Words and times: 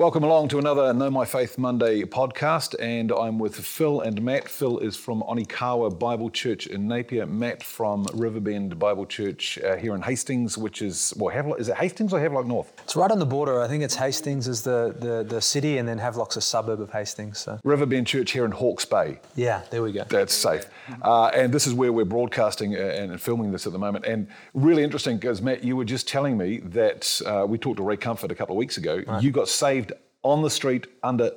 Welcome 0.00 0.24
along 0.24 0.48
to 0.48 0.58
another 0.58 0.94
Know 0.94 1.10
My 1.10 1.26
Faith 1.26 1.58
Monday 1.58 2.04
podcast, 2.04 2.74
and 2.80 3.12
I'm 3.12 3.38
with 3.38 3.54
Phil 3.54 4.00
and 4.00 4.22
Matt. 4.22 4.48
Phil 4.48 4.78
is 4.78 4.96
from 4.96 5.22
Onekawa 5.24 5.98
Bible 5.98 6.30
Church 6.30 6.66
in 6.66 6.88
Napier. 6.88 7.26
Matt 7.26 7.62
from 7.62 8.06
Riverbend 8.14 8.78
Bible 8.78 9.04
Church 9.04 9.58
uh, 9.58 9.76
here 9.76 9.94
in 9.94 10.00
Hastings, 10.00 10.56
which 10.56 10.80
is 10.80 11.12
well, 11.18 11.28
Havelock, 11.28 11.60
is 11.60 11.68
it 11.68 11.76
Hastings 11.76 12.14
or 12.14 12.18
Havelock 12.18 12.46
North? 12.46 12.72
It's 12.82 12.96
right 12.96 13.10
on 13.10 13.18
the 13.18 13.26
border. 13.26 13.60
I 13.60 13.68
think 13.68 13.82
it's 13.82 13.94
Hastings 13.94 14.48
is 14.48 14.62
the, 14.62 14.96
the, 14.98 15.22
the 15.22 15.42
city, 15.42 15.76
and 15.76 15.86
then 15.86 15.98
Havelock's 15.98 16.38
a 16.38 16.40
suburb 16.40 16.80
of 16.80 16.90
Hastings. 16.90 17.38
So 17.38 17.60
Riverbend 17.62 18.06
Church 18.06 18.30
here 18.30 18.46
in 18.46 18.52
Hawke's 18.52 18.86
Bay. 18.86 19.18
yeah, 19.36 19.64
there 19.70 19.82
we 19.82 19.92
go. 19.92 20.04
That's 20.04 20.32
safe. 20.32 20.64
Uh, 21.02 21.26
and 21.26 21.52
this 21.52 21.66
is 21.66 21.74
where 21.74 21.92
we're 21.92 22.06
broadcasting 22.06 22.74
uh, 22.74 22.78
and 22.78 23.20
filming 23.20 23.52
this 23.52 23.66
at 23.66 23.74
the 23.74 23.78
moment. 23.78 24.06
And 24.06 24.28
really 24.54 24.82
interesting 24.82 25.18
because, 25.18 25.42
Matt, 25.42 25.62
you 25.62 25.76
were 25.76 25.84
just 25.84 26.08
telling 26.08 26.38
me 26.38 26.60
that 26.60 27.20
uh, 27.26 27.44
we 27.46 27.58
talked 27.58 27.76
to 27.76 27.82
Ray 27.82 27.98
Comfort 27.98 28.32
a 28.32 28.34
couple 28.34 28.54
of 28.54 28.58
weeks 28.58 28.78
ago. 28.78 29.02
You 29.20 29.30
got 29.30 29.50
saved 29.50 29.89
on 30.22 30.42
the 30.42 30.50
street 30.50 30.86
under 31.02 31.30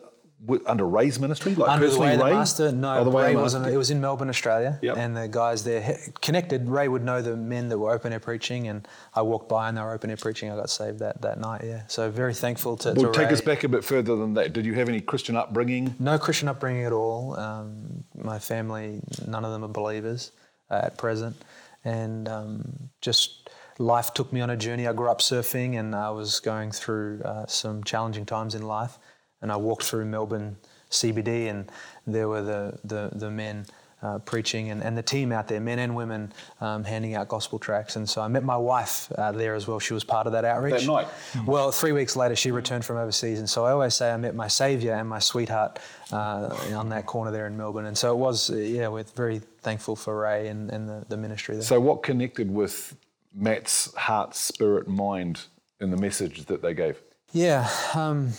under 0.68 0.86
Ray's 0.86 1.22
ministry, 1.22 1.56
like 1.56 1.70
Under 1.70 1.86
the 1.86 1.92
personally 1.92 2.18
the 2.18 2.26
Ray? 2.26 2.32
master, 2.34 2.72
no, 2.74 2.98
Oh, 2.98 3.04
the 3.06 3.10
way 3.10 3.28
Ray 3.28 3.36
wasn't. 3.38 3.66
It 3.66 3.78
was 3.78 3.90
in 3.92 4.02
Melbourne, 4.02 4.28
Australia, 4.28 4.78
Yep. 4.82 4.98
and 4.98 5.16
the 5.16 5.30
guys 5.30 5.64
there 5.64 5.98
connected. 6.20 6.68
Ray 6.68 6.90
would 6.90 7.02
know 7.02 7.22
the 7.22 7.38
men 7.38 7.70
that 7.70 7.78
were 7.78 7.92
open 7.94 8.12
air 8.12 8.20
preaching, 8.20 8.68
and 8.68 8.86
I 9.14 9.22
walked 9.22 9.48
by 9.48 9.70
and 9.70 9.78
they 9.78 9.82
were 9.82 9.94
open 9.94 10.10
air 10.10 10.18
preaching. 10.18 10.52
I 10.52 10.58
got 10.58 10.70
saved 10.70 11.00
that, 11.00 11.22
that 11.22 11.40
night. 11.40 11.62
Yeah, 11.64 11.84
so 11.88 12.12
very 12.12 12.34
thankful 12.34 12.76
to. 12.78 12.92
Well, 12.92 13.14
to 13.14 13.18
take 13.18 13.28
Ray. 13.30 13.34
us 13.36 13.40
back 13.42 13.64
a 13.64 13.70
bit 13.70 13.86
further 13.86 14.18
than 14.18 14.34
that. 14.34 14.52
Did 14.52 14.66
you 14.66 14.74
have 14.74 14.90
any 14.90 15.00
Christian 15.00 15.38
upbringing? 15.38 15.96
No 15.98 16.18
Christian 16.18 16.50
upbringing 16.50 16.84
at 16.84 16.92
all. 16.92 17.40
Um, 17.40 18.04
my 18.14 18.38
family, 18.38 19.00
none 19.26 19.46
of 19.46 19.52
them 19.54 19.64
are 19.64 19.70
believers 19.70 20.34
uh, 20.70 20.82
at 20.84 20.98
present, 20.98 21.38
and 21.86 22.28
um, 22.28 22.90
just 23.00 23.43
life 23.80 24.14
took 24.14 24.32
me 24.32 24.42
on 24.42 24.50
a 24.50 24.58
journey. 24.58 24.88
I 24.88 24.94
grew 24.94 25.10
up 25.10 25.20
surfing, 25.20 25.80
and 25.80 25.96
I 25.96 26.10
was 26.10 26.40
going 26.40 26.72
through 26.72 27.22
uh, 27.24 27.46
some 27.48 27.84
challenging 27.84 28.26
times 28.26 28.56
in 28.56 28.64
life. 28.64 28.98
And 29.42 29.52
I 29.52 29.58
walked 29.58 29.84
through 29.84 30.06
Melbourne 30.06 30.58
CBD, 30.90 31.50
and 31.50 31.72
there 32.08 32.28
were 32.28 32.42
the 32.42 32.80
the, 32.84 33.10
the 33.14 33.30
men. 33.30 33.66
Uh, 34.02 34.20
preaching 34.20 34.70
and, 34.70 34.84
and 34.84 34.98
the 34.98 35.02
team 35.02 35.32
out 35.32 35.48
there, 35.48 35.62
men 35.62 35.80
and 35.80 35.96
women, 35.96 36.30
um, 36.60 36.84
handing 36.84 37.16
out 37.16 37.30
gospel 37.30 37.58
tracts. 37.58 37.96
And 37.96 38.10
so 38.10 38.22
I 38.22 38.28
met 38.28 38.44
my 38.44 38.58
wife 38.58 39.10
uh, 39.14 39.32
there 39.32 39.56
as 39.56 39.66
well. 39.66 39.80
She 39.80 39.94
was 39.94 40.04
part 40.04 40.28
of 40.28 40.34
that 40.34 40.44
outreach. 40.44 40.82
That 40.82 40.88
night? 40.88 41.08
Well, 41.46 41.72
three 41.72 41.94
weeks 41.94 42.18
later, 42.18 42.36
she 42.36 42.52
returned 42.52 42.84
from 42.84 42.98
overseas, 42.98 43.40
and 43.40 43.50
so 43.50 43.64
I 43.64 43.72
always 43.72 43.96
say 43.96 44.12
I 44.12 44.18
met 44.18 44.36
my 44.36 44.50
saviour 44.50 44.94
and 44.96 45.08
my 45.08 45.20
sweetheart 45.20 45.80
uh, 46.12 46.54
on 46.76 46.90
that 46.90 47.06
corner 47.06 47.32
there 47.32 47.48
in 47.48 47.56
Melbourne. 47.56 47.86
And 47.86 47.98
so 47.98 48.12
it 48.12 48.18
was, 48.18 48.50
yeah, 48.50 48.90
we're 48.90 49.04
very 49.16 49.40
thankful 49.62 49.96
for 49.96 50.20
Ray 50.20 50.50
and, 50.50 50.70
and 50.70 50.90
the, 50.90 51.06
the 51.08 51.16
ministry 51.16 51.56
there. 51.56 51.64
So, 51.64 51.80
what 51.80 52.04
connected 52.04 52.52
with 52.52 52.98
Matt's 53.34 53.94
heart, 53.96 54.36
spirit, 54.36 54.88
mind 54.88 55.42
in 55.80 55.92
the 55.92 55.98
message 55.98 56.46
that 56.46 56.62
they 56.62 56.74
gave? 56.74 57.02
Yeah, 57.32 57.70
um, 57.94 58.30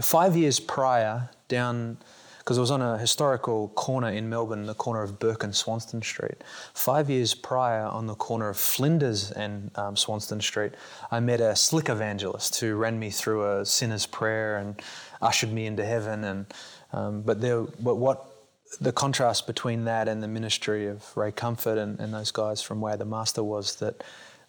five 0.00 0.36
years 0.36 0.60
prior, 0.60 1.30
down 1.48 1.98
because 2.44 2.58
I 2.58 2.60
was 2.60 2.70
on 2.70 2.82
a 2.82 2.98
historical 2.98 3.68
corner 3.68 4.10
in 4.10 4.28
Melbourne, 4.28 4.66
the 4.66 4.74
corner 4.74 5.02
of 5.02 5.18
Bourke 5.18 5.44
and 5.44 5.56
Swanston 5.56 6.02
Street. 6.02 6.44
Five 6.74 7.08
years 7.08 7.32
prior, 7.32 7.86
on 7.86 8.06
the 8.06 8.14
corner 8.14 8.50
of 8.50 8.58
Flinders 8.58 9.30
and 9.30 9.70
um, 9.78 9.96
Swanston 9.96 10.42
Street, 10.42 10.72
I 11.10 11.20
met 11.20 11.40
a 11.40 11.56
slick 11.56 11.88
evangelist 11.88 12.60
who 12.60 12.74
ran 12.74 12.98
me 12.98 13.08
through 13.08 13.50
a 13.50 13.64
sinner's 13.64 14.04
prayer 14.04 14.58
and 14.58 14.82
ushered 15.22 15.54
me 15.54 15.64
into 15.64 15.86
heaven. 15.86 16.22
And 16.24 16.46
um, 16.92 17.22
but 17.22 17.40
there, 17.40 17.62
but 17.62 17.94
what 17.94 18.33
the 18.80 18.92
contrast 18.92 19.46
between 19.46 19.84
that 19.84 20.08
and 20.08 20.22
the 20.22 20.28
ministry 20.28 20.86
of 20.86 21.16
Ray 21.16 21.32
Comfort 21.32 21.78
and, 21.78 21.98
and 22.00 22.12
those 22.12 22.30
guys 22.30 22.62
from 22.62 22.80
Way 22.80 22.92
of 22.92 22.98
the 22.98 23.04
Master 23.04 23.42
was 23.42 23.76
that 23.76 24.02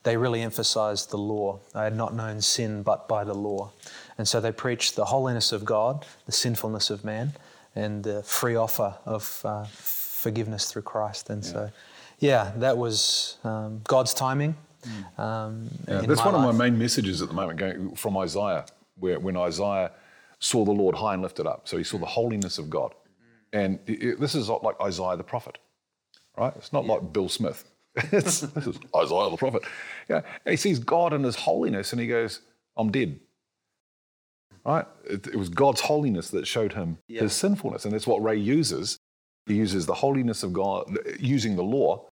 they 0.04 0.18
really 0.18 0.42
emphasized 0.42 1.10
the 1.10 1.18
law. 1.18 1.60
I 1.74 1.84
had 1.84 1.96
not 1.96 2.14
known 2.14 2.42
sin 2.42 2.84
but 2.84 3.08
by 3.08 3.24
the 3.24 3.34
law. 3.34 3.72
And 4.18 4.28
so 4.28 4.40
they 4.40 4.52
preached 4.52 4.96
the 4.96 5.06
holiness 5.06 5.52
of 5.52 5.66
God, 5.66 6.06
the 6.26 6.32
sinfulness 6.32 6.90
of 6.90 7.04
man, 7.04 7.34
and 7.76 8.04
the 8.04 8.24
free 8.24 8.56
offer 8.56 8.96
of 9.06 9.42
uh, 9.44 9.66
forgiveness 9.66 10.72
through 10.72 10.84
Christ. 10.84 11.30
And 11.30 11.44
so, 11.44 11.72
yeah, 12.20 12.52
that 12.58 12.78
was 12.78 13.38
um, 13.44 13.82
God's 13.86 14.14
timing. 14.14 14.56
Um, 15.18 15.70
Yeah, 15.88 16.02
that's 16.02 16.24
one 16.24 16.36
life. 16.36 16.48
of 16.50 16.56
my 16.56 16.70
main 16.70 16.78
messages 16.78 17.22
at 17.22 17.28
the 17.28 17.34
moment, 17.34 17.60
going 17.60 17.96
from 17.96 18.16
Isaiah, 18.18 18.66
where 19.00 19.20
when 19.20 19.36
Isaiah 19.36 19.92
saw 20.40 20.64
the 20.64 20.72
Lord 20.72 20.96
high 20.96 21.14
and 21.16 21.24
lifted 21.24 21.48
up, 21.48 21.68
so 21.68 21.78
he 21.78 21.84
saw 21.84 21.98
the 21.98 22.06
holiness 22.06 22.60
of 22.60 22.70
God, 22.70 22.94
and 23.60 23.80
i- 23.88 24.00
i- 24.08 24.16
this 24.24 24.34
is 24.36 24.50
like 24.50 24.76
Isaiah 24.82 25.18
the 25.18 25.24
prophet, 25.34 25.58
right? 26.38 26.54
It's 26.58 26.74
not 26.74 26.86
like 26.86 27.02
Bill 27.14 27.30
Smith. 27.30 27.60
it's, 27.96 28.42
this 28.42 28.68
is 28.68 28.78
Isaiah 29.04 29.30
the 29.32 29.38
prophet. 29.46 29.64
Yeah, 30.10 30.22
and 30.46 30.52
he 30.56 30.58
sees 30.58 30.80
God 30.80 31.14
in 31.14 31.24
His 31.24 31.38
holiness, 31.48 31.92
and 31.94 32.00
he 32.02 32.08
goes, 32.08 32.42
"I'm 32.78 32.92
dead." 32.92 33.20
Right? 34.66 34.86
It, 35.08 35.28
it 35.28 35.36
was 35.36 35.50
God's 35.50 35.82
holiness 35.82 36.32
that 36.32 36.48
showed 36.48 36.74
him 36.74 36.98
his 37.22 37.34
sinfulness, 37.34 37.86
and 37.86 37.94
that's 37.94 38.08
what 38.08 38.24
Ray 38.24 38.38
uses. 38.38 38.98
He 39.46 39.54
uses 39.56 39.86
the 39.86 39.94
holiness 39.94 40.42
of 40.42 40.54
God, 40.54 40.98
using 41.20 41.56
the 41.56 41.64
law, 41.64 42.08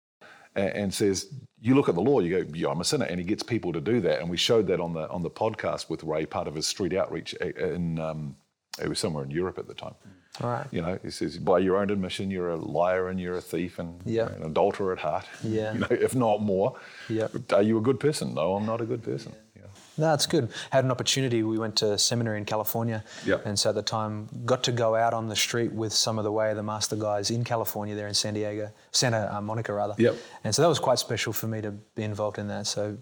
a- 0.55 0.77
and 0.77 0.93
says, 0.93 1.33
"You 1.61 1.75
look 1.75 1.89
at 1.89 1.95
the 1.95 2.03
law, 2.03 2.21
you 2.21 2.45
go, 2.45 2.51
yeah, 2.55 2.69
I'm 2.69 2.81
a 2.81 2.85
sinner," 2.85 3.07
and 3.07 3.19
he 3.19 3.25
gets 3.25 3.43
people 3.43 3.73
to 3.73 3.81
do 3.81 4.01
that. 4.03 4.21
And 4.21 4.29
we 4.29 4.37
showed 4.37 4.67
that 4.67 4.81
on 4.81 4.93
the 4.93 5.09
on 5.09 5.23
the 5.23 5.31
podcast 5.31 5.89
with 5.89 6.05
Ray, 6.05 6.27
part 6.27 6.47
of 6.47 6.55
his 6.55 6.67
street 6.67 6.93
outreach 6.95 7.33
in 7.35 7.99
um, 7.99 8.37
it 8.81 8.89
was 8.89 8.99
somewhere 8.99 9.25
in 9.25 9.31
Europe 9.31 9.59
at 9.59 9.67
the 9.67 9.75
time. 9.75 9.95
Right. 10.41 10.67
You 10.71 10.81
know, 10.81 10.99
he 11.03 11.11
says, 11.11 11.37
by 11.39 11.59
your 11.59 11.77
own 11.77 11.91
admission, 11.91 12.31
you're 12.31 12.51
a 12.51 12.57
liar 12.57 13.09
and 13.09 13.21
you're 13.21 13.37
a 13.37 13.41
thief 13.43 13.79
and 13.79 14.01
Yeah. 14.07 14.29
an 14.33 14.43
adulterer 14.45 14.93
at 14.93 14.99
heart. 15.01 15.27
Yeah. 15.45 15.75
You 15.75 15.81
know, 15.81 15.87
if 15.91 16.15
not 16.15 16.41
more. 16.41 16.77
Yeah. 17.09 17.29
Are 17.53 17.63
you 17.63 17.77
a 17.79 17.83
good 17.83 18.01
person? 18.01 18.35
No, 18.35 18.55
I'm 18.57 18.65
not 18.65 18.81
a 18.81 18.87
good 18.87 19.03
person. 19.03 19.33
Yeah. 19.55 19.65
No, 19.99 20.15
it's 20.15 20.25
good. 20.27 20.49
Had 20.71 20.85
an 20.87 20.91
opportunity. 20.91 21.43
We 21.43 21.59
went 21.59 21.77
to 21.77 21.99
seminary 21.99 22.39
in 22.39 22.47
California, 22.47 23.05
Yep. 23.27 23.45
and 23.45 23.59
so 23.59 23.69
at 23.69 23.75
the 23.75 23.83
time 23.83 24.29
got 24.47 24.63
to 24.65 24.73
go 24.73 24.95
out 24.97 25.13
on 25.13 25.29
the 25.29 25.37
street 25.37 25.71
with 25.73 25.93
some 25.93 26.17
of 26.19 26.25
the 26.25 26.33
Way 26.33 26.49
of 26.51 26.57
the 26.57 26.63
Master 26.63 26.97
guys 26.97 27.31
in 27.31 27.45
California, 27.45 27.95
there 27.95 28.09
in 28.09 28.15
San 28.15 28.33
Diego, 28.33 28.71
Santa 28.91 29.39
Monica 29.43 29.75
rather. 29.75 29.95
Yep. 29.99 30.17
And 30.45 30.55
so 30.55 30.63
that 30.63 30.69
was 30.69 30.79
quite 30.79 30.99
special 30.99 31.35
for 31.35 31.47
me 31.47 31.61
to 31.61 31.73
be 31.95 32.05
involved 32.05 32.39
in 32.39 32.49
that. 32.49 32.67
So. 32.67 32.97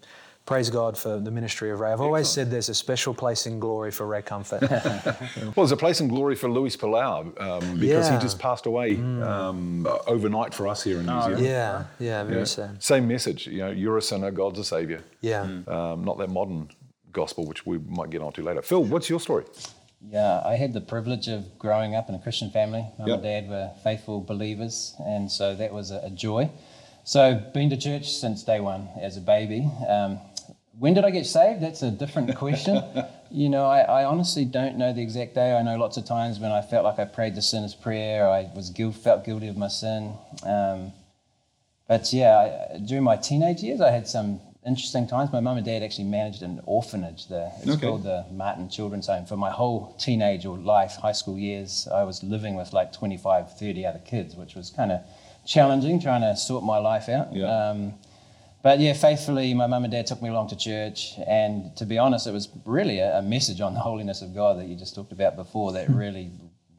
Praise 0.46 0.68
God 0.68 0.98
for 0.98 1.20
the 1.20 1.30
ministry 1.30 1.70
of 1.70 1.78
Ray. 1.78 1.92
I've 1.92 2.00
always 2.00 2.28
said 2.28 2.50
there's 2.50 2.68
a 2.68 2.74
special 2.74 3.14
place 3.14 3.46
in 3.46 3.60
glory 3.60 3.92
for 3.92 4.04
Ray 4.06 4.22
Comfort. 4.22 4.62
Well, 5.40 5.52
there's 5.56 5.70
a 5.72 5.76
place 5.76 6.00
in 6.00 6.08
glory 6.08 6.34
for 6.34 6.50
Luis 6.50 6.76
Palau 6.76 7.40
um, 7.40 7.78
because 7.78 8.08
Yeah. 8.08 8.16
he 8.16 8.22
just 8.22 8.38
passed 8.40 8.66
away 8.66 8.96
um, 8.96 9.86
overnight 10.08 10.52
for 10.52 10.66
us 10.66 10.82
here 10.82 10.98
in 10.98 11.06
New 11.06 11.22
Zealand. 11.22 11.44
yeah, 11.44 11.84
yeah, 12.00 12.24
very 12.24 12.38
Yeah. 12.40 12.44
sad. 12.44 12.82
Same 12.82 13.06
message. 13.06 13.46
You 13.46 13.58
know, 13.58 13.70
you're 13.70 13.96
a 13.98 14.02
sinner, 14.02 14.30
God's 14.32 14.58
a 14.58 14.64
savior. 14.64 15.04
Yeah. 15.20 15.42
Um, 15.68 16.02
not 16.04 16.18
that 16.18 16.30
modern 16.30 16.68
gospel, 17.12 17.46
which 17.46 17.64
we 17.64 17.78
might 17.78 18.10
get 18.10 18.20
onto 18.22 18.42
later. 18.42 18.62
Phil, 18.62 18.82
what's 18.82 19.08
your 19.08 19.20
story? 19.20 19.44
Yeah, 20.10 20.42
I 20.44 20.56
had 20.56 20.72
the 20.72 20.80
privilege 20.80 21.28
of 21.28 21.58
growing 21.58 21.94
up 21.94 22.08
in 22.08 22.14
a 22.16 22.18
Christian 22.18 22.50
family. 22.50 22.84
Mum 22.98 23.06
Yep. 23.08 23.14
and 23.16 23.22
dad 23.22 23.48
were 23.48 23.70
faithful 23.84 24.20
believers, 24.20 24.94
and 24.98 25.30
so 25.30 25.54
that 25.54 25.72
was 25.72 25.90
a, 25.92 26.00
a 26.06 26.10
joy. 26.10 26.50
So, 27.02 27.42
been 27.54 27.70
to 27.70 27.76
church 27.78 28.12
since 28.12 28.42
day 28.44 28.60
one 28.60 28.88
as 29.00 29.16
a 29.16 29.20
baby. 29.22 29.68
Um, 29.88 30.20
when 30.80 30.94
did 30.94 31.04
I 31.04 31.10
get 31.10 31.26
saved? 31.26 31.60
That's 31.60 31.82
a 31.82 31.90
different 31.90 32.34
question. 32.36 32.82
you 33.30 33.50
know, 33.50 33.66
I, 33.66 33.80
I 33.82 34.04
honestly 34.06 34.46
don't 34.46 34.78
know 34.78 34.94
the 34.94 35.02
exact 35.02 35.34
day. 35.34 35.54
I 35.54 35.62
know 35.62 35.76
lots 35.76 35.98
of 35.98 36.06
times 36.06 36.40
when 36.40 36.50
I 36.50 36.62
felt 36.62 36.84
like 36.84 36.98
I 36.98 37.04
prayed 37.04 37.34
the 37.34 37.42
sinner's 37.42 37.74
prayer, 37.74 38.26
I 38.26 38.48
was 38.56 38.70
guilt, 38.70 38.94
felt 38.94 39.24
guilty 39.26 39.48
of 39.48 39.58
my 39.58 39.68
sin. 39.68 40.14
Um, 40.42 40.92
but 41.86 42.10
yeah, 42.14 42.72
I, 42.74 42.78
during 42.78 43.04
my 43.04 43.16
teenage 43.16 43.62
years, 43.62 43.82
I 43.82 43.90
had 43.90 44.08
some 44.08 44.40
interesting 44.66 45.06
times. 45.06 45.30
My 45.32 45.40
mum 45.40 45.58
and 45.58 45.66
dad 45.66 45.82
actually 45.82 46.04
managed 46.04 46.42
an 46.42 46.62
orphanage 46.64 47.28
there. 47.28 47.52
It's 47.58 47.72
Okay. 47.72 47.86
called 47.86 48.04
the 48.04 48.24
Martin 48.32 48.70
Children's 48.70 49.06
Home. 49.08 49.26
For 49.26 49.36
my 49.36 49.50
whole 49.50 49.94
teenage 49.98 50.46
or 50.46 50.56
life, 50.56 50.96
high 50.96 51.12
school 51.12 51.38
years, 51.38 51.88
I 51.92 52.04
was 52.04 52.22
living 52.22 52.54
with 52.56 52.72
like 52.72 52.90
25, 52.94 53.58
30 53.58 53.84
other 53.84 53.98
kids, 53.98 54.34
which 54.34 54.54
was 54.54 54.70
kind 54.70 54.92
of 54.92 55.00
challenging, 55.44 56.00
trying 56.00 56.22
to 56.22 56.34
sort 56.36 56.64
my 56.64 56.78
life 56.78 57.10
out. 57.10 57.34
Yeah. 57.34 57.44
Um, 57.70 57.94
but 58.62 58.80
yeah, 58.80 58.92
faithfully, 58.92 59.54
my 59.54 59.66
mum 59.66 59.84
and 59.84 59.92
dad 59.92 60.06
took 60.06 60.20
me 60.22 60.28
along 60.28 60.48
to 60.48 60.56
church. 60.56 61.14
And 61.26 61.74
to 61.76 61.86
be 61.86 61.98
honest, 61.98 62.26
it 62.26 62.32
was 62.32 62.48
really 62.64 62.98
a, 62.98 63.18
a 63.18 63.22
message 63.22 63.60
on 63.60 63.74
the 63.74 63.80
holiness 63.80 64.22
of 64.22 64.34
God 64.34 64.58
that 64.58 64.66
you 64.66 64.76
just 64.76 64.94
talked 64.94 65.12
about 65.12 65.36
before 65.36 65.72
that 65.72 65.88
really 65.88 66.30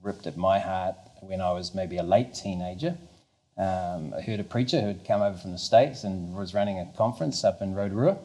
ripped 0.01 0.27
at 0.27 0.37
my 0.37 0.59
heart 0.59 0.95
when 1.21 1.41
I 1.41 1.51
was 1.51 1.73
maybe 1.73 1.97
a 1.97 2.03
late 2.03 2.33
teenager. 2.33 2.97
Um, 3.57 4.13
I 4.17 4.21
heard 4.21 4.39
a 4.39 4.43
preacher 4.43 4.81
who 4.81 4.87
had 4.87 5.05
come 5.05 5.21
over 5.21 5.37
from 5.37 5.51
the 5.51 5.57
States 5.57 6.03
and 6.03 6.35
was 6.35 6.53
running 6.53 6.79
a 6.79 6.91
conference 6.97 7.43
up 7.43 7.61
in 7.61 7.73
Rotorua. 7.73 8.17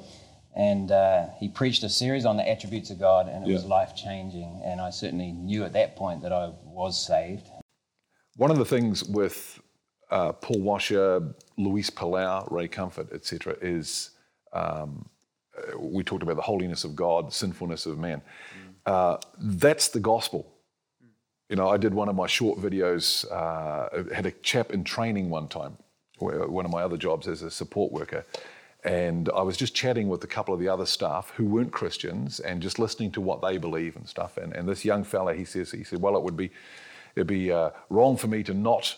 And 0.54 0.90
uh, 0.90 1.26
he 1.38 1.48
preached 1.48 1.82
a 1.82 1.88
series 1.90 2.24
on 2.24 2.38
the 2.38 2.48
attributes 2.48 2.88
of 2.88 2.98
God, 2.98 3.28
and 3.28 3.46
it 3.46 3.52
was 3.52 3.66
life 3.66 3.94
changing. 3.94 4.62
And 4.64 4.80
I 4.80 4.88
certainly 4.88 5.32
knew 5.32 5.64
at 5.64 5.74
that 5.74 5.96
point 5.96 6.22
that 6.22 6.32
I 6.32 6.52
was 6.64 7.06
saved. 7.06 7.46
One 8.36 8.50
of 8.50 8.56
the 8.56 8.64
things 8.64 9.04
with 9.04 9.60
uh, 10.10 10.32
Paul 10.32 10.60
Washer, 10.60 11.34
Luis 11.56 11.90
Palau, 11.90 12.50
Ray 12.50 12.68
Comfort, 12.68 13.12
etc., 13.12 13.56
is 13.60 14.10
um, 14.52 15.08
uh, 15.56 15.78
we 15.78 16.02
talked 16.04 16.22
about 16.22 16.36
the 16.36 16.42
holiness 16.42 16.84
of 16.84 16.94
God, 16.94 17.32
sinfulness 17.32 17.86
of 17.86 17.98
man. 17.98 18.22
Uh, 18.84 19.16
that's 19.38 19.88
the 19.88 20.00
gospel. 20.00 20.52
You 21.48 21.56
know, 21.56 21.68
I 21.68 21.76
did 21.76 21.94
one 21.94 22.08
of 22.08 22.16
my 22.16 22.26
short 22.26 22.58
videos, 22.58 23.30
uh, 23.30 24.14
had 24.14 24.26
a 24.26 24.32
chap 24.42 24.72
in 24.72 24.84
training 24.84 25.30
one 25.30 25.48
time, 25.48 25.76
one 26.18 26.64
of 26.64 26.70
my 26.70 26.82
other 26.82 26.96
jobs 26.96 27.28
as 27.28 27.42
a 27.42 27.50
support 27.50 27.92
worker, 27.92 28.24
And 28.86 29.28
I 29.34 29.42
was 29.42 29.56
just 29.56 29.74
chatting 29.74 30.08
with 30.08 30.22
a 30.22 30.28
couple 30.28 30.54
of 30.54 30.60
the 30.60 30.68
other 30.68 30.86
staff 30.86 31.30
who 31.30 31.44
weren't 31.44 31.72
Christians 31.72 32.38
and 32.38 32.62
just 32.62 32.78
listening 32.78 33.10
to 33.12 33.20
what 33.20 33.42
they 33.42 33.58
believe 33.58 33.96
and 33.96 34.08
stuff. 34.08 34.36
And, 34.36 34.52
and 34.52 34.68
this 34.68 34.84
young 34.84 35.02
fella, 35.02 35.34
he 35.34 35.44
says, 35.44 35.72
he 35.72 35.82
said, 35.82 36.00
well, 36.00 36.16
it 36.16 36.22
would 36.22 36.36
be, 36.36 36.52
it'd 37.16 37.26
be 37.26 37.50
uh, 37.50 37.70
wrong 37.90 38.16
for 38.16 38.28
me 38.28 38.44
to 38.44 38.54
not 38.54 38.96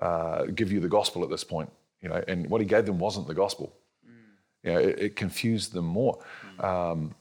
uh, 0.00 0.44
give 0.46 0.70
you 0.72 0.80
the 0.80 0.88
gospel 0.88 1.22
at 1.24 1.30
this 1.30 1.44
point. 1.44 1.70
You 2.02 2.08
know, 2.08 2.22
and 2.28 2.48
what 2.48 2.60
he 2.60 2.66
gave 2.66 2.86
them 2.86 2.98
wasn't 2.98 3.26
the 3.26 3.34
gospel. 3.34 3.74
You 4.62 4.72
know, 4.72 4.78
it, 4.78 4.98
it 4.98 5.16
confused 5.16 5.72
them 5.72 5.84
more. 5.84 6.18
Um, 6.60 7.14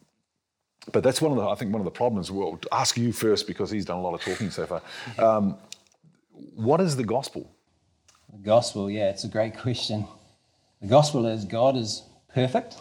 but 0.92 1.04
that's 1.04 1.22
one 1.22 1.32
of 1.32 1.38
the, 1.38 1.48
I 1.48 1.56
think, 1.56 1.72
one 1.72 1.82
of 1.82 1.86
the 1.86 1.92
problems. 1.92 2.32
We'll 2.32 2.60
ask 2.72 2.98
you 2.98 3.12
first 3.12 3.48
because 3.48 3.70
he's 3.70 3.86
done 3.86 3.98
a 3.98 4.02
lot 4.02 4.14
of 4.14 4.22
talking 4.22 4.52
so 4.52 4.66
far. 4.66 4.82
Um, 5.20 5.58
what 6.56 6.80
is 6.82 6.96
the 6.96 7.04
gospel? 7.04 7.50
The 8.32 8.44
gospel, 8.44 8.92
yeah, 8.92 9.10
it's 9.10 9.24
a 9.24 9.28
great 9.28 9.58
question. 9.58 10.06
The 10.82 10.88
gospel 10.88 11.26
is 11.26 11.46
God 11.46 11.76
is 11.76 12.04
perfect, 12.34 12.78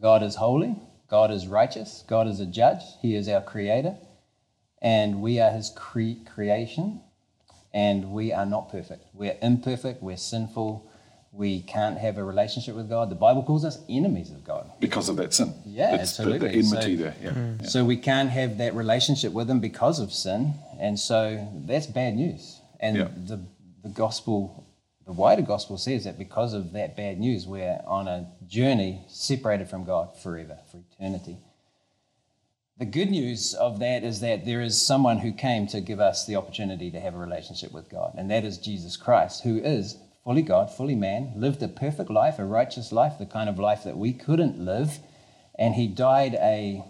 God 0.00 0.22
is 0.22 0.36
holy, 0.36 0.74
God 1.10 1.30
is 1.30 1.46
righteous, 1.46 2.04
God 2.06 2.26
is 2.26 2.40
a 2.40 2.46
judge, 2.46 2.82
He 3.02 3.14
is 3.14 3.28
our 3.28 3.42
creator, 3.42 3.96
and 4.80 5.20
we 5.20 5.38
are 5.40 5.50
His 5.50 5.70
cre- 5.76 6.24
creation, 6.24 7.02
and 7.72 8.10
we 8.12 8.32
are 8.32 8.46
not 8.46 8.70
perfect. 8.70 9.04
We're 9.14 9.36
imperfect, 9.42 10.02
we're 10.02 10.16
sinful, 10.16 10.90
we 11.32 11.60
can't 11.62 11.98
have 11.98 12.16
a 12.18 12.24
relationship 12.24 12.74
with 12.74 12.88
God. 12.88 13.10
The 13.10 13.14
Bible 13.14 13.42
calls 13.42 13.64
us 13.64 13.78
enemies 13.88 14.30
of 14.30 14.42
God. 14.44 14.70
Because 14.80 15.08
of 15.08 15.16
that 15.16 15.34
sin. 15.34 15.54
Yeah, 15.66 15.94
It's 15.94 16.02
absolutely. 16.18 16.48
The, 16.48 16.54
enmity 16.66 16.96
So- 16.96 17.02
there. 17.02 17.12
Hmm. 17.32 17.56
Yeah. 17.60 17.68
So 17.68 17.84
we 17.84 17.96
can't 17.96 18.30
have 18.30 18.58
that 18.58 18.74
relationship 18.74 19.32
with 19.32 19.48
Him 19.50 19.60
because 19.60 20.00
of 20.00 20.12
sin, 20.12 20.54
and 20.80 20.98
so 20.98 21.46
that's 21.66 21.86
bad 21.86 22.16
news. 22.16 22.60
And 22.80 22.96
Yeah. 22.96 23.08
the 23.26 23.40
the 23.82 23.88
gospel, 23.90 24.66
the 25.06 25.12
wider 25.12 25.42
gospel 25.42 25.78
says 25.78 26.04
that 26.04 26.18
because 26.18 26.52
of 26.52 26.72
that 26.72 26.96
bad 26.96 27.20
news, 27.20 27.46
we're 27.46 27.80
on 27.86 28.08
a 28.08 28.26
journey 28.46 29.04
separated 29.08 29.68
from 29.68 29.84
God 29.84 30.16
forever, 30.18 30.58
for 30.70 30.78
eternity. 30.78 31.36
The 32.78 32.86
good 32.86 33.10
news 33.10 33.54
of 33.54 33.80
that 33.80 34.04
is 34.04 34.20
that 34.20 34.44
there 34.44 34.60
is 34.60 34.80
someone 34.80 35.18
who 35.18 35.32
came 35.32 35.66
to 35.68 35.80
give 35.80 35.98
us 35.98 36.26
the 36.26 36.36
opportunity 36.36 36.92
to 36.92 37.00
have 37.00 37.16
a 37.16 37.18
relationship 37.18 37.72
with 37.72 37.88
God, 37.88 38.14
and 38.16 38.30
that 38.30 38.44
is 38.44 38.56
Jesus 38.56 38.96
Christ, 38.96 39.42
who 39.42 39.58
is 39.58 39.96
fully 40.22 40.42
God, 40.42 40.70
fully 40.70 40.94
man, 40.94 41.32
lived 41.34 41.60
a 41.60 41.66
perfect 41.66 42.08
life, 42.08 42.38
a 42.38 42.44
righteous 42.44 42.92
life, 42.92 43.14
the 43.18 43.26
kind 43.26 43.48
of 43.48 43.58
life 43.58 43.82
that 43.82 43.96
we 43.96 44.12
couldn't 44.12 44.64
live, 44.64 45.00
and 45.58 45.74
he 45.74 45.88
died 45.88 46.34
a 46.34 46.84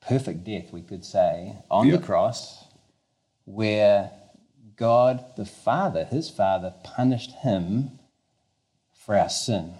perfect 0.00 0.44
death, 0.44 0.72
we 0.72 0.80
could 0.80 1.04
say, 1.04 1.58
on 1.70 1.90
the 1.90 1.98
cross, 1.98 2.64
where 3.44 4.12
God 4.74 5.22
the 5.36 5.44
Father, 5.44 6.06
his 6.06 6.30
Father, 6.30 6.72
punished 6.82 7.32
him 7.32 7.98
for 8.94 9.14
our 9.14 9.28
sin 9.28 9.74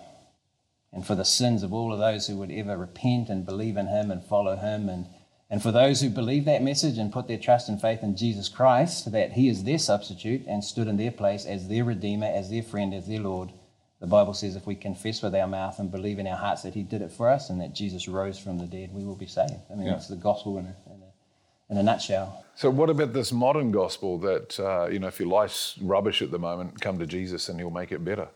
and 0.92 1.06
for 1.06 1.14
the 1.14 1.24
sins 1.24 1.62
of 1.62 1.72
all 1.72 1.94
of 1.94 1.98
those 1.98 2.26
who 2.26 2.36
would 2.36 2.50
ever 2.50 2.76
repent 2.76 3.30
and 3.30 3.46
believe 3.46 3.78
in 3.78 3.86
him 3.86 4.10
and 4.10 4.22
follow 4.22 4.56
him 4.56 4.90
and 4.90 5.06
and 5.50 5.60
for 5.62 5.72
those 5.72 6.00
who 6.00 6.08
believe 6.10 6.44
that 6.44 6.62
message 6.62 6.96
and 6.98 7.12
put 7.12 7.26
their 7.26 7.38
trust 7.38 7.68
and 7.68 7.80
faith 7.80 8.02
in 8.02 8.16
Jesus 8.16 8.48
Christ, 8.48 9.10
that 9.12 9.32
He 9.32 9.48
is 9.48 9.64
their 9.64 9.78
substitute 9.78 10.46
and 10.46 10.62
stood 10.62 10.86
in 10.88 10.96
their 10.96 11.10
place 11.10 11.44
as 11.44 11.68
their 11.68 11.84
Redeemer, 11.84 12.26
as 12.32 12.50
their 12.50 12.62
friend, 12.62 12.94
as 12.94 13.06
their 13.06 13.20
Lord, 13.20 13.52
the 14.00 14.06
Bible 14.06 14.32
says 14.32 14.56
if 14.56 14.66
we 14.66 14.74
confess 14.76 15.20
with 15.20 15.34
our 15.34 15.46
mouth 15.46 15.78
and 15.78 15.90
believe 15.90 16.18
in 16.18 16.26
our 16.26 16.36
hearts 16.36 16.62
that 16.62 16.72
He 16.72 16.82
did 16.82 17.02
it 17.02 17.12
for 17.12 17.28
us 17.28 17.50
and 17.50 17.60
that 17.60 17.74
Jesus 17.74 18.08
rose 18.08 18.38
from 18.38 18.56
the 18.58 18.64
dead, 18.66 18.94
we 18.94 19.04
will 19.04 19.14
be 19.16 19.26
saved. 19.26 19.52
I 19.70 19.74
mean, 19.74 19.86
Yeah. 19.86 19.92
that's 19.92 20.08
the 20.08 20.16
gospel 20.16 20.56
in 20.56 20.64
a, 20.66 20.76
in 20.94 21.02
a, 21.02 21.72
in 21.72 21.76
a 21.76 21.82
nutshell. 21.82 22.44
So, 22.54 22.70
what 22.70 22.88
about 22.88 23.12
this 23.12 23.30
modern 23.30 23.70
gospel 23.72 24.18
that, 24.20 24.58
uh, 24.58 24.86
you 24.90 24.98
know, 24.98 25.08
if 25.08 25.20
your 25.20 25.28
life's 25.28 25.76
rubbish 25.82 26.22
at 26.22 26.30
the 26.30 26.38
moment, 26.38 26.80
come 26.80 26.98
to 26.98 27.06
Jesus 27.06 27.48
and 27.50 27.58
he'll 27.60 27.70
make 27.70 27.92
it 27.92 28.02
better? 28.02 28.28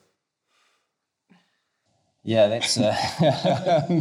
Yeah, 2.23 2.49
that's 2.49 2.77
uh, 2.79 4.01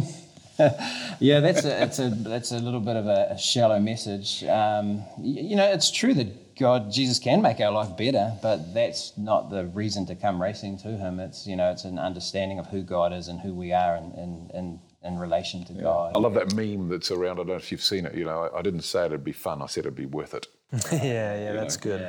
yeah, 1.20 1.40
that's 1.40 1.64
a, 1.64 1.82
it's 1.82 1.98
a 1.98 2.10
that's 2.10 2.52
a 2.52 2.58
little 2.58 2.80
bit 2.80 2.96
of 2.96 3.06
a, 3.06 3.28
a 3.30 3.38
shallow 3.38 3.80
message. 3.80 4.44
Um, 4.44 4.98
y- 5.18 5.40
you 5.42 5.56
know, 5.56 5.66
it's 5.70 5.90
true 5.90 6.14
that 6.14 6.56
God, 6.56 6.92
Jesus, 6.92 7.18
can 7.18 7.42
make 7.42 7.60
our 7.60 7.72
life 7.72 7.96
better, 7.96 8.32
but 8.40 8.72
that's 8.72 9.12
not 9.18 9.50
the 9.50 9.66
reason 9.66 10.06
to 10.06 10.14
come 10.14 10.40
racing 10.40 10.78
to 10.78 10.88
Him. 10.96 11.18
It's 11.18 11.46
you 11.46 11.56
know, 11.56 11.70
it's 11.70 11.84
an 11.84 11.98
understanding 11.98 12.58
of 12.58 12.66
who 12.68 12.82
God 12.82 13.12
is 13.12 13.28
and 13.28 13.40
who 13.40 13.52
we 13.52 13.72
are 13.72 13.96
in 13.96 14.12
in, 14.12 14.50
in, 14.54 14.80
in 15.02 15.18
relation 15.18 15.64
to 15.66 15.72
God. 15.72 16.12
I 16.14 16.18
love 16.20 16.34
that 16.34 16.54
meme 16.54 16.88
that's 16.88 17.10
around. 17.10 17.32
I 17.32 17.36
don't 17.38 17.48
know 17.48 17.54
if 17.56 17.72
you've 17.72 17.82
seen 17.82 18.06
it. 18.06 18.14
You 18.14 18.24
know, 18.24 18.48
I, 18.54 18.58
I 18.58 18.62
didn't 18.62 18.82
say 18.82 19.06
it'd 19.06 19.24
be 19.24 19.32
fun. 19.32 19.60
I 19.62 19.66
said 19.66 19.80
it'd 19.86 19.96
be 19.96 20.06
worth 20.06 20.34
it. 20.34 20.46
yeah, 20.92 21.00
yeah, 21.36 21.52
that's 21.52 21.76
good. 21.76 22.00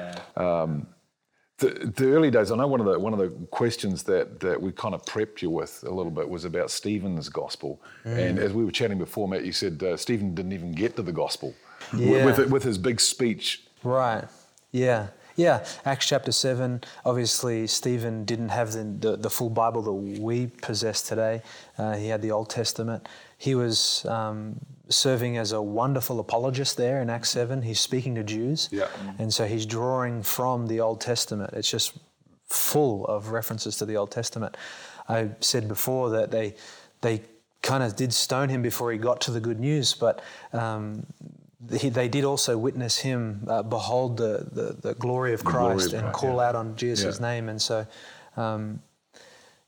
The, 1.57 1.91
the 1.95 2.11
early 2.11 2.29
days, 2.31 2.51
I 2.51 2.57
know 2.57 2.67
one 2.67 2.81
of 2.81 2.85
the 2.85 2.99
one 2.99 3.13
of 3.13 3.19
the 3.19 3.29
questions 3.49 4.03
that 4.03 4.41
that 4.41 4.61
we 4.61 4.71
kind 4.73 4.93
of 4.93 5.03
prepped 5.05 5.41
you 5.41 5.49
with 5.49 5.83
a 5.87 5.89
little 5.93 6.11
bit 6.11 6.27
was 6.27 6.43
about 6.43 6.69
Stephen's 6.69 7.29
gospel. 7.29 7.81
And 8.03 8.39
as 8.39 8.51
we 8.51 8.65
were 8.65 8.71
chatting 8.71 8.97
before, 8.97 9.27
Matt, 9.29 9.45
you 9.45 9.53
said 9.53 9.81
uh, 9.81 9.95
Stephen 9.95 10.35
didn't 10.35 10.51
even 10.51 10.73
get 10.73 10.95
to 10.97 11.01
the 11.01 11.13
gospel 11.13 11.53
Yeah. 11.95 12.25
with 12.25 12.49
with 12.51 12.63
his 12.63 12.77
big 12.77 12.99
speech. 12.99 13.63
Right. 13.83 14.25
Yeah. 14.71 15.07
Yeah. 15.35 15.65
Acts 15.85 16.07
chapter 16.07 16.31
7. 16.31 16.81
Obviously, 17.05 17.67
Stephen 17.67 18.25
didn't 18.25 18.49
have 18.49 18.71
the, 18.71 18.83
the, 18.83 19.17
the 19.17 19.29
full 19.29 19.49
Bible 19.49 19.81
that 19.83 19.93
we 19.93 20.47
possess 20.47 21.01
today. 21.01 21.41
Uh, 21.77 21.95
he 21.95 22.07
had 22.07 22.21
the 22.21 22.31
Old 22.31 22.49
Testament. 22.49 23.07
He 23.37 23.55
was 23.55 24.05
um, 24.05 24.59
serving 24.89 25.37
as 25.37 25.51
a 25.51 25.61
wonderful 25.61 26.19
apologist 26.19 26.77
there 26.77 27.01
in 27.01 27.09
Acts 27.09 27.29
7. 27.29 27.61
He's 27.61 27.79
speaking 27.79 28.15
to 28.15 28.23
Jews. 28.23 28.69
Yeah. 28.71 28.87
And 29.19 29.33
so 29.33 29.45
he's 29.45 29.65
drawing 29.65 30.23
from 30.23 30.67
the 30.67 30.79
Old 30.79 31.01
Testament. 31.01 31.51
It's 31.53 31.69
just 31.69 31.97
full 32.47 33.05
of 33.07 33.29
references 33.29 33.77
to 33.77 33.85
the 33.85 33.97
Old 33.97 34.11
Testament. 34.11 34.55
I 35.09 35.29
said 35.41 35.67
before 35.67 36.11
that 36.11 36.31
they, 36.31 36.55
they 37.01 37.21
kind 37.61 37.83
of 37.83 37.95
did 37.95 38.13
stone 38.13 38.49
him 38.49 38.61
before 38.61 38.91
he 38.91 38.97
got 38.97 39.21
to 39.21 39.31
the 39.31 39.39
good 39.39 39.59
news, 39.59 39.93
but 39.93 40.21
um, 40.53 41.05
they 41.67 42.07
did 42.07 42.23
also 42.23 42.57
witness 42.57 42.97
him 42.99 43.45
uh, 43.47 43.63
behold 43.63 44.17
the, 44.17 44.47
the, 44.51 44.77
the 44.81 44.93
glory 44.95 45.33
of 45.33 45.43
glory 45.43 45.75
Christ 45.75 45.87
of 45.87 45.93
and 45.95 46.03
Christ, 46.03 46.19
call 46.19 46.37
yeah. 46.37 46.47
out 46.49 46.55
on 46.55 46.75
Jesus' 46.75 47.19
Yeah. 47.19 47.27
name. 47.27 47.49
And 47.49 47.61
so, 47.61 47.85
um, 48.37 48.81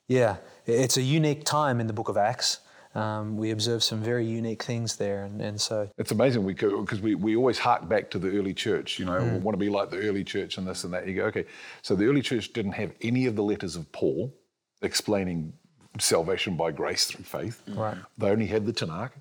yeah, 0.08 0.38
it's 0.66 0.98
a 0.98 1.02
unique 1.02 1.44
time 1.44 1.80
in 1.80 1.88
the 1.88 1.94
book 1.94 2.10
of 2.10 2.18
Acts. 2.18 2.60
Um, 2.96 3.38
we 3.38 3.52
observe 3.52 3.84
some 3.84 4.02
very 4.02 4.26
unique 4.26 4.64
things 4.64 4.96
there. 4.96 5.24
And, 5.24 5.40
and 5.42 5.62
so, 5.62 5.90
It's 5.98 6.12
amazing 6.12 6.48
because 6.48 7.00
we, 7.00 7.14
we 7.16 7.36
always 7.36 7.60
hark 7.60 7.88
back 7.88 8.10
to 8.12 8.20
the 8.20 8.30
early 8.38 8.54
church, 8.54 8.98
you 8.98 9.06
know, 9.06 9.20
Mm. 9.20 9.34
we 9.34 9.40
want 9.40 9.54
to 9.54 9.60
be 9.60 9.70
like 9.70 9.92
the 9.92 10.00
early 10.00 10.24
church 10.24 10.58
and 10.58 10.66
this 10.68 10.84
and 10.84 10.94
that. 10.94 11.08
You 11.08 11.14
go, 11.16 11.26
okay, 11.26 11.46
so 11.84 11.96
the 11.96 12.06
early 12.06 12.22
church 12.22 12.54
didn't 12.54 12.72
have 12.72 12.92
any 13.02 13.26
of 13.28 13.36
the 13.36 13.44
letters 13.44 13.76
of 13.76 13.92
Paul 13.92 14.34
explaining 14.82 15.54
salvation 16.00 16.56
by 16.58 16.72
grace 16.72 17.06
through 17.06 17.26
faith. 17.26 17.62
Right. 17.68 17.98
They 18.18 18.30
only 18.30 18.48
had 18.48 18.66
the 18.66 18.74
Tanakh. 18.74 19.12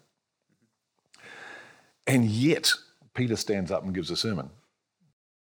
And 2.06 2.24
yet, 2.24 2.72
Peter 3.14 3.36
stands 3.36 3.70
up 3.70 3.84
and 3.84 3.94
gives 3.94 4.10
a 4.10 4.16
sermon. 4.16 4.50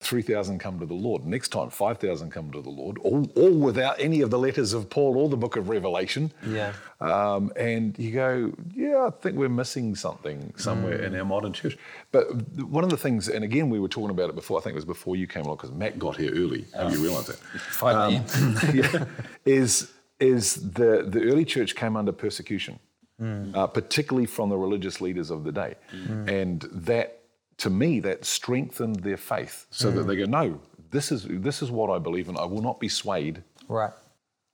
3,000 0.01 0.57
come 0.57 0.79
to 0.79 0.85
the 0.87 0.95
Lord. 0.95 1.25
Next 1.25 1.49
time, 1.49 1.69
5,000 1.69 2.31
come 2.31 2.51
to 2.51 2.61
the 2.61 2.71
Lord, 2.71 2.97
all, 2.99 3.29
all 3.35 3.53
without 3.53 3.99
any 3.99 4.21
of 4.21 4.31
the 4.31 4.39
letters 4.39 4.73
of 4.73 4.89
Paul 4.89 5.15
or 5.15 5.29
the 5.29 5.37
book 5.37 5.55
of 5.55 5.69
Revelation. 5.69 6.31
yeah. 6.45 6.73
Um, 6.99 7.51
and 7.55 7.97
you 7.97 8.11
go, 8.11 8.51
yeah, 8.75 9.05
I 9.05 9.09
think 9.11 9.37
we're 9.37 9.49
missing 9.49 9.95
something 9.95 10.53
somewhere 10.57 11.01
in 11.01 11.15
our 11.15 11.25
modern 11.25 11.53
church. 11.53 11.77
But 12.11 12.31
one 12.59 12.83
of 12.83 12.89
the 12.89 12.97
things, 12.97 13.27
and 13.27 13.43
again, 13.43 13.69
we 13.69 13.79
were 13.79 13.87
talking 13.87 14.09
about 14.09 14.29
it 14.29 14.35
before, 14.35 14.59
I 14.59 14.61
think 14.63 14.73
it 14.73 14.75
was 14.75 14.85
before 14.85 15.15
you 15.15 15.27
came 15.27 15.43
along, 15.43 15.57
because 15.57 15.71
Matt 15.71 15.99
got 15.99 16.17
here 16.17 16.31
early. 16.31 16.65
Have 16.75 16.91
you 16.91 17.03
realised 17.03 17.27
that? 17.27 17.37
5 17.37 18.13
a.m. 18.13 18.75
yeah, 18.75 19.05
is, 19.45 19.91
is 20.19 20.55
the, 20.71 21.05
the 21.07 21.23
early 21.23 21.45
church 21.45 21.75
came 21.75 21.95
under 21.95 22.11
persecution, 22.11 22.79
Mm. 23.21 23.55
uh, 23.55 23.67
particularly 23.67 24.25
from 24.25 24.49
the 24.49 24.57
religious 24.57 24.99
leaders 24.99 25.29
of 25.29 25.43
the 25.43 25.51
day. 25.51 25.75
Mm. 25.93 26.27
And 26.27 26.61
that, 26.71 27.21
to 27.57 27.69
me, 27.69 27.99
that 27.99 28.25
strengthened 28.25 29.01
their 29.01 29.17
faith 29.17 29.67
so 29.69 29.91
that 29.91 30.01
mm. 30.01 30.07
they 30.07 30.15
go, 30.15 30.25
no, 30.25 30.59
this 30.89 31.11
is, 31.11 31.27
this 31.29 31.61
is 31.61 31.69
what 31.69 31.91
I 31.91 31.99
believe 31.99 32.29
in. 32.29 32.37
I 32.37 32.45
will 32.45 32.63
not 32.63 32.79
be 32.79 32.89
swayed 32.89 33.43
Right. 33.71 33.93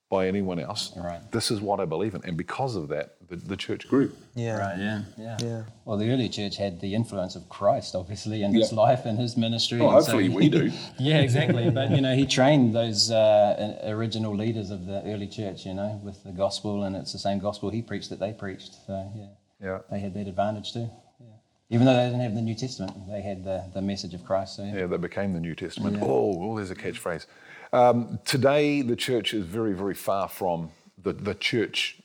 By 0.10 0.28
anyone 0.28 0.58
else. 0.60 0.94
Right. 0.96 1.20
This 1.32 1.52
is 1.52 1.60
what 1.60 1.80
I 1.80 1.86
believe 1.86 2.16
in. 2.16 2.22
And 2.24 2.38
because 2.38 2.76
of 2.76 2.88
that, 2.90 3.16
the, 3.28 3.36
the 3.36 3.58
church 3.58 3.90
grew. 3.90 4.12
Yeah. 4.36 4.58
Right, 4.58 4.80
yeah, 4.80 5.02
yeah. 5.18 5.38
Yeah. 5.42 5.64
Well, 5.84 5.98
the 5.98 6.10
early 6.12 6.30
church 6.30 6.56
had 6.56 6.80
the 6.80 6.96
influence 6.96 7.36
of 7.36 7.50
Christ, 7.50 7.94
obviously, 7.94 8.42
in 8.44 8.54
his 8.54 8.72
life 8.72 9.06
and 9.06 9.20
his 9.20 9.36
ministry. 9.36 9.80
Well, 9.80 9.98
and 9.98 10.06
so 10.06 10.14
hopefully 10.14 10.30
we 10.30 10.48
do. 10.48 10.72
yeah, 11.00 11.20
exactly. 11.20 11.70
But, 11.70 11.92
you 11.92 12.00
know, 12.00 12.16
he 12.16 12.26
trained 12.26 12.74
those 12.74 13.12
uh, 13.12 13.82
original 13.84 14.34
leaders 14.34 14.72
of 14.72 14.86
the 14.86 15.02
early 15.06 15.28
church, 15.28 15.66
you 15.66 15.74
know, 15.74 16.00
with 16.04 16.24
the 16.24 16.32
gospel, 16.32 16.84
and 16.84 16.96
it's 16.96 17.12
the 17.12 17.20
same 17.20 17.40
gospel 17.40 17.70
he 17.70 17.82
preached 17.82 18.10
that 18.12 18.20
they 18.20 18.32
preached. 18.32 18.76
So, 18.88 19.12
yeah, 19.14 19.26
Yeah. 19.62 19.80
they 19.92 20.00
had 20.00 20.14
that 20.14 20.28
advantage 20.28 20.72
too. 20.72 20.90
Yeah. 21.20 21.26
Even 21.70 21.86
though 21.86 21.96
they 21.98 22.06
didn't 22.06 22.22
have 22.22 22.34
the 22.36 22.42
New 22.42 22.56
Testament, 22.56 22.94
they 23.10 23.22
had 23.22 23.44
the, 23.44 23.66
the 23.74 23.82
message 23.82 24.14
of 24.14 24.24
Christ. 24.24 24.56
So, 24.56 24.64
yeah. 24.64 24.78
Yeah, 24.78 24.86
that 24.88 25.02
became 25.02 25.34
the 25.34 25.42
New 25.42 25.54
Testament. 25.56 25.98
Oh, 26.02 26.38
oh, 26.42 26.56
there's 26.56 26.72
a 26.72 26.76
catchphrase. 26.76 27.26
Um, 27.74 28.20
today, 28.26 28.82
the 28.82 28.96
church 28.96 29.34
is 29.34 29.46
very, 29.46 29.74
very 29.74 29.94
far 29.94 30.28
from 30.28 30.72
the, 31.02 31.14
the 31.14 31.36
church, 31.36 32.00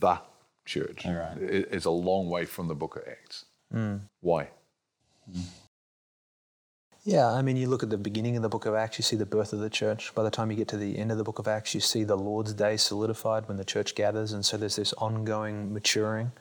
the 0.00 0.20
church. 0.64 1.06
All 1.06 1.14
right. 1.14 1.38
It 1.38 1.68
is 1.70 1.84
a 1.84 1.90
long 1.90 2.28
way 2.28 2.44
from 2.44 2.68
the 2.68 2.74
book 2.74 2.96
of 2.96 3.02
Acts. 3.08 3.44
Why? 4.20 4.48
Yeah, 7.04 7.30
I 7.30 7.40
mean, 7.42 7.56
you 7.56 7.68
look 7.68 7.84
at 7.84 7.90
the 7.90 7.96
beginning 7.96 8.36
of 8.36 8.42
the 8.42 8.48
book 8.48 8.66
of 8.66 8.74
Acts, 8.74 8.98
you 8.98 9.04
see 9.04 9.14
the 9.14 9.26
birth 9.26 9.52
of 9.52 9.60
the 9.60 9.70
church. 9.70 10.12
By 10.14 10.24
the 10.24 10.30
time 10.30 10.50
you 10.50 10.56
get 10.56 10.66
to 10.68 10.76
the 10.76 10.98
end 10.98 11.12
of 11.12 11.18
the 11.18 11.24
book 11.24 11.38
of 11.38 11.46
Acts, 11.46 11.72
you 11.72 11.80
see 11.80 12.02
the 12.02 12.16
Lord's 12.16 12.52
Day 12.52 12.76
solidified 12.76 13.46
when 13.46 13.56
the 13.56 13.64
church 13.64 13.94
gathers, 13.94 14.32
and 14.32 14.44
so 14.44 14.56
there's 14.56 14.74
this 14.74 14.92
ongoing 14.94 15.72
maturing. 15.72 16.32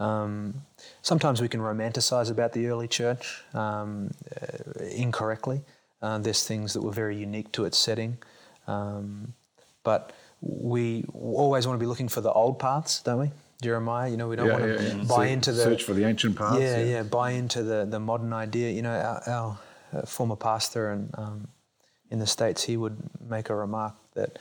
Um, 0.00 0.62
sometimes 1.02 1.40
we 1.40 1.48
can 1.48 1.60
romanticize 1.60 2.28
about 2.28 2.52
the 2.52 2.66
early 2.66 2.88
church 2.88 3.44
um, 3.54 4.10
uh, 4.42 4.84
incorrectly. 4.84 5.62
Uh, 6.00 6.18
there's 6.18 6.44
things 6.46 6.72
that 6.74 6.82
were 6.82 6.92
very 6.92 7.16
unique 7.16 7.50
to 7.52 7.64
its 7.64 7.78
setting. 7.78 8.18
Um, 8.66 9.34
but 9.82 10.12
we 10.40 11.04
always 11.12 11.66
want 11.66 11.78
to 11.78 11.82
be 11.82 11.86
looking 11.86 12.08
for 12.08 12.20
the 12.20 12.32
old 12.32 12.58
paths, 12.58 13.02
don't 13.02 13.18
we? 13.18 13.30
Jeremiah, 13.60 14.08
you 14.08 14.16
know, 14.16 14.28
we 14.28 14.36
don't 14.36 14.46
Yeah, 14.46 14.52
want 14.52 14.78
to 14.78 14.84
yeah, 14.84 15.04
buy 15.08 15.26
into 15.26 15.50
the 15.52 15.62
search 15.62 15.82
for 15.82 15.92
the 15.94 16.04
ancient 16.04 16.36
paths, 16.36 16.60
Yeah, 16.60 16.78
yeah. 16.80 17.02
buy 17.02 17.32
into 17.32 17.62
the, 17.64 17.84
the 17.84 17.98
modern 17.98 18.32
idea. 18.32 18.70
You 18.70 18.82
know, 18.82 18.92
our, 18.92 19.22
our 19.26 19.58
uh, 19.92 20.02
former 20.06 20.36
pastor 20.36 20.92
and 20.92 21.10
um, 21.18 21.48
in 22.10 22.20
the 22.20 22.26
states, 22.26 22.62
he 22.64 22.76
would 22.76 22.96
make 23.28 23.50
a 23.50 23.54
remark 23.56 23.94
that 24.14 24.38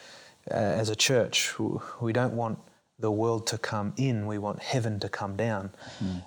uh, 0.51 0.53
as 0.53 0.89
a 0.89 0.95
church, 0.95 1.53
we 1.99 2.13
don't 2.13 2.33
want 2.35 2.59
the 2.99 3.11
world 3.11 3.47
to 3.47 3.57
come 3.57 3.93
in; 3.97 4.27
we 4.27 4.37
want 4.37 4.59
heaven 4.61 4.99
to 4.99 5.09
come 5.09 5.35
down. 5.35 5.71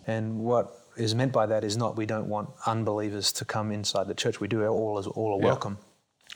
And 0.06 0.40
what 0.40 0.79
is 0.96 1.14
meant 1.14 1.32
by 1.32 1.46
that 1.46 1.64
is 1.64 1.76
not 1.76 1.96
we 1.96 2.06
don't 2.06 2.28
want 2.28 2.50
unbelievers 2.66 3.32
to 3.32 3.44
come 3.44 3.72
inside 3.72 4.06
the 4.08 4.14
church. 4.14 4.40
We 4.40 4.48
do 4.48 4.66
all 4.66 4.98
as 4.98 5.06
all 5.06 5.34
are 5.36 5.40
Yeah. 5.40 5.46
welcome. 5.46 5.78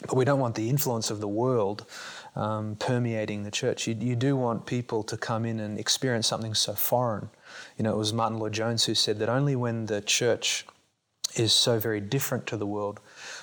But 0.08 0.16
we 0.16 0.24
don't 0.24 0.40
want 0.40 0.56
the 0.56 0.68
influence 0.68 1.10
of 1.10 1.20
the 1.20 1.28
world 1.28 1.86
um, 2.34 2.74
permeating 2.76 3.44
the 3.44 3.50
church. 3.50 3.86
You, 3.86 3.94
you 3.94 4.16
do 4.16 4.34
want 4.36 4.66
people 4.66 5.04
to 5.04 5.16
come 5.16 5.44
in 5.44 5.60
and 5.60 5.78
experience 5.78 6.26
something 6.26 6.52
so 6.54 6.72
foreign. 6.74 7.30
You 7.78 7.84
know, 7.84 7.92
it 7.94 7.96
was 7.98 8.12
Martyn 8.12 8.38
Lloyd-Jones 8.40 8.84
who 8.86 8.94
said 8.96 9.20
that 9.20 9.28
only 9.28 9.54
when 9.54 9.86
the 9.86 10.00
church 10.00 10.66
is 11.36 11.52
so 11.52 11.78
very 11.78 12.00
different 12.00 12.46
to 12.48 12.56
the 12.56 12.66
world 12.66 12.98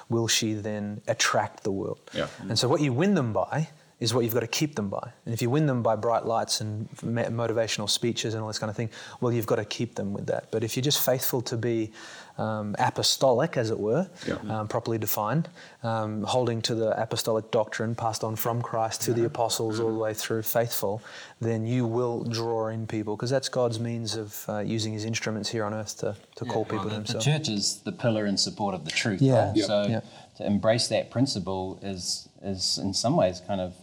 will 0.10 0.28
she 0.28 0.54
then 0.54 1.02
attract 1.08 1.64
the 1.64 1.72
world. 1.72 2.00
Yeah. 2.14 2.28
And 2.50 2.60
so, 2.60 2.68
what 2.68 2.82
you 2.82 2.92
win 2.92 3.16
them 3.16 3.32
by 3.32 3.70
is 4.02 4.14
what 4.14 4.24
you've 4.26 4.34
got 4.34 4.40
to 4.42 4.48
keep 4.48 4.76
them 4.76 4.90
by. 4.90 5.12
And 5.26 5.34
if 5.34 5.42
you 5.44 5.50
win 5.50 5.68
them 5.68 5.82
by 5.84 5.96
bright 5.96 6.26
lights 6.26 6.60
and 6.60 6.90
motivational 6.98 7.88
speeches 7.90 8.34
and 8.34 8.42
all 8.42 8.48
this 8.48 8.60
kind 8.60 8.70
of 8.70 8.76
thing, 8.76 8.90
well, 9.22 9.32
you've 9.32 9.46
got 9.46 9.58
to 9.58 9.66
keep 9.66 9.96
them 9.96 10.12
with 10.12 10.26
that. 10.26 10.50
But 10.52 10.64
if 10.64 10.76
you're 10.76 10.84
just 10.84 11.06
faithful 11.06 11.42
to 11.44 11.56
be 11.56 11.92
um, 12.40 12.76
apostolic, 12.80 13.58
as 13.58 13.70
it 13.70 13.80
were, 13.80 14.10
Yeah. 14.28 14.36
um, 14.50 14.68
properly 14.68 14.98
defined, 14.98 15.50
um, 15.84 16.24
holding 16.24 16.62
to 16.64 16.74
the 16.74 17.00
apostolic 17.00 17.52
doctrine 17.52 17.94
passed 17.94 18.24
on 18.24 18.36
from 18.36 18.62
Christ 18.64 19.02
to 19.04 19.14
the 19.14 19.26
apostles 19.26 19.80
all 19.80 19.92
the 19.94 20.00
way 20.00 20.14
through, 20.16 20.42
faithful, 20.42 21.02
then 21.40 21.68
you 21.68 21.86
will 21.86 22.24
draw 22.24 22.70
in 22.70 22.88
people 22.88 23.16
because 23.16 23.30
that's 23.30 23.50
God's 23.50 23.80
means 23.80 24.16
of 24.16 24.44
uh, 24.50 24.60
using 24.60 24.94
his 24.94 25.06
instruments 25.06 25.50
here 25.50 25.64
on 25.64 25.74
earth 25.76 26.00
to, 26.00 26.16
to 26.38 26.46
call 26.46 26.66
people 26.66 26.80
to 26.80 26.84
the, 26.86 26.90
the 26.90 26.96
himself. 26.96 27.24
church 27.24 27.50
is 27.50 27.82
the 27.84 27.92
pillar 27.92 28.26
and 28.26 28.40
support 28.40 28.74
of 28.74 28.86
the 28.86 28.92
truth. 28.92 29.22
Yeah. 29.22 29.48
right? 29.50 29.56
Yeah. 29.58 29.66
So 29.66 29.86
Yeah. 29.88 30.02
to 30.38 30.46
embrace 30.46 30.88
that 30.88 31.12
principle 31.12 31.78
is 31.84 32.28
is 32.44 32.80
in 32.82 32.92
some 32.92 33.16
ways 33.16 33.40
kind 33.46 33.62
of 33.62 33.76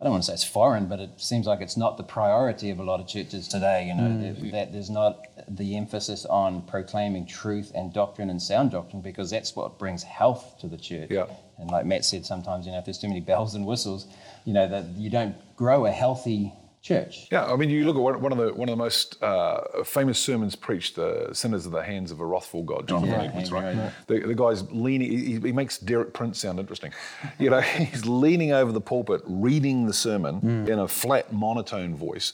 I 0.00 0.04
don't 0.04 0.12
want 0.12 0.24
to 0.24 0.26
say 0.26 0.34
it's 0.34 0.44
foreign, 0.44 0.86
but 0.86 1.00
it 1.00 1.10
seems 1.16 1.46
like 1.46 1.62
it's 1.62 1.76
not 1.76 1.96
the 1.96 2.02
priority 2.02 2.68
of 2.68 2.78
a 2.78 2.82
lot 2.82 3.00
of 3.00 3.06
churches 3.08 3.48
today. 3.48 3.86
You 3.88 3.94
know 3.94 4.02
Mm. 4.10 4.40
that, 4.42 4.52
that 4.52 4.72
there's 4.72 4.90
not 4.90 5.20
the 5.48 5.74
emphasis 5.76 6.26
on 6.26 6.60
proclaiming 6.62 7.24
truth 7.26 7.72
and 7.74 7.92
doctrine 7.94 8.28
and 8.28 8.40
sound 8.42 8.72
doctrine 8.72 9.00
because 9.00 9.30
that's 9.30 9.56
what 9.56 9.78
brings 9.78 10.02
health 10.02 10.58
to 10.60 10.66
the 10.68 10.76
church. 10.76 11.10
Yeah. 11.10 11.26
And 11.58 11.70
like 11.70 11.86
Matt 11.86 12.04
said, 12.04 12.26
sometimes 12.26 12.66
you 12.66 12.72
know 12.72 12.78
if 12.78 12.84
there's 12.84 12.98
too 12.98 13.08
many 13.08 13.20
bells 13.32 13.54
and 13.54 13.64
whistles, 13.64 14.06
you 14.44 14.52
know 14.52 14.68
that 14.68 14.84
you 14.96 15.08
don't 15.08 15.34
grow 15.56 15.86
a 15.86 15.90
healthy 15.90 16.52
church. 16.86 17.26
Yeah, 17.32 17.44
I 17.52 17.56
mean, 17.56 17.68
you 17.70 17.84
look 17.84 17.96
at 17.96 18.02
one, 18.20 18.32
of 18.32 18.38
the 18.38 18.54
one 18.54 18.68
of 18.68 18.72
the 18.78 18.82
most 18.82 19.22
uh, 19.22 19.82
famous 19.84 20.18
sermons 20.18 20.54
preached, 20.54 20.96
"The 20.96 21.30
Sinners 21.32 21.66
of 21.66 21.72
the 21.72 21.82
Hands 21.82 22.10
of 22.10 22.20
a 22.20 22.26
Wrathful 22.26 22.62
God," 22.62 22.86
Jonathan 22.88 23.10
Yeah, 23.20 23.22
Edwards, 23.28 23.52
right? 23.52 23.76
right. 23.76 23.92
The, 24.06 24.20
the 24.20 24.34
guy's 24.34 24.62
leaning. 24.70 25.10
He, 25.10 25.32
he 25.40 25.52
makes 25.52 25.78
Derek 25.78 26.12
Prince 26.12 26.38
sound 26.38 26.58
interesting. 26.60 26.92
You 27.38 27.50
know, 27.50 27.60
he's 27.60 28.06
leaning 28.06 28.52
over 28.52 28.72
the 28.72 28.80
pulpit, 28.80 29.22
reading 29.26 29.86
the 29.86 29.92
sermon 29.92 30.40
Mm. 30.40 30.68
in 30.68 30.78
a 30.78 30.88
flat, 30.88 31.32
monotone 31.32 31.94
voice, 31.94 32.32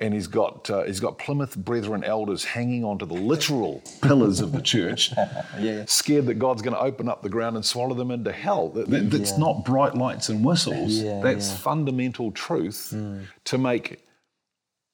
and 0.00 0.12
he's 0.14 0.26
got 0.26 0.68
uh, 0.70 0.82
he's 0.84 1.00
got 1.00 1.18
Plymouth 1.18 1.56
Brethren 1.56 2.02
elders 2.04 2.44
hanging 2.44 2.84
onto 2.84 3.06
the 3.06 3.14
literal 3.14 3.82
pillars 4.02 4.40
of 4.40 4.52
the 4.52 4.60
church, 4.62 5.12
Yeah. 5.58 5.84
scared 5.86 6.26
that 6.26 6.34
God's 6.34 6.62
going 6.62 6.74
to 6.74 6.80
open 6.80 7.08
up 7.08 7.22
the 7.22 7.28
ground 7.28 7.56
and 7.56 7.64
swallow 7.64 7.94
them 7.94 8.10
into 8.10 8.32
hell. 8.32 8.68
That, 8.70 8.88
that- 8.90 9.10
that's 9.10 9.38
not 9.38 9.64
bright 9.64 9.94
lights 9.94 10.28
and 10.28 10.44
whistles. 10.44 10.92
Yeah, 10.98 11.20
that's 11.22 11.48
yeah. 11.50 11.56
fundamental 11.56 12.30
truth 12.32 12.94
to 13.44 13.58
make 13.58 13.77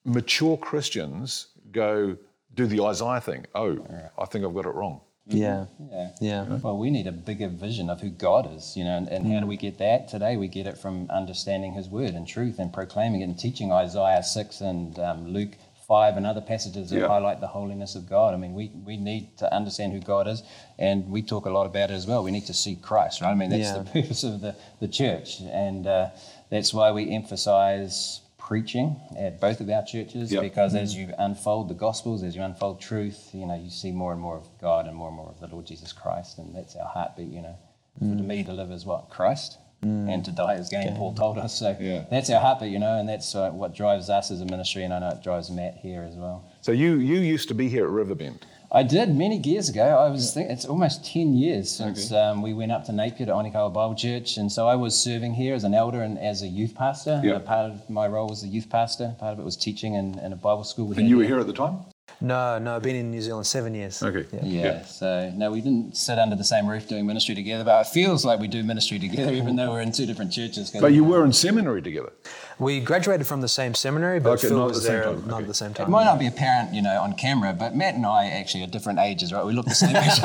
mature 0.04 0.56
Christians 0.56 1.48
go 1.72 2.16
do 2.54 2.66
the 2.66 2.82
Isaiah 2.84 3.20
thing. 3.20 3.46
Oh, 3.54 3.78
I 4.18 4.24
think 4.26 4.44
I've 4.44 4.54
got 4.54 4.66
it 4.66 4.74
wrong. 4.74 5.00
Yeah. 5.26 5.64
Yeah. 5.90 6.10
Yeah. 6.20 6.44
Well, 6.62 6.76
we 6.78 6.90
need 6.90 7.06
a 7.06 7.12
bigger 7.12 7.48
vision 7.48 7.88
of 7.88 8.00
who 8.02 8.10
God 8.10 8.54
is, 8.54 8.76
you 8.76 8.84
know, 8.84 8.96
and, 8.98 9.08
and 9.08 9.26
how 9.32 9.40
do 9.40 9.46
we 9.46 9.56
get 9.56 9.78
that? 9.78 10.08
Today 10.08 10.36
we 10.36 10.48
get 10.48 10.66
it 10.66 10.76
from 10.76 11.08
understanding 11.10 11.72
His 11.72 11.88
Word 11.88 12.12
and 12.14 12.28
truth 12.28 12.58
and 12.58 12.70
proclaiming 12.72 13.22
it 13.22 13.24
and 13.24 13.38
teaching 13.38 13.72
Isaiah 13.72 14.22
6 14.22 14.60
and 14.60 14.98
um, 14.98 15.26
Luke 15.28 15.52
5 15.88 16.18
and 16.18 16.26
other 16.26 16.42
passages 16.42 16.90
that 16.90 16.98
Yeah. 17.00 17.08
highlight 17.08 17.40
the 17.40 17.46
holiness 17.46 17.94
of 17.94 18.06
God. 18.08 18.34
I 18.34 18.36
mean, 18.36 18.52
we, 18.52 18.70
we 18.84 18.98
need 18.98 19.36
to 19.38 19.52
understand 19.52 19.94
who 19.94 20.00
God 20.00 20.28
is, 20.28 20.42
and 20.78 21.08
we 21.10 21.22
talk 21.22 21.46
a 21.46 21.50
lot 21.50 21.64
about 21.66 21.90
it 21.90 21.94
as 21.94 22.06
well. 22.06 22.22
We 22.22 22.30
need 22.30 22.46
to 22.46 22.54
see 22.54 22.76
Christ, 22.76 23.22
right? 23.22 23.30
I 23.30 23.34
mean, 23.34 23.48
that's 23.50 23.72
Yeah. 23.74 23.78
the 23.82 23.90
purpose 24.02 24.24
of 24.24 24.42
the, 24.42 24.54
the 24.80 24.88
church, 24.88 25.40
and 25.40 25.86
uh, 25.86 26.10
that's 26.50 26.74
why 26.74 26.92
we 26.92 27.10
emphasize 27.10 28.20
preaching 28.48 29.00
at 29.18 29.40
both 29.40 29.60
of 29.60 29.70
our 29.70 29.82
churches 29.84 30.30
Yep. 30.30 30.42
because 30.42 30.74
as 30.74 30.94
you 30.94 31.12
unfold 31.18 31.68
the 31.70 31.74
gospels 31.74 32.22
as 32.22 32.36
you 32.36 32.42
unfold 32.42 32.78
truth 32.80 33.30
you 33.32 33.46
know 33.46 33.54
you 33.54 33.70
see 33.70 33.90
more 33.90 34.12
and 34.12 34.20
more 34.20 34.36
of 34.36 34.46
god 34.60 34.86
and 34.86 34.94
more 34.94 35.08
and 35.08 35.16
more 35.16 35.28
of 35.30 35.40
the 35.40 35.46
lord 35.46 35.64
jesus 35.66 35.92
christ 35.94 36.36
and 36.38 36.54
that's 36.54 36.76
our 36.76 36.86
heartbeat 36.86 37.28
you 37.28 37.40
know. 37.40 37.56
For 37.98 38.16
to 38.16 38.22
me 38.22 38.42
to 38.44 38.52
live 38.52 38.70
is 38.72 38.84
what? 38.84 39.08
Christ. 39.08 39.58
And 39.82 40.24
to 40.24 40.30
die 40.32 40.54
is 40.54 40.68
gain 40.70 40.96
paul 40.96 41.14
told 41.14 41.36
us. 41.38 41.58
So 41.58 41.76
Yeah. 41.80 42.04
that's 42.10 42.28
our 42.30 42.40
heartbeat 42.40 42.72
you 42.72 42.78
know 42.78 42.98
and 42.98 43.08
that's 43.08 43.34
uh, 43.34 43.50
what 43.50 43.74
drives 43.74 44.08
us 44.10 44.30
as 44.30 44.40
a 44.40 44.46
ministry 44.46 44.82
and 44.84 44.92
i 44.92 44.98
know 44.98 45.10
it 45.10 45.22
drives 45.22 45.50
matt 45.50 45.76
here 45.76 46.02
as 46.02 46.14
well. 46.16 46.44
So 46.60 46.72
you 46.72 46.96
you 46.96 47.20
used 47.20 47.48
to 47.48 47.54
be 47.54 47.68
here 47.68 47.84
at 47.84 47.90
Riverbend. 47.90 48.44
I 48.76 48.82
did 48.82 49.14
many 49.14 49.38
years 49.38 49.68
ago. 49.68 49.84
I 49.84 50.08
was 50.08 50.34
think 50.34 50.50
it's 50.50 50.64
almost 50.64 51.04
ten 51.04 51.34
years 51.34 51.70
since 51.70 52.10
um, 52.10 52.42
we 52.42 52.52
went 52.52 52.72
up 52.72 52.84
to 52.86 52.92
Napier 52.92 53.26
to 53.26 53.32
Onekawa 53.32 53.72
Bible 53.72 53.94
Church, 53.94 54.36
and 54.36 54.50
so 54.50 54.66
I 54.66 54.74
was 54.74 55.00
serving 55.00 55.34
here 55.34 55.54
as 55.54 55.62
an 55.62 55.74
elder 55.74 56.02
and 56.02 56.18
as 56.18 56.42
a 56.42 56.48
youth 56.48 56.74
pastor. 56.74 57.20
Yeah. 57.22 57.38
Part 57.38 57.70
of 57.70 57.88
my 57.88 58.08
role 58.08 58.26
was 58.26 58.42
a 58.42 58.48
youth 58.48 58.68
pastor. 58.68 59.14
Part 59.20 59.32
of 59.32 59.38
it 59.38 59.44
was 59.44 59.56
teaching 59.56 59.94
in, 59.94 60.18
in 60.18 60.32
a 60.32 60.36
Bible 60.36 60.64
school. 60.64 60.92
And 60.98 61.08
you 61.08 61.18
were 61.18 61.24
here 61.24 61.38
at 61.38 61.46
the 61.46 61.52
time? 61.52 61.84
No, 62.24 62.58
no, 62.58 62.76
I've 62.76 62.82
been 62.82 62.96
in 62.96 63.10
New 63.10 63.20
Zealand 63.20 63.46
seven 63.46 63.74
years. 63.74 64.02
Okay. 64.02 64.24
Yeah. 64.32 64.64
Yeah. 64.64 64.84
So 64.84 65.30
no, 65.36 65.50
we 65.50 65.60
didn't 65.60 65.94
sit 65.96 66.18
under 66.18 66.36
the 66.36 66.44
same 66.44 66.66
roof 66.66 66.88
doing 66.88 67.06
ministry 67.06 67.34
together, 67.34 67.64
but 67.64 67.86
it 67.86 67.90
feels 67.90 68.24
like 68.24 68.40
we 68.40 68.48
do 68.48 68.62
ministry 68.62 68.98
together, 68.98 69.32
even 69.40 69.56
though 69.56 69.72
we're 69.72 69.82
in 69.82 69.92
two 69.92 70.06
different 70.06 70.32
churches. 70.32 70.70
But 70.70 70.92
you 70.92 71.04
were 71.04 71.24
in 71.24 71.32
seminary 71.34 71.82
together. 71.82 72.12
We 72.58 72.80
graduated 72.80 73.26
from 73.26 73.42
the 73.42 73.48
same 73.48 73.74
seminary, 73.74 74.20
but 74.20 74.38
Okay, 74.38 74.48
Phil 74.48 74.58
not 74.58 74.64
at 74.64 74.68
was 74.68 74.82
the 74.82 74.88
same 74.88 74.92
there 74.92 75.04
time, 75.04 75.26
not 75.26 75.34
okay. 75.34 75.42
at 75.42 75.48
the 75.48 75.54
same 75.54 75.74
time. 75.74 75.86
It 75.86 75.90
might 75.90 76.04
not 76.04 76.18
be 76.18 76.26
apparent, 76.26 76.72
you 76.72 76.80
know, 76.82 76.98
on 77.00 77.14
camera, 77.14 77.52
but 77.52 77.76
Matt 77.76 77.94
and 77.94 78.06
I 78.06 78.26
actually 78.28 78.64
are 78.64 78.68
different 78.68 79.00
ages, 79.00 79.32
right? 79.32 79.44
We 79.44 79.52
look 79.52 79.66
the 79.66 79.74
same 79.74 79.94
age. 79.94 80.22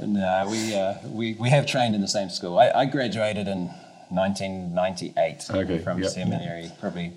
no, 0.06 0.46
we, 0.50 0.74
uh, 0.74 0.94
we, 1.06 1.34
we 1.34 1.48
have 1.48 1.66
trained 1.66 1.94
in 1.94 2.00
the 2.00 2.08
same 2.08 2.28
school. 2.28 2.58
I, 2.58 2.70
I 2.70 2.84
graduated 2.86 3.48
in 3.48 3.70
1998 4.10 5.46
Okay, 5.50 5.78
from 5.78 6.02
yep. 6.02 6.10
seminary, 6.10 6.70
probably. 6.80 7.12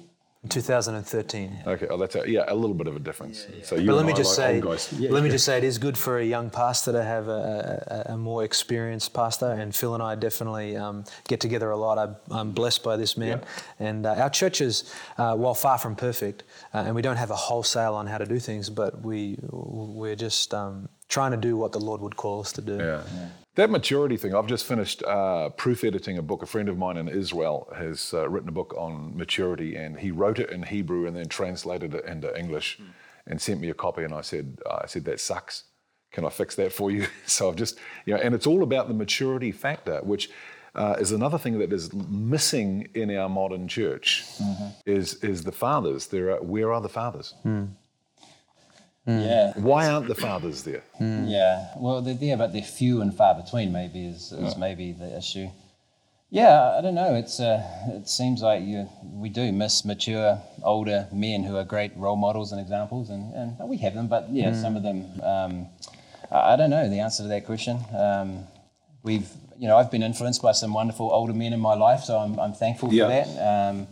2013. 0.50 1.64
Okay, 1.66 1.88
oh, 1.90 1.98
that's 1.98 2.16
a, 2.16 2.30
yeah, 2.30 2.44
a 2.48 2.56
little 2.56 2.74
bit 2.76 2.88
of 2.88 2.96
a 2.96 3.00
difference. 3.00 3.48
So 3.64 3.76
you 3.76 3.88
But 3.88 3.96
let 3.96 4.06
me 4.06 4.14
just 4.14 4.38
like 4.38 4.48
say, 4.48 4.56
old 4.56 4.66
guys. 4.66 4.94
let 5.00 5.24
me 5.24 5.30
just 5.30 5.46
say, 5.46 5.58
it 5.58 5.64
is 5.64 5.78
good 5.78 5.98
for 5.98 6.20
a 6.20 6.26
young 6.26 6.50
pastor 6.50 6.92
to 6.92 7.04
have 7.04 7.28
a, 7.30 8.04
a, 8.08 8.14
a 8.14 8.18
more 8.18 8.44
experienced 8.44 9.14
pastor, 9.14 9.52
and 9.52 9.74
Phil 9.74 9.94
and 9.94 10.04
I 10.04 10.16
definitely 10.16 10.76
um, 10.76 11.06
get 11.28 11.40
together 11.40 11.72
a 11.72 11.78
lot. 11.78 11.98
I, 11.98 12.16
I'm 12.30 12.52
blessed 12.52 12.84
by 12.84 12.98
this 12.98 13.16
man, 13.18 13.42
and 13.80 14.06
uh, 14.06 14.16
our 14.16 14.30
churches, 14.30 14.94
uh, 15.18 15.36
while 15.36 15.54
far 15.54 15.78
from 15.78 15.96
perfect, 15.96 16.44
uh, 16.74 16.80
and 16.86 16.96
we 16.96 17.02
don't 17.02 17.18
have 17.18 17.32
a 17.32 17.36
wholesale 17.36 17.96
on 17.96 18.08
how 18.08 18.18
to 18.18 18.26
do 18.26 18.40
things, 18.40 18.70
but 18.70 19.02
we 19.02 19.38
we're 19.50 20.16
just 20.16 20.54
um, 20.54 20.90
trying 21.08 21.32
to 21.32 21.38
do 21.38 21.56
what 21.56 21.72
the 21.72 21.80
Lord 21.80 22.02
would 22.02 22.18
call 22.18 22.42
us 22.42 22.52
to 22.54 22.62
do. 22.62 22.78
Yeah. 22.78 23.04
That 23.56 23.70
maturity 23.70 24.18
thing, 24.18 24.34
I've 24.34 24.48
just 24.48 24.66
finished 24.66 25.04
uh, 25.04 25.50
proof 25.50 25.84
editing 25.84 26.18
a 26.18 26.24
book. 26.24 26.42
A 26.42 26.48
friend 26.48 26.68
of 26.68 26.78
mine 26.78 26.98
in 26.98 27.08
Israel 27.08 27.72
has 27.76 28.12
uh, 28.12 28.28
written 28.28 28.50
a 28.50 28.52
book 28.52 28.74
on 28.76 29.16
maturity, 29.16 29.76
and 29.76 30.00
he 30.00 30.10
wrote 30.10 30.40
it 30.40 30.50
in 30.50 30.64
Hebrew 30.64 31.06
and 31.06 31.16
then 31.16 31.28
translated 31.28 31.94
it 31.94 32.06
into 32.06 32.36
English 32.38 32.80
and 33.28 33.40
sent 33.40 33.62
me 33.62 33.70
a 33.70 33.76
copy. 33.76 34.04
And 34.04 34.14
I 34.14 34.22
said, 34.22 34.58
I 34.70 34.88
said, 34.88 35.06
that 35.06 35.20
sucks. 35.20 35.66
Can 36.12 36.26
I 36.26 36.30
fix 36.30 36.56
that 36.56 36.74
for 36.74 36.90
you? 36.90 37.06
so 37.28 37.50
I've 37.50 37.56
just, 37.56 37.78
you 38.06 38.16
know, 38.16 38.20
and 38.20 38.34
it's 38.34 38.48
all 38.48 38.64
about 38.64 38.88
the 38.88 38.96
maturity 38.96 39.52
factor, 39.52 40.00
which 40.02 40.32
uh, 40.74 40.96
is 41.00 41.12
another 41.12 41.38
thing 41.38 41.60
that 41.60 41.72
is 41.72 41.94
missing 41.94 42.88
in 42.96 43.16
our 43.16 43.30
modern 43.30 43.68
church 43.68 44.24
is, 44.88 45.24
is 45.24 45.44
the 45.44 45.52
fathers. 45.52 46.08
There 46.08 46.32
are, 46.32 46.42
where 46.42 46.74
are 46.74 46.82
the 46.82 46.90
fathers? 46.90 47.36
Yeah. 49.06 49.54
Why 49.58 49.90
aren't 49.90 50.08
the 50.08 50.16
fathers 50.16 50.64
there? 50.64 50.84
Yeah, 51.00 51.68
well, 51.78 52.02
they're 52.02 52.14
there, 52.14 52.38
but 52.38 52.54
they're 52.54 52.62
few 52.62 53.02
and 53.02 53.14
far 53.14 53.36
between. 53.36 53.72
Maybe 53.72 54.06
is, 54.06 54.32
is 54.32 54.56
maybe 54.58 54.94
the 54.94 55.18
issue. 55.18 55.50
Yeah, 56.30 56.76
I 56.78 56.82
don't 56.82 56.96
know. 56.96 57.14
It's 57.14 57.40
uh, 57.40 57.62
it 57.90 58.08
seems 58.08 58.42
like 58.42 58.64
you 58.64 58.90
we 59.04 59.30
do 59.30 59.52
miss 59.52 59.86
mature, 59.86 60.42
older 60.64 61.08
men 61.12 61.44
who 61.44 61.58
are 61.58 61.64
great 61.64 61.92
role 61.96 62.16
models 62.16 62.52
and 62.52 62.62
examples, 62.62 63.10
and, 63.10 63.34
and 63.36 63.70
we 63.70 63.78
have 63.78 63.94
them, 63.94 64.08
but 64.08 64.30
yeah, 64.32 64.54
some 64.54 64.76
of 64.76 64.84
them 64.84 65.22
um, 65.22 65.68
I 66.32 66.54
I 66.54 66.56
don't 66.56 66.70
know 66.70 66.90
the 66.90 67.00
answer 67.00 67.24
to 67.24 67.30
that 67.30 67.46
question. 67.46 67.80
Um, 67.96 68.48
we've, 69.04 69.30
you 69.60 69.68
know, 69.68 69.78
I've 69.78 69.92
been 69.92 70.04
influenced 70.04 70.42
by 70.42 70.54
some 70.54 70.74
wonderful 70.74 71.12
older 71.12 71.34
men 71.34 71.54
in 71.54 71.60
my 71.60 71.76
life, 71.76 72.02
so 72.02 72.18
I'm, 72.18 72.40
I'm 72.40 72.54
thankful 72.54 72.90
for 72.90 72.96
that. 73.08 73.28
Um, 73.38 73.88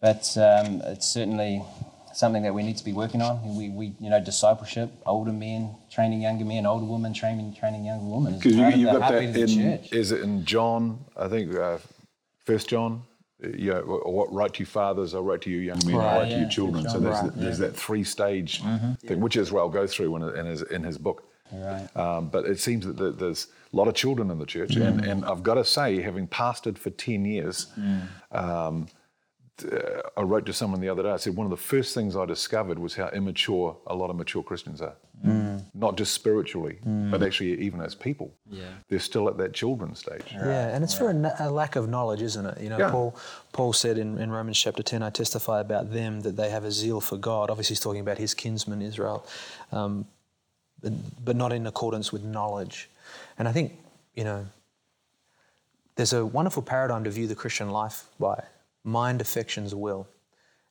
but 0.00 0.36
um, 0.36 0.82
it's 0.86 1.06
certainly 1.06 1.62
something 2.14 2.42
that 2.42 2.54
we 2.54 2.62
need 2.62 2.76
to 2.76 2.84
be 2.84 2.92
working 2.92 3.22
on. 3.22 3.56
We, 3.56 3.68
we, 3.68 3.92
you 4.00 4.10
know, 4.10 4.20
discipleship, 4.20 4.90
older 5.06 5.32
men 5.32 5.74
training 5.90 6.22
younger 6.22 6.44
men, 6.44 6.66
older 6.66 6.84
women 6.86 7.12
training 7.12 7.54
training 7.54 7.84
younger 7.84 8.04
women. 8.04 8.36
Because 8.38 8.56
you, 8.56 8.66
you've 8.68 8.92
got 8.92 9.10
that 9.10 9.32
the 9.32 9.42
in, 9.42 9.78
is 9.92 10.12
it 10.12 10.20
in 10.20 10.44
John, 10.44 11.04
I 11.16 11.28
think, 11.28 11.54
uh, 11.54 11.78
First 12.44 12.68
John? 12.68 13.02
Uh, 13.44 13.48
You 13.48 13.72
know, 13.74 13.80
what 14.04 14.32
write 14.32 14.54
to 14.54 14.60
you 14.60 14.66
fathers, 14.66 15.14
I 15.14 15.18
write 15.18 15.42
to 15.42 15.50
you 15.50 15.58
young 15.58 15.80
men, 15.86 15.96
I 15.96 15.98
Right, 15.98 16.18
write 16.18 16.28
to 16.30 16.36
you 16.36 16.42
yeah, 16.42 16.48
children. 16.48 16.88
So 16.88 16.98
there's, 16.98 17.16
right, 17.16 17.24
that, 17.24 17.40
there's 17.40 17.58
that 17.58 17.76
three 17.76 18.04
stage 18.04 18.62
thing, 19.06 19.20
which 19.20 19.36
Israel 19.36 19.68
goes 19.68 19.94
through 19.94 20.14
in, 20.16 20.22
in, 20.36 20.46
his, 20.46 20.62
in 20.62 20.82
his 20.84 20.98
book. 20.98 21.24
Right. 21.52 21.86
Um, 21.96 22.28
but 22.28 22.46
it 22.46 22.58
seems 22.60 22.86
that 22.86 23.18
there's 23.18 23.48
a 23.72 23.76
lot 23.76 23.88
of 23.88 23.94
children 23.94 24.30
in 24.30 24.38
the 24.38 24.46
church. 24.46 24.76
And, 24.76 25.04
and 25.04 25.24
I've 25.24 25.42
got 25.42 25.54
to 25.54 25.64
say, 25.64 26.00
having 26.00 26.26
pastored 26.26 26.78
for 26.78 26.90
10 26.90 27.24
years, 27.26 27.66
um, 28.30 28.86
uh, 29.64 30.02
I 30.16 30.22
wrote 30.22 30.46
to 30.46 30.52
someone 30.52 30.80
the 30.80 30.88
other 30.88 31.02
day, 31.02 31.10
I 31.10 31.16
said, 31.16 31.36
one 31.36 31.46
of 31.46 31.50
the 31.50 31.56
first 31.56 31.94
things 31.94 32.16
I 32.16 32.24
discovered 32.26 32.78
was 32.78 32.94
how 32.94 33.08
immature 33.08 33.76
a 33.86 33.94
lot 33.94 34.10
of 34.10 34.16
mature 34.16 34.42
Christians 34.42 34.80
are. 34.80 34.94
Not 35.74 35.96
just 35.96 36.14
spiritually, 36.14 36.78
but 36.84 37.22
actually 37.22 37.60
even 37.60 37.80
as 37.80 37.94
people. 37.94 38.34
Yeah. 38.50 38.64
They're 38.88 38.98
still 38.98 39.28
at 39.28 39.36
that 39.38 39.52
children 39.52 39.94
stage. 39.94 40.24
Yeah, 40.32 40.74
and 40.74 40.82
it's 40.82 40.94
for 40.94 41.10
a, 41.10 41.36
a 41.38 41.50
lack 41.50 41.76
of 41.76 41.88
knowledge, 41.88 42.22
isn't 42.22 42.44
it? 42.44 42.60
You 42.60 42.70
know, 42.70 42.78
Yeah. 42.78 42.90
Paul 42.90 43.14
Paul 43.52 43.72
said 43.72 43.98
in, 43.98 44.18
in 44.18 44.30
Romans 44.32 44.58
chapter 44.58 44.82
10, 44.82 45.00
I 45.02 45.10
testify 45.10 45.60
about 45.60 45.92
them 45.92 46.22
that 46.22 46.36
they 46.36 46.50
have 46.50 46.64
a 46.64 46.72
zeal 46.72 47.00
for 47.00 47.16
God. 47.16 47.50
Obviously, 47.50 47.74
he's 47.74 47.80
talking 47.80 48.00
about 48.00 48.18
his 48.18 48.34
kinsman 48.34 48.82
Israel, 48.82 49.24
um, 49.70 50.06
but, 50.82 50.92
but 51.24 51.36
not 51.36 51.52
in 51.52 51.66
accordance 51.68 52.12
with 52.12 52.24
knowledge. 52.24 52.90
And 53.38 53.46
I 53.46 53.52
think, 53.52 53.78
you 54.14 54.24
know, 54.24 54.46
there's 55.94 56.12
a 56.12 56.24
wonderful 56.26 56.62
paradigm 56.62 57.04
to 57.04 57.10
view 57.10 57.26
the 57.28 57.34
Christian 57.36 57.70
life 57.70 58.06
by 58.18 58.42
mind, 58.84 59.20
affections, 59.20 59.74
will. 59.74 60.08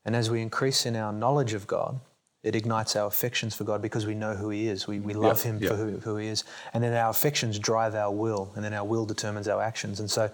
And 0.05 0.15
as 0.15 0.29
we 0.29 0.41
increase 0.41 0.85
in 0.85 0.95
our 0.95 1.13
knowledge 1.13 1.53
of 1.53 1.67
God, 1.67 1.99
it 2.43 2.55
ignites 2.55 2.95
our 2.95 3.07
affections 3.07 3.55
for 3.55 3.63
God 3.63 3.81
because 3.81 4.07
we 4.07 4.15
know 4.15 4.33
who 4.33 4.49
He 4.49 4.67
is. 4.67 4.87
We, 4.87 4.99
we 4.99 5.13
love 5.13 5.43
Him 5.43 5.59
yeah. 5.59 5.69
for 5.69 5.75
who, 5.75 5.97
who 5.99 6.17
He 6.17 6.27
is. 6.27 6.43
And 6.73 6.83
then 6.83 6.93
our 6.93 7.09
affections 7.09 7.59
drive 7.59 7.93
our 7.93 8.11
will, 8.11 8.51
and 8.55 8.65
then 8.65 8.73
our 8.73 8.85
will 8.85 9.05
determines 9.05 9.47
our 9.47 9.61
actions. 9.61 9.99
And 9.99 10.09
so, 10.09 10.31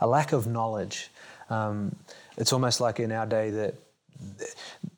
a 0.00 0.06
lack 0.06 0.32
of 0.32 0.46
knowledge, 0.46 1.10
um, 1.48 1.96
it's 2.36 2.52
almost 2.52 2.80
like 2.80 3.00
in 3.00 3.10
our 3.10 3.24
day 3.24 3.48
that 3.50 3.74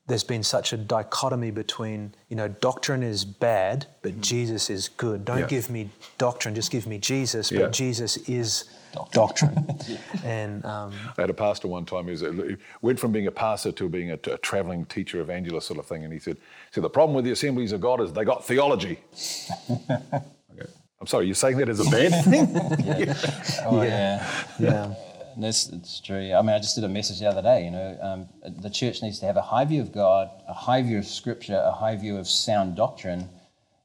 there's 0.06 0.24
been 0.24 0.42
such 0.42 0.72
a 0.72 0.76
dichotomy 0.76 1.50
between, 1.50 2.14
you 2.30 2.36
know, 2.36 2.48
doctrine 2.48 3.02
is 3.02 3.24
bad, 3.24 3.86
but 4.02 4.20
Jesus 4.22 4.70
is 4.70 4.88
good. 4.88 5.24
Don't 5.24 5.36
Mm-hmm. 5.36 5.42
Yeah. 5.42 5.48
give 5.48 5.70
me 5.70 5.90
doctrine, 6.16 6.54
just 6.54 6.70
give 6.70 6.86
me 6.86 6.98
Jesus, 6.98 7.50
but 7.50 7.58
Yeah. 7.60 7.68
Jesus 7.68 8.16
is 8.28 8.64
doctrine. 9.12 9.68
and 10.24 10.64
um, 10.64 10.92
I 11.18 11.20
had 11.20 11.30
a 11.30 11.34
pastor 11.34 11.68
one 11.68 11.84
time 11.84 12.06
who 12.06 12.42
he 12.42 12.56
went 12.80 12.98
from 12.98 13.12
being 13.12 13.26
a 13.26 13.30
pastor 13.30 13.70
to 13.72 13.88
being 13.88 14.10
a, 14.12 14.18
a 14.32 14.38
traveling 14.38 14.86
teacher, 14.86 15.20
evangelist 15.20 15.66
sort 15.66 15.78
of 15.78 15.84
thing. 15.86 16.04
And 16.04 16.12
he 16.12 16.18
said, 16.18 16.38
said, 16.70 16.82
the 16.84 16.90
problem 16.90 17.14
with 17.14 17.26
the 17.26 17.32
assemblies 17.32 17.72
of 17.72 17.80
God 17.82 18.00
is 18.00 18.12
they 18.12 18.24
got 18.24 18.46
theology. 18.46 18.98
okay. 19.70 20.70
I'm 21.00 21.06
sorry, 21.06 21.26
you're 21.26 21.34
saying 21.34 21.58
that 21.58 21.68
as 21.68 21.80
a 21.86 21.90
bad 21.90 22.24
thing? 22.24 22.48
Oh, 23.66 23.82
yeah. 23.82 24.26
yeah. 24.58 24.94
That's 25.38 25.68
it's 25.68 26.00
true. 26.00 26.32
I 26.34 26.42
mean, 26.42 26.50
I 26.50 26.58
just 26.58 26.74
did 26.74 26.84
a 26.84 26.88
message 26.88 27.20
the 27.20 27.26
other 27.28 27.42
day. 27.42 27.64
You 27.64 27.70
know, 27.70 27.98
um, 28.02 28.28
the 28.62 28.70
church 28.70 29.02
needs 29.02 29.18
to 29.20 29.26
have 29.26 29.36
a 29.36 29.42
high 29.42 29.64
view 29.64 29.80
of 29.80 29.92
God, 29.92 30.28
a 30.48 30.52
high 30.54 30.82
view 30.82 30.98
of 30.98 31.06
Scripture, 31.06 31.60
a 31.64 31.72
high 31.72 31.96
view 31.96 32.16
of 32.18 32.26
sound 32.26 32.76
doctrine, 32.76 33.28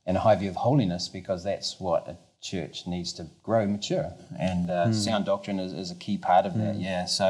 and 0.07 0.17
a 0.17 0.19
high 0.19 0.36
view 0.36 0.50
of 0.50 0.55
holiness, 0.55 1.07
because 1.07 1.43
that's 1.43 1.79
what 1.79 2.07
a 2.07 2.17
church 2.41 2.88
needs 2.88 3.13
to 3.13 3.27
grow, 3.43 3.65
mature. 3.67 4.12
And 4.39 4.69
uh, 4.69 4.91
sound 4.93 5.25
doctrine 5.25 5.60
is, 5.60 5.74
is 5.74 5.91
a 5.91 5.95
key 5.95 6.17
part 6.17 6.45
of 6.45 6.57
that. 6.57 6.75
Yeah. 6.75 7.05
So 7.05 7.25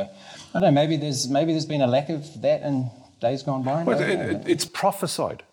I 0.55 0.59
don't 0.59 0.61
know. 0.63 0.71
Maybe 0.71 0.95
there's 0.97 1.27
maybe 1.27 1.51
there's 1.51 1.65
been 1.65 1.81
a 1.81 1.87
lack 1.87 2.09
of 2.09 2.41
that 2.41 2.61
in 2.63 2.89
days 3.19 3.43
gone 3.43 3.63
by. 3.63 3.83
Well, 3.83 3.99
it, 3.99 4.09
it- 4.09 4.47
it's 4.47 4.65
prophesied. 4.65 5.43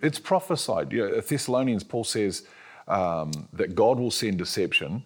It's 0.00 0.18
prophesied. 0.18 0.92
You 0.92 1.08
know, 1.10 1.20
Thessalonians, 1.20 1.84
Paul 1.84 2.04
says 2.04 2.44
um, 2.88 3.48
that 3.52 3.74
God 3.74 3.98
will 3.98 4.10
send 4.10 4.38
deception 4.38 5.04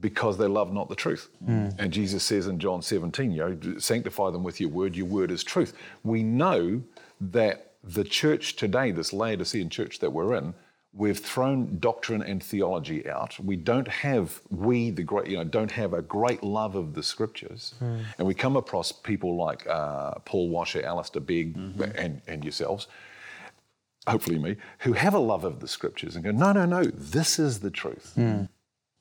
because 0.00 0.38
they 0.38 0.46
love 0.46 0.72
not 0.72 0.88
the 0.88 0.94
truth. 0.94 1.28
And 1.78 1.92
Jesus 1.92 2.22
says 2.22 2.46
in 2.46 2.58
John 2.58 2.82
17, 2.82 3.30
you 3.30 3.38
know, 3.38 3.78
sanctify 3.78 4.30
them 4.30 4.42
with 4.42 4.60
your 4.60 4.70
word, 4.70 4.96
your 4.96 5.06
word 5.06 5.30
is 5.30 5.44
truth. 5.44 5.72
We 6.02 6.22
know 6.22 6.82
that 7.20 7.72
the 7.82 8.04
church 8.04 8.56
today, 8.56 8.90
this 8.90 9.12
Laodicean 9.12 9.70
church 9.70 9.98
that 10.00 10.10
we're 10.10 10.34
in, 10.34 10.54
we've 10.92 11.18
thrown 11.18 11.78
doctrine 11.80 12.22
and 12.22 12.42
theology 12.42 13.08
out. 13.08 13.38
We 13.40 13.56
don't 13.56 13.88
have, 13.88 14.40
we, 14.50 14.90
the 14.90 15.02
great, 15.02 15.26
you 15.26 15.36
know, 15.36 15.44
don't 15.44 15.72
have 15.72 15.92
a 15.92 16.02
great 16.02 16.42
love 16.42 16.76
of 16.76 16.94
the 16.94 17.02
scriptures. 17.02 17.74
Hmm. 17.78 17.98
And 18.18 18.26
we 18.26 18.34
come 18.34 18.56
across 18.56 18.92
people 18.92 19.36
like 19.36 19.66
uh, 19.66 20.14
Paul 20.24 20.50
Washer, 20.50 20.84
Alistair 20.84 21.22
Begg, 21.22 21.56
mm-hmm. 21.56 21.82
and, 21.96 22.22
and 22.26 22.44
yourselves 22.44 22.88
hopefully 24.06 24.38
me, 24.38 24.56
who 24.80 24.92
have 24.92 25.14
a 25.14 25.18
love 25.18 25.44
of 25.44 25.60
the 25.60 25.68
scriptures 25.68 26.14
and 26.14 26.24
go, 26.24 26.30
no, 26.30 26.52
no, 26.52 26.66
no, 26.66 26.84
this 26.84 27.38
is 27.38 27.60
the 27.60 27.70
truth. 27.70 28.12
Hmm. 28.14 28.44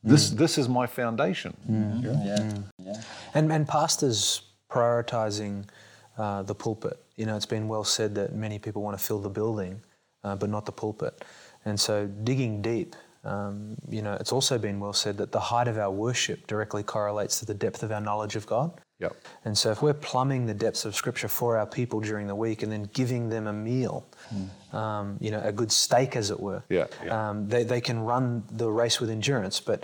This, 0.03 0.29
this 0.29 0.57
is 0.57 0.67
my 0.67 0.85
foundation. 0.85 1.55
yeah. 2.03 2.61
Yeah. 2.77 3.01
And, 3.33 3.51
and 3.51 3.67
pastors 3.67 4.41
prioritizing 4.69 5.65
uh, 6.17 6.43
the 6.43 6.55
pulpit. 6.55 6.99
You 7.15 7.25
know, 7.25 7.35
it's 7.35 7.45
been 7.45 7.67
well 7.67 7.83
said 7.83 8.15
that 8.15 8.35
many 8.35 8.59
people 8.59 8.81
want 8.81 8.97
to 8.97 9.03
fill 9.03 9.19
the 9.19 9.29
building, 9.29 9.81
uh, 10.23 10.35
but 10.35 10.49
not 10.49 10.65
the 10.65 10.71
pulpit. 10.71 11.23
And 11.65 11.79
so 11.79 12.07
digging 12.23 12.61
deep, 12.61 12.95
um, 13.23 13.75
you 13.89 14.01
know, 14.01 14.13
it's 14.19 14.33
also 14.33 14.57
been 14.57 14.79
well 14.79 14.93
said 14.93 15.17
that 15.17 15.31
the 15.31 15.39
height 15.39 15.67
of 15.67 15.77
our 15.77 15.91
worship 15.91 16.45
directly 16.47 16.83
correlates 16.83 17.39
to 17.39 17.45
the 17.45 17.53
depth 17.53 17.83
of 17.83 17.91
our 17.91 18.01
knowledge 18.01 18.35
of 18.35 18.45
God. 18.45 18.71
Yep. 18.99 19.15
And 19.45 19.57
so 19.57 19.71
if 19.71 19.81
we're 19.81 19.93
plumbing 19.93 20.45
the 20.45 20.53
depths 20.53 20.85
of 20.85 20.95
Scripture 20.95 21.27
for 21.27 21.57
our 21.57 21.65
people 21.65 21.99
during 21.99 22.27
the 22.27 22.35
week 22.35 22.63
and 22.63 22.71
then 22.71 22.89
giving 22.93 23.29
them 23.29 23.47
a 23.47 23.53
meal, 23.53 24.05
um, 24.71 25.17
you 25.19 25.31
know, 25.31 25.41
a 25.43 25.51
good 25.51 25.71
steak, 25.71 26.15
as 26.15 26.31
it 26.31 26.39
were, 26.39 26.63
Yeah, 26.69 26.85
yeah. 27.03 27.29
Um, 27.29 27.47
they, 27.49 27.63
they 27.63 27.81
can 27.81 27.99
run 27.99 28.43
the 28.51 28.69
race 28.71 28.99
with 29.01 29.09
endurance, 29.09 29.59
but 29.59 29.83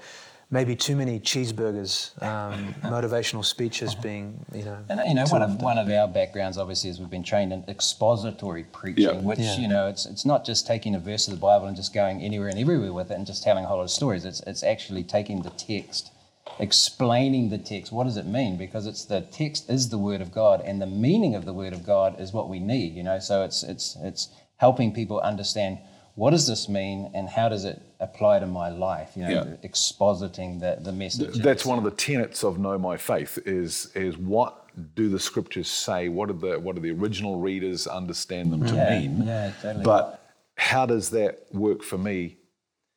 maybe 0.52 0.76
too 0.76 0.95
many 0.95 1.19
cheeseburgers, 1.19 2.19
um, 2.24 2.74
motivational 2.84 3.43
speeches 3.43 3.93
being, 3.93 4.43
you 4.54 4.63
know, 4.63 4.78
And 4.89 5.02
you 5.08 5.13
know, 5.15 5.26
one 5.28 5.41
of 5.43 5.62
one 5.62 5.78
of 5.78 5.89
our 5.89 6.08
backgrounds 6.08 6.58
obviously 6.58 6.89
is 6.89 7.00
we've 7.00 7.10
been 7.10 7.24
trained 7.24 7.52
in 7.52 7.63
expository 7.67 8.63
preaching, 8.63 9.04
Yeah. 9.04 9.22
which 9.22 9.39
Yeah. 9.39 9.58
you 9.58 9.67
know, 9.67 9.88
it's 9.88 10.06
it's 10.06 10.26
not 10.26 10.45
just 10.45 10.65
taking 10.65 10.95
a 10.95 11.00
verse 11.00 11.28
of 11.28 11.34
the 11.34 11.39
Bible 11.39 11.67
and 11.67 11.76
just 11.76 11.93
going 11.93 12.22
anywhere 12.22 12.48
and 12.48 12.58
everywhere 12.58 12.93
with 12.93 13.12
it 13.12 13.15
and 13.15 13.28
just 13.28 13.43
telling 13.43 13.65
a 13.65 13.67
whole 13.67 13.78
lot 13.78 13.84
of 13.84 13.91
stories. 13.91 14.24
It's 14.26 14.39
it's 14.48 14.63
actually 14.63 15.04
taking 15.04 15.41
the 15.43 15.52
text, 15.52 16.12
explaining 16.60 17.50
the 17.50 17.58
text. 17.58 17.91
What 17.91 18.04
does 18.04 18.17
it 18.17 18.26
mean? 18.26 18.58
Because 18.58 18.86
it's 18.86 19.06
the 19.06 19.22
text 19.22 19.69
is 19.69 19.89
the 19.89 19.98
word 19.98 20.22
of 20.22 20.32
God, 20.32 20.62
and 20.62 20.82
the 20.82 20.86
meaning 20.88 21.36
of 21.36 21.45
the 21.45 21.54
word 21.54 21.74
of 21.74 21.86
God 21.86 22.19
is 22.19 22.34
what 22.34 22.50
we 22.50 22.60
need. 22.60 22.93
You 22.95 23.04
know, 23.04 23.19
so 23.19 23.43
it's 23.43 23.63
it's 23.63 23.98
it's 24.02 24.30
helping 24.58 24.93
people 24.93 25.19
understand 25.22 25.80
what 26.15 26.32
does 26.32 26.48
this 26.48 26.67
mean 26.67 27.10
and 27.13 27.30
how 27.30 27.48
does 27.48 27.63
it 27.63 27.82
apply 28.02 28.39
to 28.39 28.45
my 28.48 28.69
life. 28.69 29.12
You 29.15 29.24
know, 29.24 29.30
Yeah. 29.30 29.43
expositing 29.69 30.60
the 30.60 30.78
the 30.82 30.91
message. 30.91 31.36
That's 31.41 31.65
one 31.65 31.78
of 31.78 31.84
the 31.86 31.91
tenets 31.91 32.43
of 32.43 32.60
Know 32.60 32.78
My 32.78 32.98
Faith 32.98 33.39
is, 33.45 33.89
is 33.95 34.17
what 34.17 34.65
do 34.95 35.10
the 35.10 35.19
scriptures 35.19 35.69
say? 35.69 36.10
What 36.10 36.28
do 36.28 36.34
the, 36.34 36.60
what 36.60 36.76
do 36.76 36.82
the 36.82 36.91
original 36.91 37.39
readers 37.39 37.88
understand 37.88 38.52
them 38.52 38.65
to 38.65 38.76
Yeah, 38.76 39.00
mean? 39.00 39.24
yeah, 39.26 39.52
totally. 39.62 39.84
But 39.86 40.22
how 40.58 40.86
does 40.86 41.10
that 41.12 41.45
work 41.54 41.84
for 41.84 41.98
me 41.98 42.38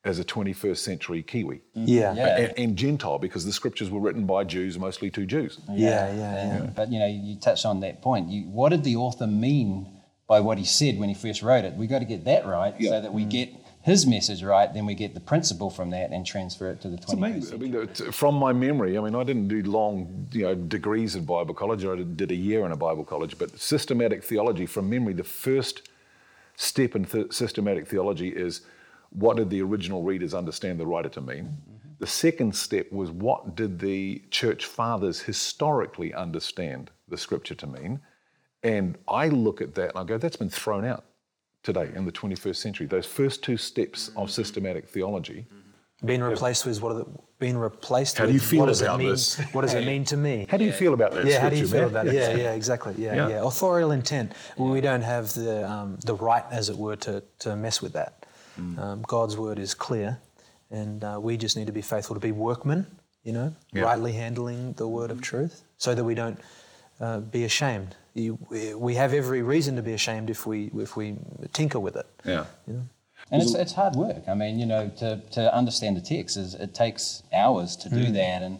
as 0.05 0.19
a 0.19 0.23
21st 0.23 0.77
century 0.77 1.23
Kiwi? 1.23 1.61
Mm-hmm. 1.77 1.83
yeah, 1.87 2.13
Yeah. 2.13 2.37
And, 2.37 2.53
and 2.59 2.77
Gentile, 2.77 3.19
because 3.19 3.45
the 3.45 3.53
scriptures 3.53 3.89
were 3.89 3.99
written 3.99 4.25
by 4.25 4.43
Jews, 4.43 4.77
mostly 4.77 5.09
to 5.11 5.25
Jews. 5.25 5.59
yeah, 5.71 6.13
yeah, 6.13 6.17
yeah. 6.59 6.69
But 6.75 6.91
you 6.91 6.99
know, 6.99 7.07
you 7.07 7.37
touched 7.39 7.65
on 7.65 7.79
that 7.81 8.01
point. 8.01 8.29
You, 8.29 8.43
what 8.43 8.69
did 8.69 8.83
the 8.83 8.95
author 8.97 9.27
mean 9.27 9.87
by 10.27 10.39
what 10.39 10.57
he 10.57 10.65
said 10.65 10.97
when 10.99 11.09
he 11.09 11.15
first 11.15 11.41
wrote 11.41 11.63
it? 11.65 11.73
We've 11.73 11.89
got 11.89 11.99
to 11.99 12.05
get 12.05 12.25
that 12.25 12.45
right, 12.45 12.73
Yeah. 12.79 12.91
so 12.91 13.01
that 13.01 13.13
we 13.13 13.25
get 13.25 13.49
his 13.81 14.05
message 14.05 14.43
right. 14.43 14.73
Then 14.73 14.85
we 14.85 14.93
get 14.93 15.13
the 15.13 15.19
principle 15.19 15.69
from 15.69 15.89
that 15.91 16.11
and 16.11 16.25
transfer 16.25 16.69
it 16.71 16.81
to 16.81 16.89
the 16.89 16.95
It's 16.95 17.05
21st 17.05 17.13
amazing. 17.17 17.41
I 17.41 17.65
century. 17.65 17.69
mean, 18.03 18.11
from 18.11 18.35
my 18.35 18.53
memory, 18.53 18.97
I 18.97 19.01
mean, 19.01 19.15
I 19.15 19.23
didn't 19.23 19.47
do 19.49 19.61
long, 19.63 20.27
you 20.31 20.43
know, 20.43 20.55
degrees 20.55 21.15
in 21.15 21.25
Bible 21.25 21.53
college. 21.53 21.85
I 21.85 21.95
did 21.95 22.31
a 22.31 22.35
year 22.35 22.65
in 22.65 22.71
a 22.71 22.77
Bible 22.77 23.03
college, 23.05 23.37
but 23.37 23.57
systematic 23.59 24.23
theology, 24.23 24.65
from 24.65 24.89
memory, 24.89 25.13
the 25.13 25.23
first 25.25 25.89
step 26.55 26.95
in 26.95 27.05
th- 27.05 27.33
systematic 27.33 27.87
theology 27.87 28.29
is 28.29 28.61
what 29.13 29.37
did 29.37 29.49
the 29.49 29.61
original 29.61 30.03
readers 30.03 30.33
understand 30.33 30.79
the 30.79 30.85
writer 30.85 31.09
to 31.09 31.21
mean? 31.21 31.45
Mm-hmm. 31.45 31.93
The 31.99 32.07
second 32.07 32.55
step 32.55 32.91
was 32.91 33.11
what 33.11 33.55
did 33.55 33.79
the 33.79 34.21
church 34.29 34.65
fathers 34.65 35.21
historically 35.21 36.13
understand 36.13 36.89
the 37.07 37.17
scripture 37.17 37.55
to 37.55 37.67
mean? 37.67 38.01
And 38.63 38.97
I 39.07 39.27
look 39.27 39.61
at 39.61 39.75
that 39.75 39.89
and 39.89 39.99
I 39.99 40.03
go, 40.03 40.17
that's 40.17 40.37
been 40.37 40.49
thrown 40.49 40.85
out 40.85 41.05
today 41.63 41.89
in 41.95 42.05
the 42.05 42.11
21st 42.11 42.55
century. 42.55 42.87
Those 42.87 43.05
first 43.05 43.43
two 43.43 43.57
steps 43.57 44.09
of 44.09 44.15
mm-hmm. 44.15 44.27
systematic 44.27 44.87
theology. 44.87 45.45
Mm-hmm. 45.47 46.07
Being 46.07 46.21
replaced 46.21 46.65
with 46.65 46.81
what 46.81 46.91
are 46.91 46.95
the, 46.95 47.05
being 47.39 47.55
replaced 47.55 48.17
How 48.17 48.25
do 48.25 48.33
with 48.33 48.41
you 48.41 48.45
feel 48.45 48.59
what 48.61 48.65
does 48.65 48.81
about 48.81 48.99
it 48.99 49.03
mean? 49.03 49.11
this? 49.11 49.39
What 49.53 49.61
does 49.61 49.73
it 49.73 49.85
mean 49.85 50.03
to 50.05 50.17
me? 50.17 50.47
How 50.49 50.57
do 50.57 50.65
you 50.65 50.73
feel 50.73 50.93
about 50.93 51.13
that? 51.13 51.25
yeah, 51.25 51.39
how 51.39 51.49
do 51.49 51.55
you 51.55 51.65
feel 51.65 51.81
man? 51.81 51.89
about 51.89 52.07
it? 52.07 52.13
Yeah, 52.13 52.35
yeah, 52.35 52.53
exactly. 52.53 52.93
Yeah, 52.97 53.15
Yeah. 53.15 53.29
yeah. 53.29 53.43
Authorial 53.45 53.91
intent. 53.91 54.33
Well, 54.57 54.69
we 54.69 54.81
don't 54.81 55.01
have 55.01 55.33
the 55.33 55.69
um, 55.69 55.97
the 56.03 56.15
right, 56.15 56.43
as 56.51 56.69
it 56.69 56.75
were, 56.75 56.97
to 56.97 57.23
to 57.39 57.55
mess 57.55 57.81
with 57.81 57.93
that. 57.93 58.22
Mm. 58.59 58.79
Um, 58.79 59.01
God's 59.07 59.35
word 59.37 59.59
is 59.59 59.73
clear, 59.73 60.19
and 60.71 61.03
uh, 61.03 61.19
we 61.21 61.37
just 61.37 61.55
need 61.57 61.67
to 61.67 61.73
be 61.73 61.81
faithful 61.81 62.15
to 62.15 62.19
be 62.19 62.31
workmen, 62.31 62.85
you 63.23 63.33
know, 63.33 63.53
rightly 63.73 64.13
handling 64.13 64.73
the 64.73 64.87
word 64.87 65.11
of 65.11 65.21
truth, 65.21 65.63
so 65.77 65.95
that 65.95 66.03
we 66.03 66.13
don't 66.15 66.39
uh, 66.99 67.19
be 67.19 67.43
ashamed. 67.45 67.95
You, 68.13 68.37
we- 68.49 68.73
we 68.75 68.95
have 68.95 69.13
every 69.13 69.41
reason 69.41 69.75
to 69.75 69.81
be 69.81 69.93
ashamed 69.93 70.29
if 70.29 70.45
we 70.45 70.69
if 70.75 70.95
we 70.95 71.17
tinker 71.53 71.79
with 71.79 71.95
it. 71.95 72.05
Yeah. 72.25 72.45
And 73.31 73.41
it's, 73.41 73.55
it's 73.55 73.73
hard 73.73 73.95
work. 73.95 74.27
I 74.27 74.33
mean, 74.35 74.59
you 74.59 74.65
know, 74.67 74.89
to, 74.97 75.17
to 75.31 75.55
understand 75.55 75.97
the 75.97 76.01
text 76.01 76.37
is 76.37 76.53
it 76.55 76.73
takes 76.75 77.23
hours 77.33 77.75
to 77.77 77.89
do 77.89 78.11
that. 78.11 78.43
And 78.43 78.59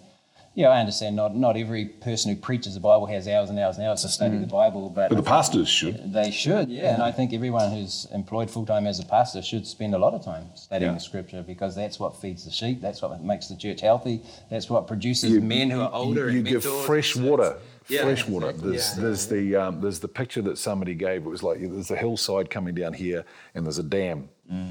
yeah, 0.55 0.69
I 0.69 0.79
understand 0.79 1.15
not 1.15 1.35
not 1.35 1.57
every 1.57 1.85
person 1.85 2.33
who 2.33 2.39
preaches 2.39 2.73
the 2.75 2.79
Bible 2.79 3.05
has 3.07 3.27
hours 3.27 3.49
and 3.49 3.57
hours 3.59 3.77
and 3.77 3.87
hours 3.87 4.01
to 4.03 4.07
study 4.09 4.37
the 4.37 4.45
Bible, 4.47 4.89
but, 4.89 5.09
But 5.09 5.15
the 5.15 5.23
pastors 5.23 5.67
should. 5.67 6.13
they 6.13 6.29
should. 6.31 6.69
Yeah. 6.69 6.93
and 6.93 7.01
I 7.01 7.11
think 7.11 7.33
everyone 7.33 7.71
who's 7.71 8.07
employed 8.13 8.49
full 8.51 8.65
time 8.65 8.85
as 8.85 8.99
a 8.99 9.05
pastor 9.05 9.41
should 9.41 9.65
spend 9.65 9.95
a 9.95 9.97
lot 9.97 10.13
of 10.13 10.23
time 10.23 10.45
studying 10.55 10.91
Yeah. 10.91 10.95
the 10.95 10.99
Scripture 11.01 11.41
because 11.41 11.75
that's 11.75 11.99
what 11.99 12.15
feeds 12.21 12.45
the 12.45 12.51
sheep. 12.51 12.81
That's 12.81 13.01
what 13.01 13.23
makes 13.23 13.47
the 13.47 13.55
church 13.55 13.81
healthy. 13.81 14.21
That's 14.51 14.69
what 14.69 14.85
produces 14.87 15.31
men 15.41 15.69
who 15.71 15.81
are 15.81 15.91
older. 15.93 16.29
You, 16.29 16.39
and 16.39 16.47
give 16.47 16.63
fresh 16.63 17.15
water. 17.15 17.57
Yeah, 17.89 18.03
fresh 18.03 18.25
water. 18.27 18.49
exactly. 18.51 18.71
There's, 18.71 18.95
there's 18.95 19.27
the 19.27 19.55
um, 19.55 19.81
there's 19.81 19.99
the 19.99 20.07
picture 20.07 20.41
that 20.43 20.57
somebody 20.57 20.93
gave. 20.93 21.25
It 21.25 21.29
was 21.29 21.43
like 21.43 21.59
there's 21.59 21.91
a 21.91 21.97
hillside 21.97 22.49
coming 22.49 22.75
down 22.75 22.93
here, 22.93 23.25
and 23.55 23.65
there's 23.65 23.79
a 23.79 23.83
dam 23.83 24.29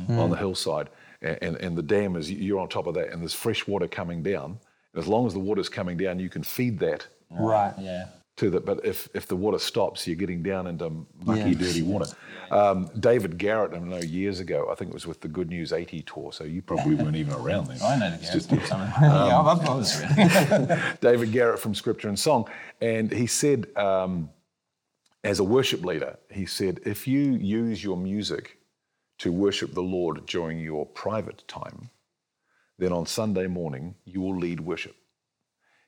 on 0.08 0.30
the 0.30 0.36
hillside, 0.36 0.88
and, 1.20 1.38
and 1.42 1.56
and 1.56 1.76
the 1.76 1.82
dam 1.82 2.16
is 2.16 2.30
you're 2.30 2.60
on 2.60 2.68
top 2.68 2.86
of 2.86 2.94
that, 2.94 3.08
and 3.12 3.20
there's 3.20 3.34
fresh 3.34 3.66
water 3.66 3.86
coming 3.88 4.22
down. 4.22 4.58
And 4.94 5.02
as 5.02 5.08
long 5.08 5.26
as 5.26 5.32
the 5.32 5.38
water's 5.40 5.68
coming 5.68 5.96
down, 5.96 6.18
you 6.18 6.28
can 6.28 6.42
feed 6.42 6.78
that 6.80 7.06
Right. 7.30 7.72
Yeah. 7.78 8.08
to 8.36 8.50
the. 8.50 8.60
But 8.60 8.84
if 8.84 9.08
if 9.14 9.26
the 9.26 9.36
water 9.36 9.58
stops, 9.58 10.06
you're 10.06 10.16
getting 10.16 10.42
down 10.42 10.66
into 10.66 11.06
mucky, 11.24 11.50
Yeah. 11.50 11.54
dirty 11.58 11.82
water. 11.82 12.06
Um, 12.50 12.90
David 13.00 13.38
Garratt, 13.38 13.70
I 13.70 13.78
don't 13.78 13.88
know 13.88 13.96
years 13.96 14.38
ago, 14.40 14.68
I 14.70 14.74
think 14.74 14.90
it 14.90 14.94
was 14.94 15.06
with 15.06 15.22
the 15.22 15.28
Good 15.28 15.48
News 15.48 15.72
80 15.72 16.02
tour. 16.02 16.32
So 16.32 16.44
you 16.44 16.60
probably 16.60 16.94
weren't 16.96 17.16
even 17.16 17.32
around 17.32 17.68
then. 17.68 17.78
I 17.82 17.96
know 17.98 18.10
the 18.10 18.16
It's 18.16 18.30
guys. 18.30 18.46
just- 18.46 18.50
yeah, 19.00 19.40
I've, 19.40 19.66
I've 19.68 21.00
David 21.00 21.30
Garratt 21.32 21.58
from 21.58 21.74
Scripture 21.74 22.10
in 22.10 22.16
Song, 22.16 22.46
and 22.82 23.10
he 23.10 23.26
said, 23.26 23.68
um, 23.76 24.28
as 25.24 25.38
a 25.38 25.44
worship 25.44 25.82
leader, 25.84 26.18
he 26.30 26.44
said, 26.44 26.80
if 26.84 27.06
you 27.08 27.32
use 27.36 27.82
your 27.82 27.96
music 27.96 28.58
to 29.20 29.32
worship 29.32 29.72
the 29.72 29.80
Lord 29.82 30.26
during 30.26 30.58
your 30.58 30.84
private 30.84 31.44
time, 31.48 31.88
then 32.82 32.92
on 32.92 33.06
Sunday 33.06 33.46
morning 33.46 33.94
you 34.04 34.20
will 34.20 34.36
lead 34.36 34.60
worship. 34.60 34.96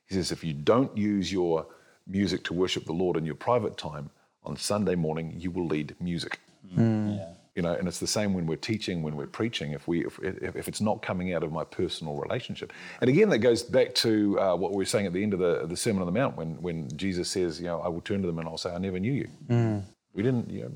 He 0.07 0.15
says, 0.15 0.31
if 0.31 0.43
you 0.43 0.53
don't 0.53 0.95
use 0.97 1.31
your 1.31 1.67
music 2.07 2.43
to 2.45 2.53
worship 2.53 2.85
the 2.85 2.93
Lord 2.93 3.17
in 3.17 3.25
your 3.25 3.35
private 3.35 3.77
time, 3.77 4.11
on 4.43 4.55
Sunday 4.55 4.95
morning 4.95 5.33
you 5.37 5.51
will 5.51 5.67
lead 5.67 5.95
music. 5.99 6.39
Hmm. 6.73 6.81
Hmm. 6.81 7.09
yeah. 7.13 7.29
You 7.55 7.61
know, 7.61 7.73
and 7.73 7.87
it's 7.87 7.99
the 7.99 8.07
same 8.07 8.33
when 8.33 8.47
we're 8.47 8.57
teaching, 8.57 9.01
when 9.01 9.15
we're 9.15 9.27
preaching. 9.27 9.71
If 9.71 9.87
we, 9.87 10.05
if, 10.05 10.19
if, 10.19 10.57
if 10.57 10.67
it's 10.67 10.81
not 10.81 11.01
coming 11.01 11.33
out 11.33 11.41
of 11.41 11.53
my 11.53 11.63
personal 11.63 12.15
relationship, 12.17 12.73
and 12.99 13.09
again, 13.09 13.29
that 13.29 13.37
goes 13.37 13.63
back 13.63 13.95
to 13.95 14.37
uh, 14.37 14.55
what 14.57 14.71
we 14.71 14.77
were 14.77 14.85
saying 14.85 15.05
at 15.05 15.13
the 15.13 15.23
end 15.23 15.33
of 15.33 15.39
the, 15.39 15.65
the 15.65 15.77
Sermon 15.77 16.01
on 16.01 16.05
the 16.05 16.11
Mount, 16.11 16.35
when 16.35 16.61
when 16.61 16.89
Jesus 16.97 17.29
says, 17.29 17.61
you 17.61 17.67
know, 17.67 17.79
I 17.79 17.87
will 17.87 18.01
turn 18.01 18.19
to 18.21 18.27
them 18.27 18.39
and 18.39 18.47
I'll 18.49 18.57
say, 18.57 18.73
I 18.73 18.77
never 18.77 18.99
knew 18.99 19.13
you. 19.13 19.29
Hmm. 19.47 19.79
We 20.13 20.21
didn't, 20.21 20.49
you 20.49 20.63
know, 20.63 20.71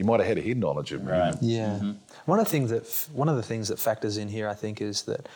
you 0.00 0.06
might 0.06 0.18
have 0.18 0.26
had 0.26 0.38
a 0.38 0.40
head 0.40 0.56
knowledge 0.56 0.92
of 0.92 1.04
me. 1.04 1.12
Right. 1.12 1.34
Yeah. 1.42 1.92
One 2.24 2.38
of 2.38 2.46
the 2.46 2.50
things 2.50 2.70
that 2.70 2.84
one 3.12 3.28
of 3.28 3.36
the 3.36 3.42
things 3.42 3.68
that 3.68 3.78
factors 3.78 4.16
in 4.16 4.28
here, 4.28 4.48
I 4.48 4.54
think, 4.54 4.80
is 4.80 5.02
that 5.02 5.28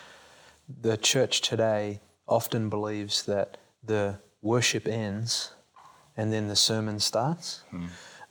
the 0.81 0.97
church 0.97 1.41
today 1.41 2.01
often 2.27 2.67
believes 2.67 3.23
that 3.25 3.57
the 3.83 4.17
worship 4.41 4.87
ends 4.87 5.51
and 6.17 6.33
then 6.33 6.47
the 6.47 6.55
sermon 6.55 6.99
starts. 6.99 7.61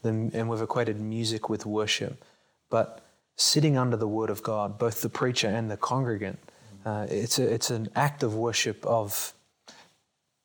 Then, 0.02 0.32
and 0.34 0.48
we've 0.48 0.60
equated 0.60 1.00
music 1.00 1.48
with 1.48 1.64
worship, 1.64 2.24
but 2.68 3.00
sitting 3.36 3.78
under 3.78 3.96
the 3.96 4.08
Word 4.08 4.28
of 4.28 4.42
God, 4.42 4.76
both 4.76 5.02
the 5.02 5.08
preacher 5.08 5.46
and 5.46 5.70
the 5.70 5.76
congregant, 5.76 6.40
uh, 6.84 7.06
it's 7.08 7.38
a, 7.38 7.54
it's 7.54 7.70
an 7.70 7.88
act 7.94 8.24
of 8.24 8.34
worship 8.34 8.84
of 8.84 9.32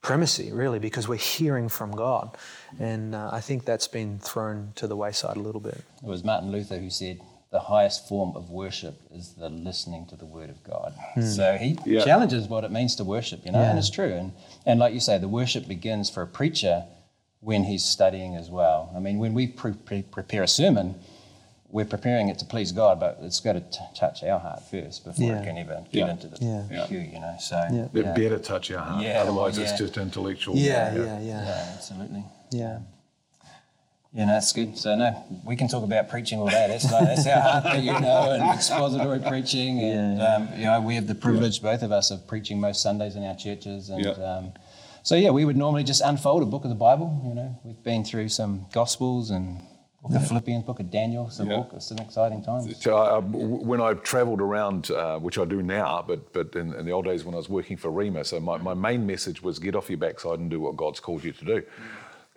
primacy, 0.01 0.51
really, 0.51 0.79
because 0.79 1.07
we're 1.07 1.15
hearing 1.17 1.69
from 1.69 1.91
God, 1.91 2.37
and 2.79 3.13
uh, 3.15 3.29
I 3.31 3.41
think 3.41 3.65
that's 3.65 3.87
been 3.87 4.19
thrown 4.19 4.71
to 4.75 4.87
the 4.87 4.95
wayside 4.95 5.37
a 5.37 5.39
little 5.39 5.61
bit. 5.61 5.83
It 6.01 6.07
was 6.07 6.23
Martin 6.23 6.51
Luther 6.51 6.77
who 6.77 6.89
said 6.89 7.19
the 7.51 7.59
highest 7.59 8.07
form 8.07 8.35
of 8.35 8.49
worship 8.51 8.95
is 9.11 9.33
the 9.33 9.49
listening 9.49 10.05
to 10.07 10.15
the 10.15 10.25
word 10.25 10.49
of 10.51 10.63
God. 10.63 10.93
So 11.23 11.57
he 11.57 11.77
Yeah. 11.85 12.03
challenges 12.05 12.47
what 12.47 12.63
it 12.63 12.71
means 12.71 12.95
to 12.97 13.03
worship, 13.03 13.43
you 13.45 13.51
know, 13.51 13.59
Yeah. 13.59 13.71
and 13.71 13.79
it's 13.79 13.89
true. 13.89 14.13
And 14.13 14.31
and 14.67 14.79
like 14.79 14.93
you 14.93 14.99
say, 14.99 15.17
the 15.17 15.27
worship 15.27 15.67
begins 15.67 16.09
for 16.11 16.21
a 16.21 16.27
preacher 16.27 16.85
when 17.41 17.63
he's 17.63 17.83
studying 17.83 18.35
as 18.35 18.49
well. 18.51 18.91
I 18.95 18.99
mean, 18.99 19.17
when 19.17 19.33
we 19.33 19.47
pre- 19.47 19.73
pre- 19.73 20.03
prepare 20.03 20.43
a 20.43 20.47
sermon, 20.47 20.95
we're 21.71 21.85
preparing 21.85 22.29
it 22.29 22.39
to 22.39 22.45
please 22.45 22.71
God, 22.71 22.99
but 22.99 23.19
it's 23.21 23.39
got 23.39 23.53
to 23.53 23.59
t- 23.61 23.77
touch 23.95 24.23
our 24.23 24.39
heart 24.39 24.61
first 24.71 25.05
before 25.05 25.25
Yeah. 25.27 25.39
it 25.41 25.45
can 25.45 25.57
even 25.57 25.83
get 25.83 25.93
Yeah. 25.93 26.09
into 26.11 26.27
the 26.27 26.37
Yeah. 26.71 26.85
pew, 26.87 26.99
you 26.99 27.19
know. 27.19 27.35
So 27.39 27.55
Yeah. 27.71 27.83
It 27.93 28.05
yeah, 28.05 28.13
better 28.13 28.39
touch 28.39 28.71
our 28.71 28.79
heart. 28.83 29.03
Yeah, 29.03 29.21
Otherwise, 29.21 29.57
well, 29.57 29.67
it's 29.69 29.77
just 29.77 29.95
intellectual. 29.97 30.55
Yeah, 30.55 30.93
yeah, 30.95 31.03
yeah, 31.03 31.19
yeah, 31.21 31.65
absolutely. 31.75 32.23
yeah. 32.51 32.79
Yeah, 34.11 34.25
no, 34.25 34.31
that's 34.33 34.51
good. 34.53 34.75
So 34.75 34.95
no, 34.95 35.23
we 35.45 35.55
can 35.55 35.67
talk 35.67 35.83
about 35.83 36.09
preaching 36.09 36.39
all 36.39 36.47
day. 36.47 36.65
That's 36.67 36.91
like, 36.91 37.05
that's 37.05 37.27
our 37.27 37.39
heart, 37.41 37.63
that 37.65 37.83
you 37.83 37.91
know, 37.99 38.31
and 38.31 38.41
expository 38.55 39.19
preaching, 39.19 39.79
and 39.81 40.19
um, 40.19 40.49
you 40.57 40.65
know, 40.65 40.81
we 40.81 40.95
have 40.95 41.05
the 41.05 41.13
privilege, 41.13 41.61
both 41.61 41.83
of 41.83 41.91
us, 41.91 42.09
of 42.09 42.25
preaching 42.25 42.59
most 42.59 42.81
Sundays 42.81 43.15
in 43.15 43.23
our 43.23 43.35
churches, 43.35 43.89
and 43.91 44.03
Yeah. 44.03 44.11
um, 44.13 44.53
so 45.03 45.13
yeah, 45.13 45.29
we 45.29 45.45
would 45.45 45.57
normally 45.57 45.83
just 45.83 46.01
unfold 46.01 46.41
a 46.41 46.47
book 46.47 46.63
of 46.63 46.69
the 46.71 46.75
Bible. 46.75 47.21
You 47.23 47.35
know, 47.35 47.55
we've 47.63 47.83
been 47.83 48.03
through 48.03 48.29
some 48.29 48.65
Gospels 48.71 49.29
and 49.29 49.61
book 50.01 50.15
of 50.15 50.27
Philippians, 50.27 50.63
book 50.63 50.79
of 50.79 50.89
Daniel, 50.89 51.29
some 51.29 51.49
Yeah. 51.49 51.57
book, 51.57 51.81
some 51.81 51.97
exciting 51.99 52.41
times. 52.43 52.81
So 52.81 52.97
I, 52.97 53.15
w- 53.21 53.47
when 53.65 53.81
I 53.81 53.93
travelled 53.95 54.41
around, 54.41 54.91
uh, 54.91 55.19
which 55.19 55.37
I 55.37 55.45
do 55.45 55.61
now, 55.61 56.03
but 56.07 56.31
but 56.33 56.55
in, 56.55 56.73
in 56.73 56.85
the 56.85 56.91
old 56.91 57.05
days 57.05 57.25
when 57.25 57.33
I 57.33 57.37
was 57.37 57.49
working 57.49 57.77
for 57.77 57.89
Rhema, 57.91 58.25
so 58.25 58.39
my, 58.39 58.57
my 58.57 58.73
main 58.73 59.05
message 59.05 59.41
was 59.43 59.59
get 59.59 59.75
off 59.75 59.89
your 59.89 59.97
backside 59.99 60.39
and 60.39 60.49
do 60.49 60.59
what 60.59 60.77
God's 60.77 60.99
called 60.99 61.23
you 61.23 61.31
to 61.33 61.45
do. 61.45 61.63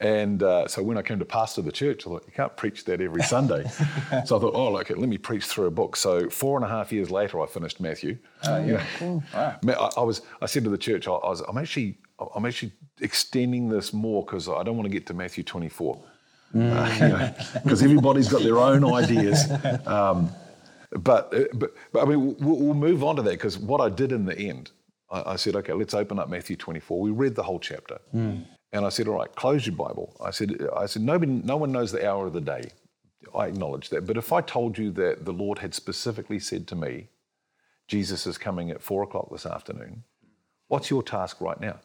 And 0.00 0.42
uh, 0.42 0.66
so 0.66 0.82
when 0.82 0.98
I 0.98 1.02
came 1.02 1.20
to 1.20 1.24
pastor 1.24 1.62
the 1.62 1.70
church, 1.70 2.04
I 2.04 2.10
thought, 2.10 2.24
you 2.26 2.32
can't 2.32 2.56
preach 2.56 2.84
that 2.86 3.00
every 3.00 3.22
Sunday. 3.22 3.62
so 4.24 4.36
I 4.36 4.40
thought, 4.40 4.52
oh, 4.54 4.76
okay, 4.78 4.94
let 4.94 5.08
me 5.08 5.16
preach 5.16 5.44
through 5.44 5.66
a 5.66 5.70
book. 5.70 5.94
So 5.94 6.28
four 6.28 6.56
and 6.56 6.64
a 6.64 6.68
half 6.68 6.90
years 6.90 7.08
later, 7.08 7.40
I 7.40 7.46
finished 7.46 7.78
Matthew. 7.80 8.18
Oh, 8.44 8.64
yeah. 8.64 8.84
I, 9.32 9.90
I 9.96 10.00
was, 10.02 10.22
I 10.40 10.46
said 10.46 10.64
to 10.64 10.70
the 10.70 10.78
church, 10.78 11.06
I, 11.06 11.12
I 11.12 11.28
was, 11.28 11.40
I'm 11.42 11.56
actually, 11.56 11.98
I'm 12.34 12.44
actually 12.46 12.72
extending 13.00 13.68
this 13.68 13.92
more 13.92 14.24
because 14.24 14.48
I 14.48 14.64
don't 14.64 14.76
want 14.76 14.86
to 14.86 14.92
get 14.92 15.06
to 15.06 15.14
Matthew 15.14 15.44
24 15.44 16.02
because 17.62 17.82
everybody's 17.82 18.28
got 18.28 18.42
their 18.42 18.58
own 18.58 18.84
ideas. 18.84 19.50
Um, 19.86 20.30
but, 20.90 21.32
uh, 21.34 21.44
but, 21.54 21.74
but 21.92 22.02
I 22.02 22.04
mean, 22.04 22.36
we'll, 22.38 22.56
we'll 22.58 22.74
move 22.74 23.02
on 23.02 23.16
to 23.16 23.22
that 23.22 23.30
because 23.30 23.58
what 23.58 23.80
I 23.80 23.88
did 23.88 24.12
in 24.12 24.26
the 24.26 24.38
end, 24.38 24.70
I, 25.10 25.32
I 25.32 25.36
said, 25.36 25.56
okay, 25.56 25.72
let's 25.72 25.94
open 25.94 26.18
up 26.18 26.28
Matthew 26.28 26.56
24. 26.56 27.00
We 27.00 27.10
read 27.10 27.34
the 27.34 27.42
whole 27.42 27.58
chapter, 27.58 27.98
and 28.72 28.84
I 28.86 28.88
said, 28.90 29.08
all 29.08 29.14
right, 29.16 29.34
close 29.34 29.66
your 29.66 29.76
Bible. 29.76 30.14
I 30.22 30.30
said, 30.30 30.66
I 30.76 30.86
said, 30.86 31.02
nobody, 31.02 31.32
no 31.32 31.56
one 31.56 31.72
knows 31.72 31.92
the 31.92 32.06
hour 32.06 32.26
of 32.26 32.32
the 32.34 32.40
day. 32.40 32.70
I 33.34 33.46
acknowledge 33.46 33.88
that. 33.90 34.06
But 34.06 34.16
if 34.16 34.32
I 34.32 34.40
told 34.42 34.76
you 34.76 34.90
that 34.92 35.24
the 35.24 35.32
Lord 35.32 35.58
had 35.60 35.74
specifically 35.74 36.38
said 36.38 36.66
to 36.68 36.74
me, 36.74 37.08
Jesus 37.88 38.26
is 38.26 38.36
coming 38.38 38.70
at 38.70 38.82
four 38.82 39.02
o'clock 39.02 39.28
this 39.30 39.46
afternoon, 39.46 40.04
what's 40.68 40.90
your 40.90 41.02
task 41.02 41.40
right 41.40 41.60
now? 41.60 41.78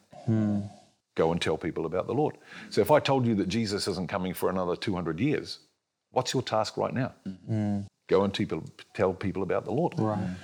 Go 1.17 1.31
and 1.31 1.41
tell 1.41 1.57
people 1.57 1.87
about 1.87 2.05
the 2.05 2.13
Lord. 2.13 2.37
So 2.69 2.79
if 2.79 2.91
I 2.91 2.99
told 2.99 3.25
you 3.25 3.33
that 3.35 3.49
Jesus 3.49 3.87
isn't 3.87 4.07
coming 4.07 4.35
for 4.35 4.51
another 4.51 4.75
200 4.75 5.19
years, 5.19 5.57
what's 6.11 6.31
your 6.31 6.43
task 6.43 6.77
right 6.77 6.93
now? 6.93 7.11
Mm-hmm. 7.27 7.79
Go 8.07 8.23
and 8.23 8.31
people, 8.31 8.63
tell 8.93 9.13
people 9.15 9.41
about 9.41 9.65
the 9.65 9.71
Lord. 9.71 9.95
Right. 9.97 10.19
Mm. 10.19 10.35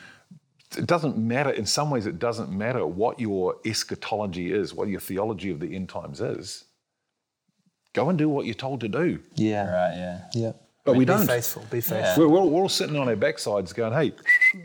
It 0.79 0.88
doesn't 0.88 1.15
matter, 1.15 1.51
in 1.51 1.67
some 1.67 1.91
ways, 1.91 2.07
it 2.07 2.17
doesn't 2.17 2.49
matter 2.49 2.88
what 2.88 3.19
your 3.19 3.57
eschatology 3.63 4.51
is, 4.51 4.73
what 4.73 4.88
your 4.88 4.99
theology 4.99 5.51
of 5.51 5.59
the 5.59 5.75
end 5.75 5.89
times 5.89 6.19
is. 6.19 6.65
Go 7.93 8.09
and 8.09 8.17
do 8.17 8.27
what 8.27 8.47
you're 8.47 8.55
told 8.55 8.79
to 8.79 8.88
do. 8.88 9.19
Yeah. 9.36 9.69
Right? 9.69 9.95
Yeah. 9.95 10.21
Yeah. 10.33 10.51
But 10.86 10.95
we 10.95 11.05
don't. 11.05 11.21
Be 11.21 11.27
faithful. 11.27 11.63
Be 11.69 11.81
faithful. 11.81 12.23
We're, 12.23 12.29
we're, 12.29 12.49
we're 12.49 12.62
all 12.63 12.69
sitting 12.69 12.97
on 12.97 13.07
our 13.07 13.15
backsides 13.15 13.75
going, 13.75 13.93
hey, 13.93 14.13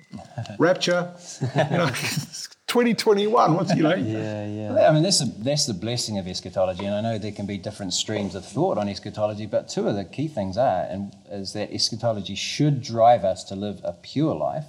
rapture, 0.58 1.14
you 1.54 1.76
know, 1.76 1.90
2021, 2.68 3.54
what's, 3.54 3.74
you 3.74 3.83
know. 3.83 3.94
Yeah. 3.94 4.46
Yeah. 4.46 4.88
I 4.88 4.92
mean, 4.92 5.02
that's, 5.02 5.22
a, 5.22 5.24
that's 5.24 5.64
the 5.64 5.72
blessing 5.72 6.18
of 6.18 6.28
eschatology, 6.28 6.85
and 6.85 6.94
I 6.94 7.00
know 7.00 7.18
there 7.18 7.33
can 7.33 7.46
be 7.46 7.57
different 7.57 7.94
streams 7.94 8.35
of 8.35 8.44
thought 8.44 8.76
on 8.76 8.88
eschatology, 8.88 9.46
but 9.46 9.70
two 9.70 9.88
of 9.88 9.96
the 9.96 10.04
key 10.04 10.28
things 10.28 10.59
are, 10.59 10.83
and 10.83 11.16
is 11.31 11.54
that 11.54 11.72
eschatology 11.72 12.35
should 12.35 12.83
drive 12.83 13.24
us 13.24 13.42
to 13.44 13.57
live 13.57 13.81
a 13.85 13.94
pure 13.94 14.35
life 14.35 14.66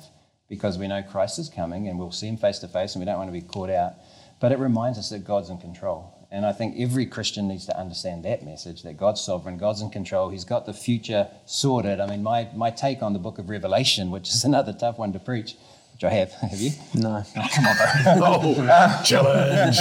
because 0.47 0.77
we 0.77 0.87
know 0.87 1.03
Christ 1.03 1.39
is 1.39 1.49
coming 1.49 1.87
and 1.87 1.99
we'll 1.99 2.11
see 2.11 2.27
him 2.27 2.37
face 2.37 2.59
to 2.59 2.67
face 2.67 2.95
and 2.95 3.01
we 3.01 3.05
don't 3.05 3.17
want 3.17 3.27
to 3.27 3.33
be 3.33 3.41
caught 3.41 3.69
out. 3.69 3.93
But 4.39 4.51
it 4.51 4.59
reminds 4.59 4.97
us 4.97 5.09
that 5.09 5.25
God's 5.25 5.49
in 5.49 5.57
control. 5.59 6.15
And 6.31 6.45
I 6.45 6.53
think 6.53 6.75
every 6.79 7.05
Christian 7.05 7.47
needs 7.47 7.65
to 7.65 7.77
understand 7.77 8.23
that 8.23 8.45
message 8.45 8.83
that 8.83 8.97
God's 8.97 9.21
sovereign, 9.21 9.57
God's 9.57 9.81
in 9.81 9.89
control, 9.89 10.29
He's 10.29 10.45
got 10.45 10.65
the 10.65 10.73
future 10.73 11.27
sorted. 11.45 11.99
I 11.99 12.07
mean, 12.07 12.23
my, 12.23 12.47
my 12.55 12.71
take 12.71 13.01
on 13.01 13.13
the 13.13 13.19
book 13.19 13.39
of 13.39 13.49
Revelation, 13.49 14.09
which 14.09 14.29
is 14.29 14.43
another 14.45 14.73
tough 14.73 14.97
one 14.97 15.11
to 15.13 15.19
preach, 15.19 15.55
which 15.99 16.09
I 16.09 16.15
have. 16.15 16.31
Have 16.33 16.59
you? 16.59 16.71
No. 16.95 17.23
Come 17.33 17.65
on, 17.65 17.75
bro. 17.75 18.55
Oh, 18.71 19.01
challenge. 19.05 19.77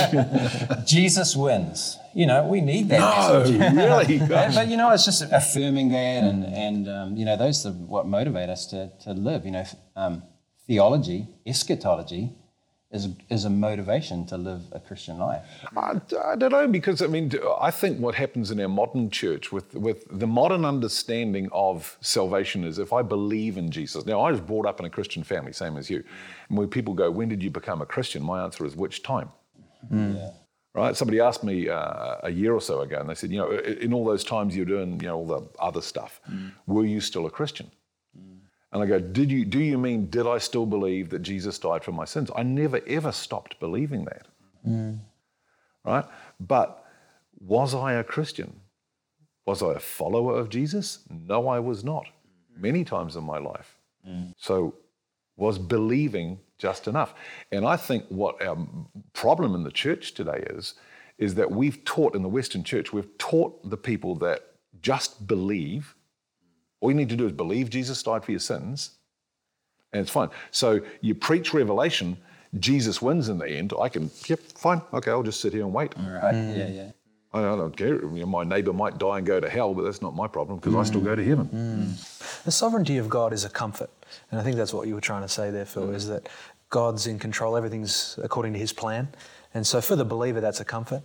Jesus 0.84 1.36
wins. 1.36 1.96
You 2.14 2.26
know, 2.26 2.44
we 2.44 2.60
need 2.60 2.88
that. 2.88 3.00
Oh, 3.00 3.40
message. 3.40 3.76
really? 3.76 4.18
But, 4.28 4.54
but, 4.54 4.68
you 4.68 4.76
know, 4.76 4.90
it's 4.90 5.04
just 5.04 5.22
affirming 5.30 5.90
that, 5.90 6.24
and 6.24 6.44
and 6.44 6.88
um, 6.88 7.16
you 7.16 7.24
know, 7.24 7.36
those 7.36 7.64
are 7.66 7.72
what 7.72 8.06
motivate 8.06 8.48
us 8.48 8.66
to 8.66 8.90
to 9.04 9.12
live. 9.12 9.44
You 9.44 9.52
know, 9.52 9.64
um, 9.94 10.22
theology, 10.66 11.28
eschatology, 11.46 12.32
is, 12.90 13.08
is 13.28 13.44
a 13.44 13.50
motivation 13.50 14.24
to 14.26 14.38
live 14.38 14.62
a 14.72 14.80
Christian 14.80 15.18
life. 15.18 15.42
I, 15.76 16.00
I 16.24 16.36
don't 16.36 16.52
know 16.52 16.66
because 16.66 17.02
I 17.02 17.06
mean 17.06 17.30
I 17.60 17.70
think 17.70 18.00
what 18.00 18.14
happens 18.14 18.50
in 18.50 18.58
our 18.60 18.68
modern 18.68 19.10
church 19.10 19.52
with 19.52 19.74
with 19.74 20.06
the 20.10 20.26
modern 20.26 20.64
understanding 20.64 21.50
of 21.52 21.98
salvation 22.00 22.64
is 22.64 22.78
if 22.78 22.92
I 22.92 23.02
believe 23.02 23.58
in 23.58 23.70
Jesus. 23.70 24.06
Now 24.06 24.20
I 24.22 24.30
was 24.30 24.40
brought 24.40 24.66
up 24.66 24.80
in 24.80 24.86
a 24.86 24.90
Christian 24.90 25.22
family, 25.22 25.52
same 25.52 25.76
as 25.76 25.90
you. 25.90 26.02
And 26.48 26.56
when 26.56 26.68
people 26.68 26.94
go, 26.94 27.10
"When 27.10 27.28
did 27.28 27.42
you 27.42 27.50
become 27.50 27.82
a 27.82 27.86
Christian?" 27.86 28.22
My 28.22 28.42
answer 28.42 28.64
is, 28.64 28.74
"Which 28.74 29.02
time?" 29.02 29.30
Yeah. 29.90 30.30
Right? 30.74 30.96
Somebody 30.96 31.18
asked 31.20 31.44
me 31.44 31.68
uh, 31.68 32.16
a 32.22 32.30
year 32.30 32.54
or 32.54 32.60
so 32.60 32.80
ago, 32.80 33.00
and 33.00 33.08
they 33.08 33.14
said, 33.14 33.30
"You 33.30 33.38
know, 33.38 33.50
in 33.50 33.92
all 33.92 34.04
those 34.04 34.24
times 34.24 34.56
you're 34.56 34.64
doing, 34.64 35.00
you 35.00 35.08
know, 35.08 35.16
all 35.16 35.26
the 35.26 35.42
other 35.58 35.82
stuff, 35.82 36.20
were 36.66 36.86
you 36.86 37.00
still 37.00 37.26
a 37.26 37.30
Christian?" 37.30 37.70
And 38.72 38.82
I 38.82 38.86
go, 38.86 38.98
did 38.98 39.30
you, 39.30 39.44
do 39.44 39.60
you 39.60 39.78
mean, 39.78 40.10
did 40.10 40.26
I 40.26 40.38
still 40.38 40.66
believe 40.66 41.08
that 41.10 41.20
Jesus 41.20 41.58
died 41.58 41.82
for 41.82 41.92
my 41.92 42.04
sins? 42.04 42.30
I 42.36 42.42
never 42.42 42.80
ever 42.86 43.12
stopped 43.12 43.58
believing 43.60 44.04
that. 44.04 44.26
Mm. 44.66 44.98
Right? 45.84 46.04
But 46.38 46.84
was 47.40 47.74
I 47.74 47.94
a 47.94 48.04
Christian? 48.04 48.60
Was 49.46 49.62
I 49.62 49.72
a 49.72 49.78
follower 49.78 50.38
of 50.38 50.50
Jesus? 50.50 50.98
No, 51.08 51.48
I 51.48 51.58
was 51.60 51.82
not. 51.82 52.06
Many 52.56 52.84
times 52.84 53.16
in 53.16 53.24
my 53.24 53.38
life. 53.38 53.78
Mm. 54.06 54.34
So 54.36 54.74
was 55.36 55.58
believing 55.58 56.40
just 56.58 56.88
enough? 56.88 57.14
And 57.52 57.64
I 57.64 57.76
think 57.76 58.04
what 58.08 58.42
our 58.44 58.58
problem 59.14 59.54
in 59.54 59.62
the 59.62 59.70
church 59.70 60.12
today 60.12 60.44
is, 60.50 60.74
is 61.16 61.36
that 61.36 61.50
we've 61.50 61.82
taught 61.84 62.14
in 62.14 62.22
the 62.22 62.28
Western 62.28 62.64
church, 62.64 62.92
we've 62.92 63.16
taught 63.16 63.70
the 63.70 63.76
people 63.76 64.14
that 64.16 64.42
just 64.82 65.26
believe 65.26 65.94
all 66.80 66.90
you 66.90 66.96
need 66.96 67.08
to 67.08 67.16
do 67.16 67.26
is 67.26 67.32
believe 67.32 67.70
Jesus 67.70 68.02
died 68.02 68.24
for 68.24 68.30
your 68.30 68.40
sins, 68.40 68.90
and 69.92 70.02
it's 70.02 70.10
fine. 70.10 70.30
So 70.50 70.80
you 71.00 71.14
preach 71.14 71.54
revelation, 71.54 72.16
Jesus 72.58 73.02
wins 73.02 73.28
in 73.28 73.38
the 73.38 73.48
end. 73.48 73.72
I 73.80 73.88
can, 73.88 74.10
yep, 74.26 74.40
fine, 74.40 74.82
okay, 74.92 75.10
I'll 75.10 75.22
just 75.22 75.40
sit 75.40 75.52
here 75.52 75.64
and 75.64 75.72
wait. 75.72 75.94
Right. 75.96 76.34
Mm. 76.34 76.56
Yeah, 76.56 76.68
yeah. 76.68 76.90
I 77.32 77.40
I 77.40 77.56
don't 77.56 77.76
care. 77.76 78.00
My 78.00 78.44
neighbor 78.44 78.72
might 78.72 78.98
die 78.98 79.18
and 79.18 79.26
go 79.26 79.38
to 79.38 79.48
hell, 79.48 79.74
but 79.74 79.82
that's 79.82 80.00
not 80.00 80.14
my 80.14 80.26
problem 80.26 80.58
because 80.58 80.74
I 80.74 80.82
still 80.84 81.02
mm. 81.02 81.04
go 81.04 81.14
to 81.14 81.24
heaven. 81.24 81.46
Mm. 81.48 82.42
The 82.44 82.50
sovereignty 82.50 82.96
of 82.96 83.08
God 83.08 83.32
is 83.32 83.44
a 83.44 83.50
comfort. 83.50 83.90
And 84.30 84.40
I 84.40 84.42
think 84.42 84.56
that's 84.56 84.72
what 84.72 84.88
you 84.88 84.94
were 84.94 85.02
trying 85.02 85.22
to 85.22 85.28
say 85.28 85.50
there, 85.50 85.66
Phil, 85.66 85.90
is 85.90 86.08
that 86.08 86.28
God's 86.70 87.06
in 87.06 87.18
control, 87.18 87.56
everything's 87.56 88.18
according 88.22 88.54
to 88.54 88.58
his 88.58 88.72
plan. 88.72 89.08
And 89.52 89.66
so 89.66 89.80
for 89.80 89.96
the 89.96 90.04
believer, 90.04 90.40
that's 90.40 90.60
a 90.60 90.64
comfort. 90.64 91.02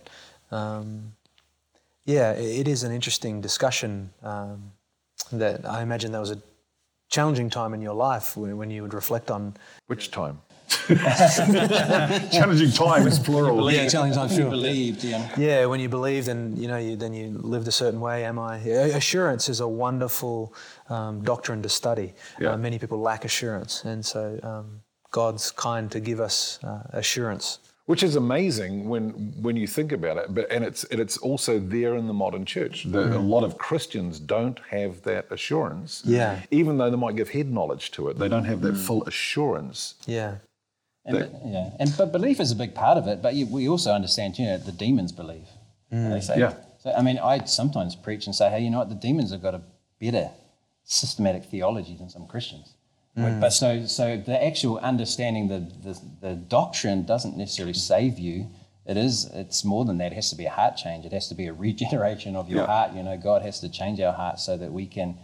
Um, 0.50 1.12
yeah, 2.06 2.32
it 2.32 2.68
is 2.68 2.82
an 2.82 2.92
interesting 2.92 3.40
discussion 3.40 4.10
um, 4.22 4.72
that 5.32 5.64
I 5.68 5.82
imagine 5.82 6.12
that 6.12 6.20
was 6.20 6.30
a 6.30 6.40
challenging 7.10 7.50
time 7.50 7.74
in 7.74 7.80
your 7.82 7.94
life 7.94 8.36
when, 8.36 8.56
when 8.56 8.70
you 8.70 8.82
would 8.82 8.94
reflect 8.94 9.30
on. 9.30 9.56
Which 9.86 10.10
time? 10.10 10.40
Challenging 10.88 12.70
time 12.72 13.06
is 13.06 13.18
plural. 13.18 13.70
Yeah, 13.70 13.86
challenging 13.88 14.18
time, 14.18 14.30
You 14.30 14.36
sure. 14.36 14.50
believed, 14.50 15.04
yeah. 15.04 15.28
Yeah, 15.36 15.66
when 15.66 15.80
you 15.80 15.88
believed 15.88 16.28
and 16.28 16.58
you 16.58 16.68
know, 16.68 16.78
you, 16.78 16.96
then 16.96 17.12
you 17.14 17.38
lived 17.38 17.68
a 17.68 17.72
certain 17.72 18.00
way. 18.00 18.24
Am 18.24 18.38
I? 18.38 18.56
Assurance 18.56 19.48
is 19.48 19.60
a 19.60 19.68
wonderful 19.68 20.54
um, 20.88 21.22
doctrine 21.22 21.62
to 21.62 21.68
study. 21.68 22.14
Yeah. 22.40 22.52
Uh, 22.52 22.56
many 22.56 22.78
people 22.78 22.98
lack 22.98 23.24
assurance, 23.24 23.84
and 23.84 24.04
so 24.04 24.38
um, 24.42 24.80
God's 25.10 25.50
kind 25.50 25.90
to 25.92 26.00
give 26.00 26.20
us 26.20 26.58
uh, 26.64 26.82
assurance. 26.92 27.58
Which 27.86 28.02
is 28.02 28.16
amazing 28.16 28.88
when 28.88 29.10
when 29.42 29.56
you 29.56 29.66
think 29.66 29.92
about 29.92 30.16
it, 30.16 30.34
but 30.34 30.50
and 30.50 30.64
it's 30.64 30.84
and 30.84 30.98
it's 30.98 31.18
also 31.18 31.58
there 31.58 31.96
in 31.96 32.06
the 32.06 32.14
modern 32.14 32.46
church. 32.46 32.84
The, 32.84 33.02
A 33.02 33.18
mm. 33.18 33.28
lot 33.28 33.44
of 33.44 33.58
Christians 33.58 34.18
don't 34.18 34.58
have 34.70 35.02
that 35.02 35.30
assurance. 35.30 36.02
Yeah. 36.06 36.40
Even 36.50 36.78
though 36.78 36.90
they 36.90 36.96
might 36.96 37.14
give 37.14 37.28
head 37.28 37.50
knowledge 37.52 37.90
to 37.92 38.08
it, 38.08 38.18
they 38.18 38.28
don't 38.28 38.46
have 38.46 38.62
that 38.62 38.74
mm. 38.74 38.86
full 38.86 39.04
assurance. 39.04 39.96
Yeah, 40.06 40.36
And, 41.04 41.18
but- 41.18 41.32
yeah, 41.44 41.70
and 41.78 41.92
but 41.98 42.10
belief 42.10 42.40
is 42.40 42.50
a 42.52 42.56
big 42.56 42.74
part 42.74 42.96
of 42.96 43.06
it. 43.06 43.20
But 43.20 43.34
you, 43.34 43.44
we 43.46 43.68
also 43.68 43.92
understand, 43.92 44.38
you 44.38 44.46
know, 44.46 44.56
the 44.56 44.72
demons 44.72 45.12
believe. 45.12 45.48
Mm. 45.92 46.10
They 46.10 46.20
say, 46.20 46.38
Yeah. 46.38 46.54
So 46.84 46.92
I 46.92 47.02
mean, 47.02 47.18
I 47.18 47.44
sometimes 47.44 47.96
preach 47.96 48.26
and 48.26 48.34
say, 48.34 48.50
hey, 48.50 48.60
you 48.60 48.70
know 48.70 48.78
what? 48.78 48.90
The 48.90 48.94
demons 48.94 49.30
have 49.32 49.42
got 49.42 49.54
a 49.54 49.62
better 50.00 50.30
systematic 50.84 51.44
theology 51.44 51.96
than 51.96 52.10
some 52.10 52.26
Christians. 52.26 52.74
But 53.16 53.50
so 53.50 53.86
so 53.86 54.16
the 54.16 54.44
actual 54.44 54.78
understanding 54.78 55.48
the, 55.48 55.60
the 55.82 56.00
the 56.20 56.34
doctrine 56.34 57.04
doesn't 57.04 57.36
necessarily 57.36 57.74
save 57.74 58.18
you. 58.18 58.48
It 58.86 58.96
is. 58.96 59.24
It's 59.32 59.64
more 59.64 59.84
than 59.84 59.98
that. 59.98 60.12
It 60.12 60.16
has 60.16 60.30
to 60.30 60.36
be 60.36 60.44
a 60.46 60.50
heart 60.50 60.76
change. 60.76 61.06
It 61.06 61.12
has 61.12 61.28
to 61.28 61.34
be 61.34 61.46
a 61.46 61.52
regeneration 61.68 62.36
of 62.36 62.48
your 62.48 62.60
Yeah. 62.60 62.66
heart. 62.66 62.92
You 62.94 63.02
know, 63.02 63.16
God 63.16 63.42
has 63.42 63.60
to 63.60 63.68
change 63.68 64.00
our 64.00 64.12
hearts 64.12 64.44
so 64.44 64.56
that 64.56 64.72
we 64.72 64.86
can. 64.86 65.16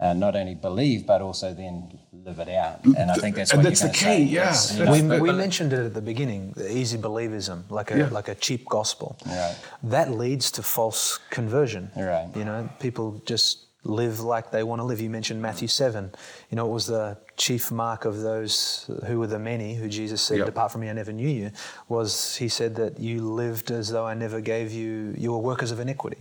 Uh, 0.00 0.12
not 0.12 0.34
only 0.34 0.56
believe, 0.56 1.06
but 1.06 1.22
also 1.22 1.54
then 1.54 1.96
live 2.12 2.40
it 2.40 2.48
out, 2.48 2.84
and 2.84 3.12
I 3.12 3.14
think 3.14 3.36
that's 3.36 3.52
And 3.52 3.62
that's 3.64 3.80
you're 3.80 3.90
the 3.92 3.94
key, 3.94 4.00
say. 4.04 4.22
yeah. 4.24 4.50
It's, 4.50 4.72
you 4.72 4.78
That's- 4.84 5.02
know, 5.02 5.14
we, 5.14 5.20
we 5.20 5.30
uh, 5.30 5.34
mentioned 5.34 5.72
it 5.72 5.78
at 5.86 5.94
the 5.94 6.02
beginning, 6.02 6.52
the 6.56 6.68
easy 6.76 6.98
believism, 6.98 7.62
like 7.70 7.92
a 7.92 7.98
Yeah. 7.98 8.08
like 8.10 8.26
a 8.28 8.34
cheap 8.34 8.68
gospel. 8.68 9.16
Right. 9.24 9.54
That 9.84 10.10
leads 10.10 10.50
to 10.56 10.62
false 10.64 11.20
conversion. 11.30 11.92
Right. 11.96 12.28
You 12.34 12.44
know, 12.44 12.68
people 12.80 13.22
just 13.24 13.66
live 13.84 14.20
like 14.20 14.50
they 14.50 14.62
want 14.62 14.80
to 14.80 14.84
live. 14.84 15.00
You 15.00 15.10
mentioned 15.10 15.40
Matthew 15.42 15.68
seven. 15.68 16.10
You 16.50 16.56
know, 16.56 16.66
it 16.66 16.72
was 16.72 16.86
the 16.86 17.16
chief 17.36 17.70
mark 17.70 18.04
of 18.06 18.20
those 18.22 18.90
who 19.06 19.18
were 19.18 19.26
the 19.26 19.38
many, 19.38 19.74
who 19.74 19.88
Jesus 19.88 20.22
said, 20.22 20.38
Yep. 20.38 20.46
"Depart 20.46 20.72
from 20.72 20.80
me, 20.80 20.88
I 20.90 20.92
never 20.94 21.12
knew 21.12 21.28
you." 21.28 21.50
Was 21.88 22.36
he 22.36 22.48
said 22.48 22.74
that 22.76 22.98
you 22.98 23.20
lived 23.32 23.70
as 23.70 23.88
though 23.90 24.06
I 24.06 24.14
never 24.14 24.40
gave 24.40 24.72
you. 24.72 25.14
You 25.16 25.32
were 25.32 25.38
workers 25.38 25.70
of 25.70 25.80
iniquity. 25.80 26.18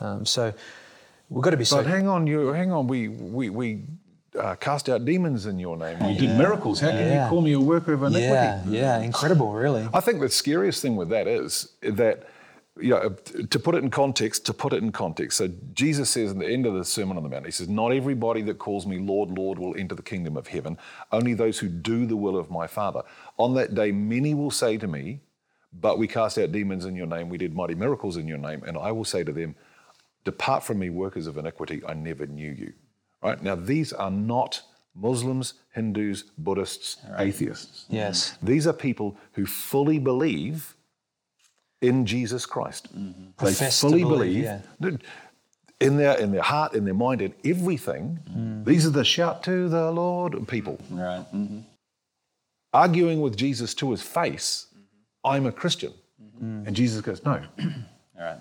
Um, 0.00 0.24
so 0.24 0.52
we've 1.30 1.42
got 1.42 1.50
to 1.50 1.56
be 1.56 1.64
so. 1.64 1.76
But 1.78 1.86
hang 1.86 2.06
on, 2.08 2.26
you 2.26 2.48
hang 2.48 2.72
on. 2.72 2.86
We 2.86 3.08
we 3.08 3.50
we 3.50 3.82
uh, 4.38 4.54
cast 4.56 4.88
out 4.88 5.04
demons 5.04 5.46
in 5.46 5.58
your 5.58 5.76
name. 5.76 5.98
We 6.06 6.16
did 6.16 6.36
miracles. 6.38 6.80
How 6.80 6.90
can 6.90 6.98
Yeah. 7.00 7.24
you 7.24 7.30
call 7.30 7.40
me 7.42 7.52
a 7.52 7.60
worker 7.60 7.92
of 7.94 8.02
iniquity? 8.02 8.24
yeah, 8.24 8.62
yeah, 8.68 8.98
incredible, 9.00 9.52
really. 9.52 9.88
I 9.92 10.00
think 10.00 10.20
the 10.20 10.28
scariest 10.28 10.80
thing 10.82 10.96
with 10.96 11.08
that 11.08 11.26
is 11.26 11.72
that, 11.82 12.24
you 12.80 12.90
know, 12.90 13.10
to 13.10 13.58
put 13.58 13.74
it 13.74 13.82
in 13.82 13.90
context, 13.90 14.46
to 14.46 14.54
put 14.54 14.72
it 14.72 14.82
in 14.82 14.92
context. 14.92 15.38
So 15.38 15.50
Jesus 15.72 16.10
says 16.10 16.30
in 16.30 16.38
the 16.38 16.48
end 16.48 16.66
of 16.66 16.74
the 16.74 16.84
Sermon 16.84 17.16
on 17.16 17.22
the 17.22 17.28
Mount, 17.28 17.46
he 17.46 17.52
says, 17.52 17.68
Not 17.68 17.92
everybody 17.92 18.42
that 18.42 18.58
calls 18.58 18.86
me 18.86 18.98
Lord, 18.98 19.30
Lord 19.30 19.58
will 19.58 19.76
enter 19.76 19.94
the 19.94 20.02
kingdom 20.02 20.36
of 20.36 20.46
heaven, 20.46 20.78
only 21.12 21.34
those 21.34 21.58
who 21.58 21.68
do 21.68 22.06
the 22.06 22.16
will 22.16 22.36
of 22.36 22.50
my 22.50 22.66
Father. 22.66 23.02
On 23.36 23.54
that 23.54 23.74
day, 23.74 23.92
many 23.92 24.34
will 24.34 24.50
say 24.50 24.76
to 24.76 24.86
me, 24.86 25.20
But 25.72 25.98
we 25.98 26.06
cast 26.06 26.38
out 26.38 26.52
demons 26.52 26.84
in 26.84 26.94
your 26.94 27.06
name, 27.06 27.28
we 27.28 27.38
did 27.38 27.54
mighty 27.54 27.74
miracles 27.74 28.16
in 28.16 28.26
your 28.28 28.38
name. 28.38 28.62
And 28.64 28.76
I 28.78 28.92
will 28.92 29.04
say 29.04 29.24
to 29.24 29.32
them, 29.32 29.54
Depart 30.24 30.62
from 30.62 30.78
me, 30.78 30.90
workers 30.90 31.26
of 31.26 31.38
iniquity, 31.38 31.82
I 31.86 31.94
never 31.94 32.26
knew 32.26 32.50
you. 32.50 32.72
Right? 33.22 33.42
Now, 33.42 33.54
these 33.54 33.92
are 33.92 34.10
not 34.10 34.62
Muslims, 34.94 35.54
Hindus, 35.74 36.24
Buddhists, 36.38 36.98
atheists. 37.18 37.86
Yes. 37.88 38.36
These 38.42 38.66
are 38.66 38.72
people 38.72 39.16
who 39.32 39.46
fully 39.46 39.98
believe 39.98 40.74
in 41.80 42.06
Jesus 42.06 42.46
Christ. 42.46 42.88
They 42.92 43.12
Profess 43.36 43.80
fully 43.80 44.02
believe, 44.02 44.48
believe 44.80 45.00
in 45.80 45.96
their 45.96 46.16
in 46.18 46.32
their 46.32 46.42
heart, 46.42 46.74
in 46.74 46.84
their 46.84 46.94
mind, 46.94 47.22
in 47.22 47.34
everything. 47.44 48.18
Mm. 48.30 48.64
These 48.64 48.86
are 48.86 48.90
the 48.90 49.04
shout 49.04 49.42
to 49.44 49.68
the 49.68 49.90
Lord 49.90 50.46
people. 50.48 50.78
right. 50.90 51.24
Mm-hmm. 51.32 51.60
Arguing 52.72 53.20
with 53.22 53.36
Jesus 53.36 53.74
to 53.74 53.90
his 53.92 54.02
face, 54.02 54.66
I'm 55.24 55.46
a 55.46 55.52
Christian. 55.52 55.92
Mm. 56.42 56.66
And 56.66 56.76
Jesus 56.76 57.00
goes, 57.00 57.24
No. 57.24 57.32
All 58.20 58.24
right. 58.24 58.38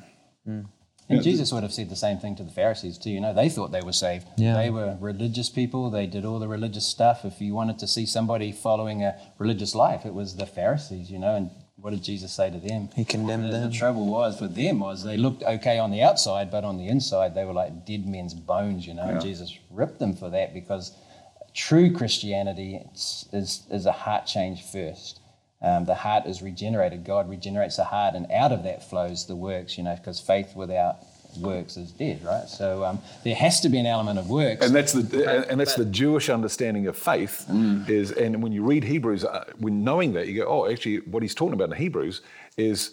And 1.09 1.23
Jesus 1.23 1.53
would 1.53 1.63
have 1.63 1.71
said 1.71 1.89
the 1.89 1.95
same 1.95 2.17
thing 2.17 2.35
to 2.35 2.43
the 2.43 2.51
Pharisees 2.51 2.97
too. 2.97 3.09
You 3.09 3.21
know, 3.21 3.33
they 3.33 3.47
thought 3.47 3.71
they 3.71 3.81
were 3.81 3.93
saved. 3.93 4.27
Yeah. 4.35 4.55
They 4.55 4.69
were 4.69 4.97
religious 4.99 5.49
people. 5.49 5.89
They 5.89 6.05
did 6.05 6.25
all 6.25 6.37
the 6.37 6.49
religious 6.49 6.85
stuff. 6.85 7.23
If 7.23 7.39
you 7.39 7.53
wanted 7.53 7.79
to 7.79 7.87
see 7.87 8.05
somebody 8.05 8.51
following 8.51 9.03
a 9.03 9.17
religious 9.37 9.73
life, 9.73 10.05
it 10.05 10.13
was 10.13 10.35
the 10.35 10.45
Pharisees. 10.45 11.09
You 11.09 11.19
know, 11.19 11.35
and 11.35 11.51
what 11.79 11.91
did 11.91 12.03
Jesus 12.03 12.31
say 12.33 12.49
to 12.49 12.57
them? 12.59 12.89
He 12.95 13.05
condemned 13.05 13.45
The, 13.45 13.49
them. 13.51 13.69
the 13.69 13.75
trouble 13.75 14.07
was 14.07 14.41
with 14.41 14.55
them 14.55 14.79
was 14.79 15.03
they 15.03 15.17
looked 15.17 15.43
okay 15.43 15.77
on 15.79 15.91
the 15.91 16.01
outside, 16.01 16.49
but 16.51 16.63
on 16.63 16.77
the 16.77 16.87
inside 16.87 17.35
they 17.35 17.45
were 17.45 17.53
like 17.53 17.85
dead 17.85 18.05
men's 18.07 18.33
bones. 18.33 18.85
You 18.87 18.93
know, 18.95 19.03
and 19.03 19.21
Jesus 19.21 19.57
ripped 19.69 19.99
them 19.99 20.15
for 20.15 20.29
that 20.31 20.53
because 20.53 20.91
true 21.53 21.91
Christianity 21.93 22.81
is 22.93 23.29
is, 23.31 23.63
is 23.69 23.85
a 23.85 23.91
heart 23.91 24.25
change 24.25 24.63
first. 24.63 25.19
Um, 25.61 25.85
the 25.85 25.95
heart 25.95 26.27
is 26.27 26.41
regenerated. 26.43 27.03
God 27.03 27.29
regenerates 27.29 27.77
the 27.77 27.83
heart, 27.85 28.13
and 28.15 28.31
out 28.31 28.51
of 28.51 28.63
that 28.63 28.87
flows 28.87 29.25
the 29.25 29.35
works. 29.35 29.77
You 29.77 29.83
know, 29.83 29.95
because 29.95 30.19
faith 30.19 30.55
without 30.55 30.97
works 31.37 31.77
as 31.77 31.91
dead, 31.91 32.23
right? 32.23 32.47
So 32.47 32.83
um, 32.83 32.99
there 33.23 33.35
has 33.35 33.61
to 33.61 33.69
be 33.69 33.77
an 33.79 33.85
element 33.85 34.19
of 34.19 34.29
works. 34.29 34.65
And 34.65 34.75
that's 34.75 34.93
the 34.93 35.29
and, 35.29 35.45
and 35.45 35.59
that's 35.59 35.75
the 35.75 35.85
Jewish 35.85 36.29
understanding 36.29 36.87
of 36.87 36.97
faith 36.97 37.45
is 37.87 38.11
and 38.11 38.41
when 38.43 38.51
you 38.51 38.63
read 38.63 38.83
Hebrews, 38.83 39.23
uh, 39.25 39.45
when 39.59 39.83
knowing 39.83 40.13
that 40.13 40.27
you 40.27 40.35
go, 40.41 40.47
oh, 40.47 40.69
actually, 40.71 40.97
what 41.01 41.23
he's 41.23 41.35
talking 41.35 41.53
about 41.53 41.69
in 41.71 41.77
Hebrews 41.77 42.21
is 42.57 42.91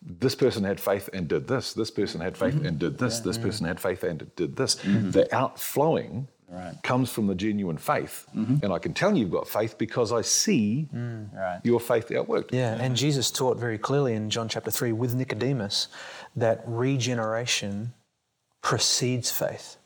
this 0.00 0.34
person 0.34 0.62
had 0.64 0.80
faith 0.80 1.10
and 1.12 1.26
did 1.26 1.48
this. 1.48 1.72
This 1.72 1.90
person 1.90 2.20
had 2.20 2.36
faith 2.36 2.54
and 2.64 2.78
did 2.78 2.98
this. 2.98 3.18
This 3.20 3.36
person 3.36 3.66
had 3.66 3.80
faith 3.80 4.04
and 4.04 4.30
did 4.36 4.56
this. 4.56 4.76
The 4.76 5.28
outflowing 5.34 6.28
Right. 6.50 6.82
comes 6.82 7.10
from 7.10 7.26
the 7.26 7.34
genuine 7.34 7.76
faith, 7.76 8.26
and 8.32 8.72
I 8.72 8.78
can 8.78 8.94
tell 8.94 9.14
you've 9.14 9.30
got 9.30 9.46
faith 9.46 9.76
because 9.76 10.12
I 10.12 10.22
see 10.22 10.88
Right. 10.94 11.60
your 11.62 11.78
faith 11.78 12.08
outworked. 12.08 12.52
Yeah, 12.52 12.72
and 12.80 12.96
Jesus 12.96 13.30
taught 13.30 13.58
very 13.58 13.76
clearly 13.76 14.14
in 14.14 14.30
John 14.30 14.48
chapter 14.48 14.70
3 14.70 14.92
with 14.92 15.14
Nicodemus 15.14 15.88
that 16.36 16.62
regeneration 16.66 17.92
precedes 18.62 19.30
faith. 19.30 19.76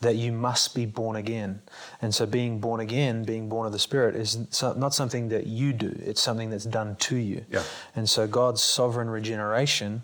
that 0.00 0.14
you 0.14 0.30
must 0.32 0.74
be 0.76 0.86
born 0.86 1.16
again. 1.16 1.60
And 2.00 2.14
so, 2.14 2.24
being 2.24 2.60
born 2.60 2.80
again, 2.80 3.24
being 3.24 3.48
born 3.48 3.66
of 3.66 3.72
the 3.72 3.78
Spirit, 3.80 4.14
is 4.14 4.38
not 4.62 4.94
something 4.94 5.28
that 5.30 5.46
you 5.46 5.72
do, 5.72 5.96
it's 6.04 6.20
something 6.22 6.50
that's 6.50 6.64
done 6.64 6.94
to 6.96 7.16
you. 7.16 7.44
Yeah. 7.50 7.62
And 7.96 8.08
so, 8.08 8.26
God's 8.28 8.62
sovereign 8.62 9.10
regeneration 9.10 10.02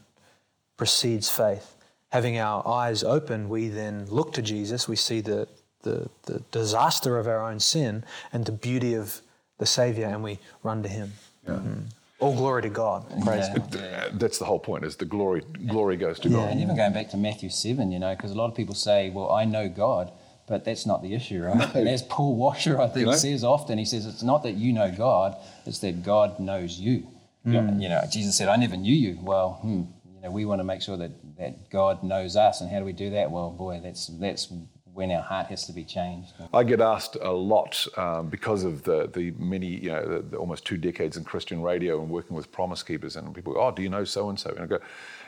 precedes 0.77 1.29
faith. 1.31 1.77
Having 2.11 2.39
our 2.39 2.67
eyes 2.67 3.05
open, 3.05 3.49
we 3.49 3.69
then 3.69 4.07
look 4.07 4.33
to 4.35 4.43
Jesus, 4.43 4.89
we 4.89 4.97
see 4.97 5.21
the, 5.21 5.47
the, 5.83 6.09
the 6.25 6.41
disaster 6.51 7.19
of 7.19 7.27
our 7.29 7.43
own 7.49 7.61
sin 7.61 8.03
and 8.33 8.47
the 8.47 8.53
beauty 8.53 8.95
of 8.95 9.21
the 9.59 9.67
Savior, 9.67 10.07
and 10.07 10.23
we 10.25 10.39
run 10.63 10.83
to 10.83 10.89
Him. 10.89 11.13
Mhm. 11.47 11.85
All 12.20 12.35
glory 12.35 12.62
to 12.62 12.68
God. 12.68 13.09
Praise 13.22 13.46
Yeah. 13.48 13.59
God. 13.59 13.76
Uh, 13.76 14.09
That's 14.14 14.38
the 14.38 14.44
whole 14.44 14.59
point. 14.59 14.85
Is 14.85 14.96
the 14.96 15.04
glory 15.04 15.42
glory 15.66 15.96
goes 15.96 16.18
to 16.20 16.28
Yeah, 16.28 16.37
God. 16.38 16.50
and 16.50 16.61
even 16.61 16.74
going 16.76 16.92
back 16.92 17.11
to 17.11 17.16
Matthew 17.16 17.48
7, 17.48 17.92
you 17.92 17.98
know, 18.00 18.14
because 18.14 18.33
a 18.33 18.35
lot 18.35 18.48
of 18.48 18.54
people 18.57 18.74
say, 18.74 19.11
well, 19.11 19.31
I 19.31 19.44
know 19.44 19.68
God, 19.68 20.11
but 20.48 20.64
that's 20.64 20.85
not 20.85 21.02
the 21.02 21.14
issue, 21.14 21.42
right? 21.44 21.74
And 21.76 21.88
as 21.88 22.02
Paul 22.02 22.35
Washer, 22.35 22.81
I 22.81 22.88
think, 22.88 23.07
know? 23.07 23.12
says 23.12 23.44
often, 23.44 23.78
he 23.78 23.85
says, 23.85 24.04
it's 24.07 24.22
not 24.24 24.42
that 24.42 24.52
you 24.54 24.72
know 24.72 24.90
God, 24.90 25.37
it's 25.64 25.78
that 25.81 26.02
God 26.02 26.40
knows 26.40 26.78
you. 26.78 27.07
You 27.44 27.62
know, 27.88 28.02
Jesus 28.11 28.37
said, 28.37 28.48
I 28.48 28.57
never 28.57 28.76
knew 28.76 28.92
you. 28.92 29.18
Well, 29.22 29.52
hmm, 29.62 29.85
you 30.14 30.20
know, 30.20 30.31
we 30.31 30.44
want 30.44 30.59
to 30.61 30.64
make 30.64 30.83
sure 30.83 30.98
that, 30.98 31.12
that 31.38 31.70
God 31.70 32.02
knows 32.02 32.37
us. 32.37 32.61
And 32.61 32.68
how 32.70 32.78
do 32.81 32.85
we 32.85 32.92
do 32.92 33.11
that? 33.11 33.31
Well, 33.31 33.48
boy, 33.50 33.81
that's, 33.83 34.09
that's 34.09 34.52
when 34.99 35.13
our 35.13 35.23
heart 35.23 35.47
has 35.47 35.65
to 35.65 35.73
be 35.73 35.85
changed. 35.85 36.33
I 36.53 36.65
get 36.65 36.81
asked 36.81 37.17
a 37.23 37.31
lot 37.31 37.87
um, 37.97 38.29
because 38.29 38.65
of 38.65 38.83
the, 38.83 39.07
the 39.07 39.31
many, 39.39 39.69
you 39.69 39.91
know, 39.91 40.05
the, 40.05 40.19
the 40.31 40.37
almost 40.37 40.67
two 40.67 40.77
decades 40.77 41.17
in 41.17 41.23
Christian 41.23 41.63
radio 41.63 42.03
and 42.03 42.11
working 42.11 42.35
with 42.35 42.51
Promise 42.51 42.83
Keepers, 42.83 43.15
and 43.15 43.33
people 43.33 43.53
go, 43.55 43.61
"Oh, 43.61 43.71
do 43.71 43.81
you 43.81 43.89
know 43.89 44.03
so 44.03 44.29
and 44.29 44.39
so?" 44.39 44.51
And 44.51 44.61
I 44.65 44.67
go, 44.67 44.81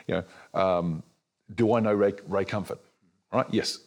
"You 0.07 0.13
know, 0.15 0.61
um, 0.63 1.03
do 1.55 1.73
I 1.73 1.79
know 1.79 1.93
Ray, 1.93 2.13
Ray 2.27 2.43
Comfort?" 2.43 2.79
Right? 3.31 3.47
Yes. 3.49 3.79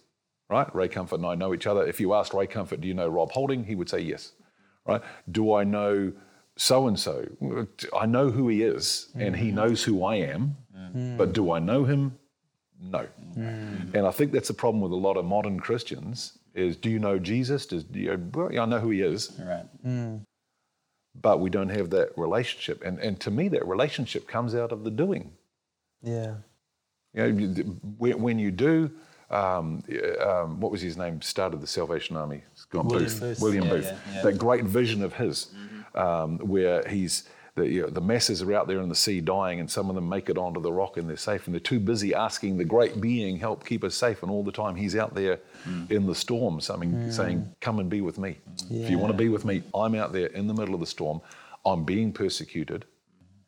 Right? 0.49 0.75
Ray 0.75 0.89
Comfort 0.89 1.17
and 1.17 1.27
I 1.27 1.35
know 1.35 1.53
each 1.53 1.67
other. 1.67 1.87
If 1.87 2.01
you 2.01 2.15
asked 2.15 2.33
Ray 2.33 2.47
Comfort, 2.47 2.81
"Do 2.81 2.89
you 2.89 2.95
know 2.95 3.09
Rob 3.09 3.31
Holding?" 3.33 3.65
He 3.65 3.75
would 3.75 3.91
say 3.91 4.01
yes. 4.01 4.33
Right? 4.87 5.03
Do 5.31 5.53
I 5.53 5.65
know 5.65 6.13
so 6.57 6.89
and 6.89 6.99
so? 6.99 7.27
I 8.03 8.07
know 8.07 8.31
who 8.31 8.49
he 8.49 8.63
is, 8.63 9.09
and 9.15 9.37
he 9.37 9.51
knows 9.51 9.85
who 9.85 10.03
I 10.03 10.17
am. 10.17 10.57
But 11.19 11.35
do 11.35 11.51
I 11.53 11.59
know 11.59 11.85
him? 11.85 12.19
No. 12.81 13.07
And 13.37 14.07
I 14.07 14.11
think 14.11 14.33
that's 14.33 14.49
the 14.49 14.55
problem 14.55 14.81
with 14.81 14.93
a 14.93 14.97
lot 14.97 15.17
of 15.17 15.25
modern 15.25 15.59
Christians 15.61 16.39
is 16.55 16.77
do 16.77 16.91
you 16.91 16.99
know 16.99 17.19
Jesus? 17.19 17.67
Does, 17.67 17.85
do 17.85 17.99
you, 17.99 18.31
well, 18.33 18.53
yeah, 18.53 18.63
I 18.63 18.67
know 18.67 18.79
who 18.79 18.91
he 18.91 19.01
is, 19.01 19.33
Right. 19.41 19.65
but 21.21 21.41
we 21.41 21.51
don't 21.51 21.69
have 21.71 21.91
that 21.91 22.11
relationship. 22.17 22.83
And, 22.85 22.99
and 22.99 23.19
to 23.21 23.31
me, 23.31 23.49
that 23.49 23.67
relationship 23.67 24.27
comes 24.29 24.55
out 24.55 24.73
of 24.73 24.85
the 24.85 24.91
doing. 24.91 25.33
Yeah. 26.03 26.35
You 27.13 27.23
know, 27.23 27.27
you- 27.27 27.81
when, 27.99 28.21
when 28.21 28.39
you 28.39 28.51
do, 28.51 28.91
um, 29.31 29.83
um, 30.21 30.61
what 30.61 30.71
was 30.71 30.81
his 30.83 30.97
name? 30.97 31.23
Started 31.23 31.61
the 31.61 31.67
Salvation 31.67 32.17
Army. 32.17 32.43
It's 32.53 32.65
gone 32.67 32.87
William 32.89 33.05
Booth. 33.11 33.21
Booth. 33.21 33.41
William 33.41 33.65
Yeah, 33.65 33.71
Booth. 33.71 33.85
yeah, 33.85 33.99
yeah. 34.17 34.23
That 34.23 34.39
great 34.39 34.65
vision 34.65 35.03
of 35.03 35.15
his, 35.15 35.51
um, 35.95 36.39
where 36.39 36.87
he's 36.89 37.29
the, 37.55 37.69
you 37.69 37.83
know, 37.83 37.89
the 37.89 38.01
masses 38.01 38.43
are 38.43 38.53
out 38.53 38.67
there 38.67 38.81
in 38.81 38.89
the 38.89 38.95
sea 38.95 39.21
dying, 39.21 39.61
and 39.61 39.71
some 39.71 39.89
of 39.89 39.95
them 39.95 40.09
make 40.09 40.29
it 40.29 40.37
onto 40.37 40.61
the 40.61 40.73
rock 40.73 40.97
and 40.97 41.09
they're 41.09 41.17
safe, 41.17 41.47
and 41.47 41.55
they're 41.55 41.61
too 41.61 41.79
busy 41.79 42.15
asking 42.15 42.57
the 42.57 42.65
great 42.65 43.01
being 43.01 43.37
help 43.37 43.65
keep 43.65 43.85
us 43.85 43.95
safe, 43.95 44.23
and 44.23 44.31
all 44.31 44.43
the 44.43 44.53
time 44.53 44.75
he's 44.75 44.97
out 44.97 45.15
there 45.15 45.39
mm. 45.65 45.91
in 45.91 46.07
the 46.07 46.15
storm, 46.15 46.61
something 46.61 46.93
mm. 46.93 47.13
saying, 47.13 47.49
"Come 47.61 47.79
and 47.79 47.89
be 47.89 48.01
with 48.01 48.19
me. 48.19 48.39
If 48.71 48.91
you 48.91 48.99
want 48.99 49.13
to 49.13 49.17
be 49.17 49.29
with 49.29 49.45
me, 49.45 49.63
I'm 49.75 49.95
out 49.95 50.13
there 50.13 50.27
in 50.27 50.47
the 50.47 50.55
middle 50.55 50.75
of 50.75 50.81
the 50.81 50.87
storm. 50.87 51.21
I'm 51.65 51.85
being 51.85 52.13
persecuted. 52.13 52.85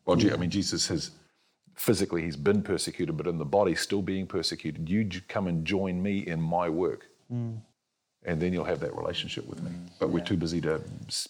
Well, 0.05 0.17
Je- 0.17 0.33
I 0.33 0.37
mean, 0.37 0.51
Jesus 0.51 0.87
has 0.89 1.11
physically 1.75 2.23
he's 2.23 2.37
been 2.37 2.63
persecuted, 2.63 3.17
but 3.17 3.27
in 3.27 3.39
the 3.39 3.45
body 3.45 3.75
still 3.75 4.03
being 4.03 4.27
persecuted. 4.27 4.89
You 4.89 5.09
come 5.29 5.47
and 5.47 5.65
join 5.65 6.03
me 6.03 6.27
in 6.27 6.41
my 6.41 6.69
work, 6.69 7.07
mm. 7.33 7.59
And 8.27 8.43
then 8.43 8.53
you'll 8.53 8.65
have 8.65 8.81
that 8.81 8.95
relationship 8.95 9.47
with 9.47 9.63
me. 9.63 9.71
But 9.99 10.11
we're 10.11 10.25
too 10.25 10.37
busy 10.37 10.61
to 10.63 10.81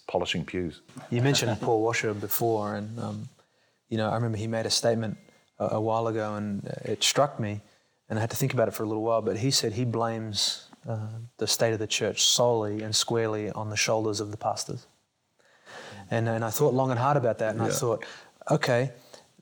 polishing 0.08 0.44
pews. 0.44 0.80
You 1.10 1.22
mentioned 1.22 1.60
Paul 1.60 1.82
Washer 1.82 2.14
before, 2.14 2.74
and 2.74 2.98
um, 2.98 3.28
you 3.88 3.98
know 3.98 4.08
I 4.08 4.14
remember 4.14 4.38
he 4.38 4.46
made 4.46 4.66
a 4.66 4.70
statement 4.70 5.18
a, 5.58 5.76
a 5.76 5.80
while 5.80 6.08
ago, 6.08 6.34
and 6.34 6.64
it 6.84 7.04
struck 7.04 7.38
me, 7.38 7.60
and 8.08 8.18
I 8.18 8.20
had 8.20 8.30
to 8.30 8.36
think 8.36 8.54
about 8.54 8.66
it 8.68 8.74
for 8.74 8.82
a 8.82 8.86
little 8.86 9.04
while. 9.04 9.22
But 9.22 9.36
he 9.38 9.50
said 9.50 9.74
he 9.74 9.84
blames 9.84 10.68
uh, 10.88 11.08
the 11.36 11.46
state 11.46 11.74
of 11.74 11.78
the 11.78 11.86
church 11.86 12.24
solely 12.24 12.82
and 12.82 12.96
squarely 12.96 13.50
on 13.50 13.70
the 13.70 13.76
shoulders 13.76 14.20
of 14.20 14.30
the 14.30 14.38
pastors. 14.38 14.86
And 16.10 16.28
and 16.28 16.44
I 16.44 16.50
thought 16.50 16.72
long 16.72 16.90
and 16.90 16.98
hard 16.98 17.18
about 17.18 17.38
that, 17.38 17.54
and 17.54 17.62
I 17.62 17.68
thought, 17.68 18.04
okay. 18.50 18.92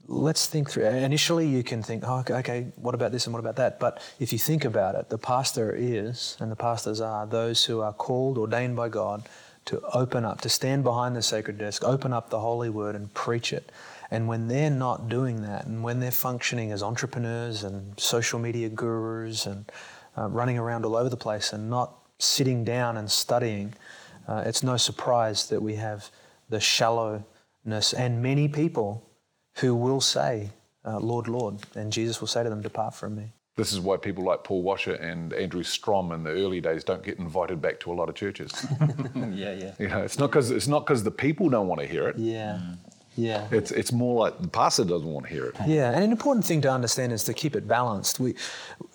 Let's 0.07 0.47
think 0.47 0.71
through. 0.71 0.85
Initially, 0.85 1.47
you 1.47 1.63
can 1.63 1.83
think, 1.83 2.05
oh, 2.07 2.23
okay, 2.29 2.67
what 2.77 2.95
about 2.95 3.11
this 3.11 3.27
and 3.27 3.33
what 3.33 3.41
about 3.41 3.57
that? 3.57 3.81
But 3.81 4.03
if 4.19 4.33
you 4.33 4.39
think 4.39 4.65
about 4.65 4.95
it, 4.97 5.09
the 5.09 5.17
pastor 5.17 5.75
is, 5.75 6.37
and 6.41 6.53
the 6.53 6.57
pastors 6.57 7.01
are, 7.01 7.27
those 7.27 7.65
who 7.65 7.81
are 7.81 7.93
called, 7.93 8.37
ordained 8.37 8.77
by 8.77 8.91
God 8.91 9.27
to 9.67 9.81
open 9.95 10.27
up, 10.27 10.43
to 10.43 10.49
stand 10.51 10.85
behind 10.85 11.17
the 11.17 11.23
sacred 11.23 11.57
desk, 11.57 11.83
open 11.85 12.13
up 12.13 12.29
the 12.29 12.41
holy 12.41 12.69
word 12.69 12.95
and 12.95 13.13
preach 13.15 13.53
it. 13.53 13.73
And 14.11 14.29
when 14.29 14.49
they're 14.49 14.71
not 14.71 15.09
doing 15.09 15.41
that, 15.43 15.65
and 15.65 15.83
when 15.83 16.01
they're 16.01 16.11
functioning 16.11 16.71
as 16.71 16.83
entrepreneurs 16.83 17.65
and 17.65 17.99
social 17.99 18.39
media 18.39 18.69
gurus 18.69 19.47
and 19.47 19.71
uh, 20.19 20.29
running 20.29 20.59
around 20.59 20.85
all 20.85 20.97
over 20.97 21.09
the 21.09 21.17
place 21.17 21.53
and 21.55 21.71
not 21.71 21.95
sitting 22.19 22.63
down 22.63 22.99
and 22.99 23.11
studying, 23.11 23.75
uh, 24.29 24.43
it's 24.45 24.63
no 24.63 24.77
surprise 24.77 25.49
that 25.49 25.63
we 25.63 25.77
have 25.77 26.11
the 26.51 26.61
shallowness 26.61 27.95
and 27.97 28.23
many 28.23 28.49
people 28.49 29.03
who 29.57 29.75
will 29.75 30.01
say, 30.01 30.51
uh, 30.85 30.99
Lord, 30.99 31.29
Lord, 31.29 31.57
and 31.75 31.93
Jesus 31.93 32.21
will 32.21 32.29
say 32.29 32.43
to 32.43 32.51
them, 32.51 32.63
Depart 32.63 32.95
from 32.95 33.17
me. 33.17 33.33
This 33.57 33.73
is 33.73 33.79
why 33.81 33.97
people 33.97 34.25
like 34.25 34.43
Paul 34.43 34.63
Washer 34.63 34.95
and 34.95 35.33
Andrew 35.33 35.63
Strom 35.63 36.11
in 36.11 36.25
the 36.25 36.31
early 36.31 36.61
days 36.61 36.83
don't 36.83 37.05
get 37.05 37.19
invited 37.19 37.63
back 37.63 37.79
to 37.81 37.93
a 37.93 37.95
lot 37.95 38.09
of 38.09 38.17
churches. 38.17 38.67
yeah, 39.15 39.53
yeah. 39.53 39.73
you 39.79 39.89
know, 39.89 40.03
it's 40.03 40.19
not 40.19 40.31
because 40.31 40.51
it's 40.51 40.67
not 40.67 40.85
because 40.85 41.05
the 41.05 41.11
people 41.11 41.49
don't 41.49 41.69
want 41.69 41.81
to 41.81 41.87
hear 41.87 42.09
it. 42.09 42.19
Yeah. 42.19 42.61
Yeah. 43.17 43.47
It's 43.53 43.71
it's 43.71 43.93
more 43.93 44.25
like 44.25 44.41
the 44.41 44.49
pastor 44.49 44.85
doesn't 44.85 45.07
want 45.09 45.27
to 45.27 45.33
hear 45.33 45.47
it. 45.47 45.55
Yeah, 45.69 45.93
and 45.93 46.03
an 46.03 46.11
important 46.11 46.45
thing 46.45 46.61
to 46.63 46.71
understand 46.73 47.13
is 47.13 47.23
to 47.25 47.33
keep 47.33 47.55
it 47.55 47.69
balanced. 47.69 48.19
We, 48.19 48.35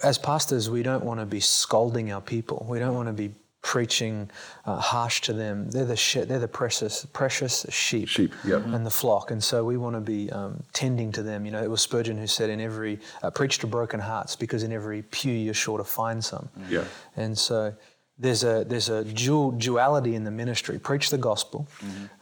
as 0.03 0.17
pastors, 0.17 0.69
we 0.69 0.83
don't 0.83 1.05
want 1.05 1.21
to 1.21 1.25
be 1.25 1.39
scolding 1.39 2.11
our 2.11 2.19
people. 2.19 2.65
We 2.69 2.79
don't 2.79 2.95
want 2.95 3.07
to 3.07 3.13
be 3.13 3.33
preaching 3.61 4.29
uh, 4.65 4.77
harsh 4.77 5.21
to 5.21 5.33
them. 5.33 5.69
They're 5.69 5.85
the 5.85 5.95
she- 5.95 6.21
they're 6.23 6.39
the 6.39 6.47
precious 6.47 7.05
precious 7.05 7.65
sheep, 7.69 8.07
Sheep, 8.07 8.33
yep. 8.45 8.65
and 8.65 8.85
the 8.85 8.91
flock, 8.91 9.31
and 9.31 9.43
so 9.43 9.63
we 9.63 9.77
want 9.77 9.95
to 9.95 10.01
be 10.01 10.31
um, 10.31 10.63
tending 10.73 11.11
to 11.13 11.23
them. 11.23 11.45
You 11.45 11.51
know, 11.51 11.63
it 11.63 11.69
was 11.69 11.81
Spurgeon 11.81 12.17
who 12.17 12.27
said, 12.27 12.49
"In 12.49 12.61
every 12.61 12.99
uh, 13.21 13.29
preach 13.31 13.59
to 13.59 13.67
broken 13.67 13.99
hearts, 13.99 14.35
because 14.35 14.63
in 14.63 14.71
every 14.71 15.01
pew 15.03 15.33
you're 15.33 15.53
sure 15.53 15.77
to 15.77 15.83
find 15.83 16.23
some." 16.23 16.49
Yeah. 16.69 16.85
And 17.17 17.37
so 17.37 17.73
there's 18.17 18.43
a 18.43 18.63
there's 18.65 18.89
a 18.89 19.03
dual 19.03 19.51
duality 19.51 20.15
in 20.15 20.23
the 20.23 20.31
ministry: 20.31 20.79
preach 20.79 21.09
the 21.09 21.17
gospel, 21.17 21.67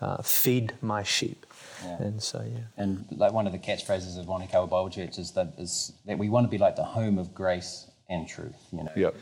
uh, 0.01 0.21
feed 0.23 0.73
my 0.81 1.03
sheep. 1.03 1.45
Yeah. 1.83 2.01
And 2.01 2.21
so 2.23 2.43
yeah. 2.51 2.61
And 2.77 3.05
like 3.11 3.33
one 3.33 3.45
of 3.45 3.53
the 3.53 3.59
catchphrases 3.59 4.19
of 4.19 4.25
Onekawa 4.25 4.69
Bible 4.69 4.89
Church 4.89 5.19
is 5.19 5.31
that 5.33 5.53
is 5.57 5.93
that 6.05 6.17
we 6.17 6.29
want 6.29 6.45
to 6.45 6.49
be 6.49 6.57
like 6.57 6.75
the 6.75 6.83
home 6.83 7.19
of 7.19 7.33
grace 7.35 7.87
and 8.09 8.27
truth. 8.27 8.55
You 8.71 8.83
know. 8.85 8.91
Yep. 8.95 9.15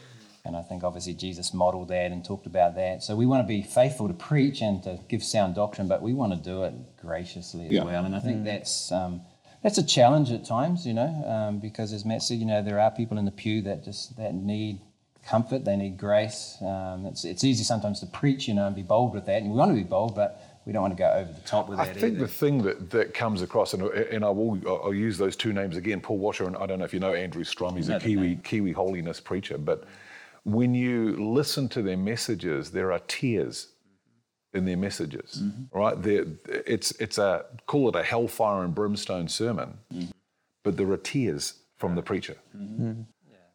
And 0.45 0.55
I 0.55 0.61
think 0.61 0.83
obviously 0.83 1.13
Jesus 1.13 1.53
modeled 1.53 1.87
that 1.89 2.11
and 2.11 2.23
talked 2.23 2.45
about 2.45 2.75
that. 2.75 3.03
So 3.03 3.15
we 3.15 3.25
want 3.25 3.43
to 3.43 3.47
be 3.47 3.61
faithful 3.63 4.07
to 4.07 4.13
preach 4.13 4.61
and 4.61 4.81
to 4.83 4.99
give 5.09 5.23
sound 5.23 5.55
doctrine, 5.55 5.87
but 5.87 6.01
we 6.01 6.13
want 6.13 6.33
to 6.33 6.39
do 6.39 6.63
it 6.63 6.73
graciously 6.97 7.65
as 7.65 7.71
Yeah. 7.71 7.83
well. 7.83 8.05
And 8.05 8.15
I 8.15 8.19
think 8.19 8.43
that's 8.45 8.91
um, 8.91 9.21
that's 9.63 9.77
a 9.79 9.83
challenge 9.85 10.31
at 10.31 10.45
times, 10.45 10.85
you 10.85 10.93
know, 10.93 11.23
um, 11.27 11.59
because 11.59 11.91
as 11.93 12.05
Matt 12.05 12.21
said, 12.21 12.37
you 12.37 12.45
know, 12.45 12.61
there 12.61 12.79
are 12.79 12.91
people 12.91 13.17
in 13.17 13.25
the 13.25 13.31
pew 13.31 13.61
that 13.63 13.83
just 13.83 14.15
that 14.17 14.33
need 14.35 14.79
comfort, 15.27 15.65
they 15.65 15.75
need 15.75 15.97
grace. 15.97 16.57
Um, 16.61 17.07
it's 17.07 17.25
it's 17.25 17.43
easy 17.43 17.63
sometimes 17.63 17.99
to 18.01 18.05
preach, 18.05 18.47
you 18.47 18.53
know, 18.53 18.67
and 18.67 18.75
be 18.75 18.83
bold 18.83 19.13
with 19.15 19.25
that, 19.25 19.41
and 19.41 19.49
we 19.51 19.57
want 19.57 19.71
to 19.71 19.75
be 19.75 19.81
bold, 19.83 20.13
but 20.15 20.39
we 20.67 20.73
don't 20.73 20.81
want 20.83 20.95
to 20.95 20.97
go 20.97 21.11
over 21.11 21.31
the 21.31 21.41
top 21.41 21.67
with 21.69 21.79
I 21.79 21.85
that 21.85 21.97
I 21.97 21.99
think 21.99 22.15
either. 22.17 22.25
the 22.25 22.31
thing 22.31 22.61
that, 22.63 22.89
that 22.91 23.13
comes 23.15 23.41
across, 23.41 23.73
and, 23.73 23.83
and 23.83 24.23
I 24.23 24.29
will 24.29 24.59
I'll 24.67 24.93
use 24.93 25.17
those 25.17 25.35
two 25.35 25.53
names 25.53 25.77
again, 25.77 25.99
Paul 26.01 26.19
Washer, 26.19 26.45
and 26.45 26.55
I 26.57 26.67
don't 26.67 26.77
know 26.79 26.85
if 26.85 26.93
you 26.93 26.99
know 26.99 27.13
Andrew 27.15 27.43
Strom, 27.43 27.75
he's 27.75 27.89
a 27.89 27.99
Kiwi 27.99 28.27
name. 28.27 28.41
Kiwi 28.43 28.71
holiness 28.71 29.19
preacher, 29.19 29.57
but 29.57 29.83
when 30.45 30.73
you 30.73 31.17
listen 31.17 31.67
to 31.69 31.81
their 31.81 31.97
messages, 31.97 32.71
there 32.71 32.91
are 32.93 32.99
tears 33.07 33.67
in 34.53 34.63
their 34.65 34.77
messages, 34.77 35.41
Mm-hmm. 35.43 35.77
right? 35.77 36.01
There, 36.01 36.25
it's 36.47 36.91
it's 37.05 37.17
a 37.17 37.45
call 37.65 37.89
it 37.89 37.95
a 37.95 38.03
hellfire 38.03 38.63
and 38.63 38.73
brimstone 38.73 39.27
sermon, 39.27 39.69
Mm-hmm. 39.93 40.11
but 40.63 40.77
there 40.77 40.89
are 40.91 40.97
tears 40.97 41.53
from 41.77 41.95
the 41.95 42.01
preacher. 42.01 42.37
Mm-hmm. 42.55 42.83
Mm-hmm. 42.83 43.01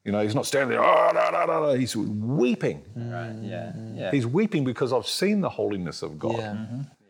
You 0.04 0.12
know, 0.12 0.22
he's 0.22 0.34
not 0.34 0.46
standing 0.46 0.70
there, 0.70 0.82
oh, 0.84 1.10
no, 1.14 1.30
no, 1.30 1.44
no, 1.46 1.56
no. 1.66 1.74
He's 1.74 1.94
weeping. 1.96 2.82
Mm-hmm. 2.98 3.10
right? 3.10 3.34
Yeah, 3.42 3.72
yeah. 3.94 4.10
He's 4.10 4.26
weeping 4.26 4.64
because 4.64 4.92
I've 4.92 5.06
seen 5.06 5.40
the 5.42 5.48
holiness 5.50 6.02
of 6.02 6.18
God. 6.18 6.38
Yeah. 6.38 6.56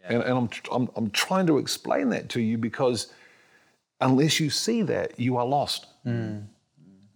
And, 0.08 0.22
and 0.24 0.38
I'm, 0.38 0.48
I'm, 0.72 0.88
I'm 0.96 1.10
trying 1.10 1.46
to 1.46 1.58
explain 1.58 2.08
that 2.10 2.28
to 2.30 2.40
you 2.40 2.58
because 2.58 3.12
unless 4.00 4.40
you 4.40 4.50
see 4.50 4.82
that, 4.82 5.18
you 5.20 5.36
are 5.36 5.46
lost. 5.46 5.86
Mm. 6.04 6.46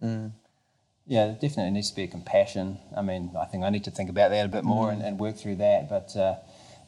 Mm. 0.01 0.31
Yeah, 1.07 1.25
there 1.27 1.33
definitely 1.39 1.71
needs 1.71 1.91
to 1.91 1.95
be 1.95 2.03
a 2.03 2.07
compassion. 2.07 2.79
I 2.95 3.01
mean, 3.03 3.31
I 3.39 3.45
think 3.45 3.63
I 3.63 3.69
need 3.69 3.83
to 3.83 3.91
think 3.91 4.09
about 4.09 4.31
that 4.31 4.45
a 4.45 4.49
bit 4.49 4.63
more 4.63 4.91
and, 4.91 5.01
and 5.03 5.19
work 5.19 5.35
through 5.37 5.57
that. 5.57 5.87
But 5.87 6.15
uh, 6.17 6.35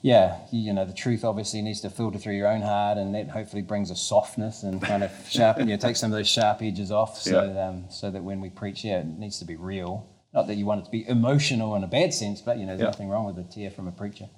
yeah, 0.01 0.39
you, 0.51 0.59
you 0.61 0.73
know, 0.73 0.85
the 0.85 0.93
truth 0.93 1.23
obviously 1.23 1.61
needs 1.61 1.81
to 1.81 1.89
filter 1.91 2.17
through 2.17 2.35
your 2.35 2.47
own 2.47 2.61
heart, 2.61 2.97
and 2.97 3.13
that 3.13 3.29
hopefully 3.29 3.61
brings 3.61 3.91
a 3.91 3.95
softness 3.95 4.63
and 4.63 4.81
kind 4.81 5.03
of 5.03 5.11
sharpen 5.29 5.67
you, 5.69 5.77
take 5.77 5.95
some 5.97 6.11
of 6.11 6.17
those 6.17 6.27
sharp 6.29 6.61
edges 6.63 6.91
off, 6.91 7.19
so 7.21 7.43
Yeah. 7.43 7.67
um, 7.67 7.85
so 7.89 8.09
that 8.09 8.23
when 8.23 8.41
we 8.41 8.49
preach, 8.49 8.83
yeah, 8.83 8.99
it 8.99 9.05
needs 9.05 9.37
to 9.39 9.45
be 9.45 9.55
real. 9.55 10.07
Not 10.33 10.47
that 10.47 10.55
you 10.55 10.65
want 10.65 10.81
it 10.81 10.85
to 10.85 10.91
be 10.91 11.07
emotional 11.07 11.75
in 11.75 11.83
a 11.83 11.87
bad 11.87 12.13
sense, 12.13 12.41
but 12.41 12.57
you 12.57 12.63
know, 12.65 12.69
there's 12.75 12.81
Yeah. 12.81 12.85
nothing 12.87 13.09
wrong 13.09 13.25
with 13.25 13.37
a 13.37 13.43
tear 13.43 13.69
from 13.69 13.87
a 13.87 13.91
preacher. 13.91 14.29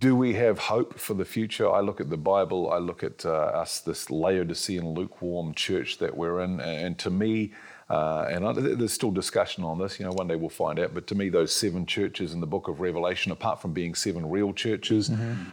Do 0.00 0.16
we 0.16 0.34
have 0.34 0.58
hope 0.58 0.98
for 0.98 1.14
the 1.14 1.24
future? 1.24 1.70
I 1.70 1.80
look 1.80 2.00
at 2.00 2.10
the 2.10 2.16
Bible, 2.16 2.70
I 2.72 2.78
look 2.78 3.02
at 3.04 3.24
uh, 3.24 3.30
us, 3.30 3.80
this 3.80 4.10
Laodicean 4.10 4.88
lukewarm 4.94 5.54
church 5.54 5.98
that 5.98 6.16
we're 6.16 6.40
in, 6.40 6.60
and 6.60 6.98
to 6.98 7.10
me, 7.10 7.52
uh, 7.88 8.26
and 8.30 8.46
I, 8.46 8.52
there's 8.52 8.92
still 8.92 9.12
discussion 9.12 9.62
on 9.64 9.78
this, 9.78 9.98
you 9.98 10.04
know, 10.06 10.12
one 10.12 10.26
day 10.26 10.34
we'll 10.36 10.48
find 10.48 10.78
out, 10.78 10.92
but 10.92 11.06
to 11.08 11.14
me, 11.14 11.28
those 11.28 11.52
seven 11.52 11.86
churches 11.86 12.32
in 12.32 12.40
the 12.40 12.46
book 12.46 12.66
of 12.68 12.80
Revelation, 12.80 13.30
apart 13.32 13.62
from 13.62 13.72
being 13.72 13.94
seven 13.94 14.28
real 14.28 14.52
churches, 14.52 15.10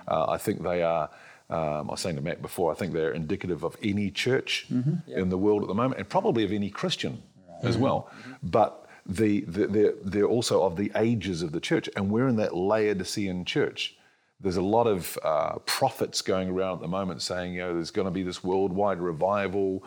uh, 0.08 0.26
I 0.30 0.38
think 0.38 0.64
they 0.64 0.82
are. 0.84 1.10
Um, 1.50 1.90
I 1.90 1.92
was 1.92 2.02
saying 2.02 2.16
to 2.16 2.22
Matt 2.22 2.42
before, 2.42 2.72
I 2.72 2.76
think 2.76 2.94
they're 2.94 3.12
indicative 3.12 3.64
of 3.64 3.78
any 3.84 4.10
church 4.10 4.66
in 5.08 5.30
the 5.30 5.38
world 5.38 5.62
at 5.62 5.68
the 5.68 5.76
moment, 5.76 6.00
and 6.00 6.10
probably 6.10 6.44
of 6.44 6.52
any 6.52 6.70
Christian 6.72 7.22
as 7.62 7.78
well. 7.78 8.10
But 8.42 8.88
the, 9.06 9.42
the, 9.42 9.68
they're, 9.68 9.94
they're 10.04 10.26
also 10.26 10.64
of 10.64 10.76
the 10.78 10.92
ages 10.96 11.44
of 11.44 11.52
the 11.52 11.60
church, 11.60 11.90
and 11.96 12.10
we're 12.10 12.28
in 12.28 12.38
that 12.38 12.56
Laodicean 12.56 13.46
church. 13.46 13.96
There's 14.40 14.58
a 14.58 14.62
lot 14.62 14.88
of 14.88 15.18
uh, 15.24 15.60
prophets 15.66 16.22
going 16.22 16.50
around 16.50 16.76
at 16.76 16.82
the 16.82 16.88
moment 16.88 17.22
saying, 17.22 17.54
you 17.54 17.60
know, 17.62 17.74
there's 17.76 17.92
going 17.92 18.06
to 18.06 18.12
be 18.12 18.24
this 18.24 18.44
worldwide 18.44 19.00
revival. 19.00 19.84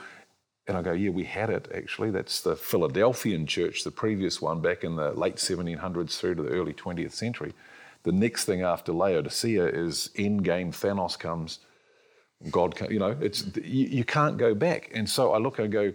And 0.69 0.77
I 0.77 0.83
go, 0.83 0.93
yeah, 0.93 1.11
we 1.11 1.25
had 1.25 1.51
it 1.51 1.69
actually. 1.75 2.11
That's 2.11 2.41
the 2.41 2.57
Philadelphian 2.57 3.47
church, 3.47 3.85
the 3.85 3.91
previous 3.91 4.43
one 4.43 4.61
back 4.61 4.83
in 4.83 4.97
the 4.97 5.13
late 5.13 5.37
1700s 5.37 6.19
through 6.19 6.35
to 6.37 6.43
the 6.43 6.51
early 6.51 6.73
20th 6.73 7.13
century. 7.13 7.53
The 8.03 8.13
next 8.13 8.45
thing 8.45 8.63
after 8.63 8.93
Laodicea 8.93 9.67
is 9.67 10.11
Endgame, 10.17 10.71
Thanos 10.71 11.19
comes, 11.19 11.61
God, 12.51 12.79
you 12.91 12.99
know, 12.99 13.17
it's 13.21 13.45
you, 13.57 13.87
you 13.87 14.05
can't 14.05 14.37
go 14.39 14.55
back. 14.55 14.91
And 14.95 15.09
so 15.09 15.33
I 15.33 15.39
look 15.39 15.59
and 15.59 15.73
go, 15.73 15.93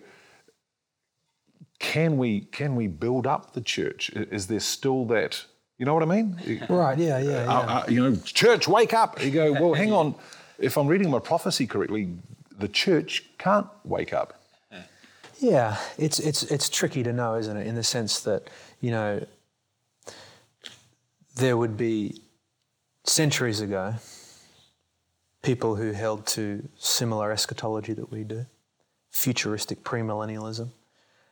can 1.79 2.17
we 2.17 2.41
can 2.41 2.75
we 2.75 2.87
build 2.87 3.25
up 3.27 3.53
the 3.53 3.61
church? 3.61 4.09
Is 4.09 4.47
there 4.47 4.59
still 4.59 5.05
that? 5.05 5.45
You 5.77 5.85
know 5.85 5.93
what 5.93 6.03
I 6.03 6.05
mean? 6.05 6.61
Right, 6.69 6.97
yeah, 6.97 7.17
yeah, 7.17 7.45
yeah. 7.45 7.53
Uh, 7.53 7.61
uh, 7.61 7.85
you 7.89 8.03
know, 8.03 8.15
church, 8.23 8.67
wake 8.67 8.93
up. 8.93 9.23
You 9.23 9.31
go, 9.31 9.51
well, 9.53 9.73
hang 9.73 9.91
on. 9.91 10.15
If 10.59 10.77
I'm 10.77 10.87
reading 10.87 11.09
my 11.09 11.19
prophecy 11.19 11.65
correctly, 11.65 12.13
the 12.59 12.67
church 12.67 13.25
can't 13.39 13.67
wake 13.83 14.13
up. 14.13 14.40
Yeah, 15.41 15.77
it's 15.97 16.19
it's 16.19 16.43
it's 16.43 16.69
tricky 16.69 17.01
to 17.01 17.11
know, 17.11 17.35
isn't 17.35 17.57
it? 17.57 17.65
In 17.65 17.73
the 17.73 17.83
sense 17.83 18.19
that 18.21 18.47
you 18.79 18.91
know 18.91 19.25
there 21.35 21.57
would 21.57 21.75
be 21.77 22.21
centuries 23.05 23.59
ago 23.59 23.95
people 25.41 25.75
who 25.75 25.91
held 25.93 26.27
to 26.27 26.69
similar 26.77 27.31
eschatology 27.31 27.93
that 27.93 28.11
we 28.11 28.23
do, 28.23 28.45
futuristic 29.09 29.83
premillennialism, 29.83 30.67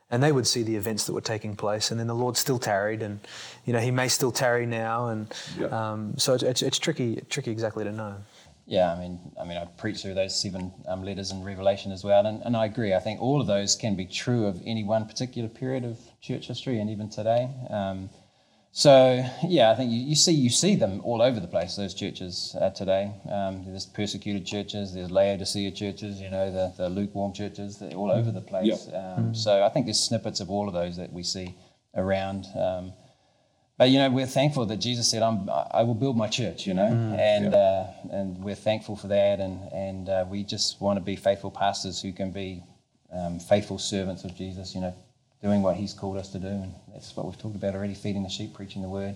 and 0.09 0.23
they 0.23 0.31
would 0.31 0.47
see 0.47 0.63
the 0.63 0.75
events 0.75 1.05
that 1.05 1.13
were 1.13 1.21
taking 1.21 1.55
place, 1.55 1.91
and 1.91 1.99
then 1.99 2.07
the 2.07 2.15
Lord 2.15 2.35
still 2.35 2.57
tarried, 2.57 3.03
and 3.03 3.19
you 3.63 3.73
know 3.73 3.79
He 3.79 3.91
may 3.91 4.07
still 4.07 4.31
tarry 4.31 4.65
now, 4.65 5.09
and 5.09 5.31
Yeah. 5.59 5.67
um, 5.67 6.17
so 6.17 6.33
it's, 6.33 6.41
it's 6.41 6.61
it's 6.63 6.79
tricky 6.79 7.21
tricky 7.29 7.51
exactly 7.51 7.83
to 7.83 7.91
know. 7.91 8.15
Yeah, 8.69 8.93
I 8.93 8.99
mean, 8.99 9.19
I 9.41 9.45
mean, 9.45 9.57
I 9.57 9.65
preached 9.65 10.03
through 10.03 10.13
those 10.13 10.39
seven 10.39 10.71
um, 10.87 11.03
letters 11.03 11.31
in 11.31 11.43
Revelation 11.43 11.91
as 11.91 12.03
well, 12.03 12.27
and, 12.27 12.43
and 12.45 12.55
I 12.55 12.65
agree. 12.65 12.93
I 12.93 12.99
think 12.99 13.19
all 13.19 13.41
of 13.41 13.47
those 13.47 13.75
can 13.75 13.95
be 13.95 14.05
true 14.05 14.45
of 14.45 14.61
any 14.63 14.83
one 14.83 15.07
particular 15.07 15.49
period 15.49 15.83
of 15.83 15.97
church 16.21 16.47
history, 16.47 16.79
and 16.79 16.87
even 16.87 17.09
today. 17.09 17.49
Um, 17.71 18.11
so 18.71 19.25
yeah, 19.47 19.71
I 19.71 19.75
think 19.75 19.91
you, 19.91 19.97
you 19.99 20.15
see 20.15 20.33
you 20.33 20.51
see 20.51 20.75
them 20.75 21.01
all 21.03 21.19
over 21.19 21.39
the 21.39 21.47
place. 21.47 21.75
Those 21.77 21.95
churches 21.95 22.55
uh, 22.61 22.69
today. 22.69 23.11
Um, 23.31 23.65
there's 23.65 23.87
persecuted 23.87 24.45
churches. 24.45 24.93
There's 24.93 25.09
Laodicea 25.09 25.71
churches. 25.71 26.21
You 26.21 26.29
know, 26.29 26.51
the, 26.51 26.71
the 26.77 26.89
lukewarm 26.89 27.33
churches. 27.33 27.79
They're 27.79 27.97
all 27.97 28.11
over 28.11 28.31
the 28.31 28.41
place. 28.41 28.87
Um, 28.93 29.33
So 29.33 29.63
I 29.63 29.69
think 29.69 29.87
there's 29.87 29.99
snippets 29.99 30.41
of 30.41 30.51
all 30.51 30.67
of 30.67 30.75
those 30.75 30.95
that 30.97 31.11
we 31.11 31.23
see 31.23 31.55
around. 31.95 32.45
Um, 32.55 32.93
but 33.79 33.89
you 33.89 33.97
know, 33.97 34.09
we're 34.11 34.27
thankful 34.27 34.65
that 34.67 34.77
Jesus 34.77 35.09
said, 35.09 35.23
"I'm, 35.23 35.49
I 35.71 35.83
will 35.83 35.95
build 35.95 36.17
my 36.17 36.27
church." 36.27 36.67
You 36.67 36.73
know, 36.75 36.91
and 37.17 37.55
uh, 37.55 37.85
and 38.11 38.43
we're 38.43 38.53
thankful 38.69 38.95
for 38.97 39.07
that, 39.07 39.39
and 39.39 39.57
and 39.71 40.09
uh, 40.09 40.25
we 40.29 40.43
just 40.43 40.79
want 40.81 40.97
to 40.97 41.01
be 41.01 41.15
faithful 41.15 41.49
pastors 41.49 42.01
who 42.01 42.11
can 42.11 42.29
be 42.31 42.61
um, 43.11 43.39
faithful 43.39 43.79
servants 43.79 44.25
of 44.25 44.35
Jesus. 44.35 44.75
You 44.75 44.81
know, 44.81 44.93
doing 45.41 45.61
what 45.61 45.77
He's 45.77 45.93
called 45.93 46.17
us 46.17 46.29
to 46.33 46.39
do, 46.39 46.47
and 46.47 46.73
that's 46.93 47.15
what 47.15 47.25
we've 47.25 47.37
talked 47.39 47.55
about 47.55 47.73
already: 47.73 47.93
feeding 47.95 48.21
the 48.23 48.29
sheep, 48.29 48.53
preaching 48.53 48.81
the 48.81 48.89
word, 48.89 49.15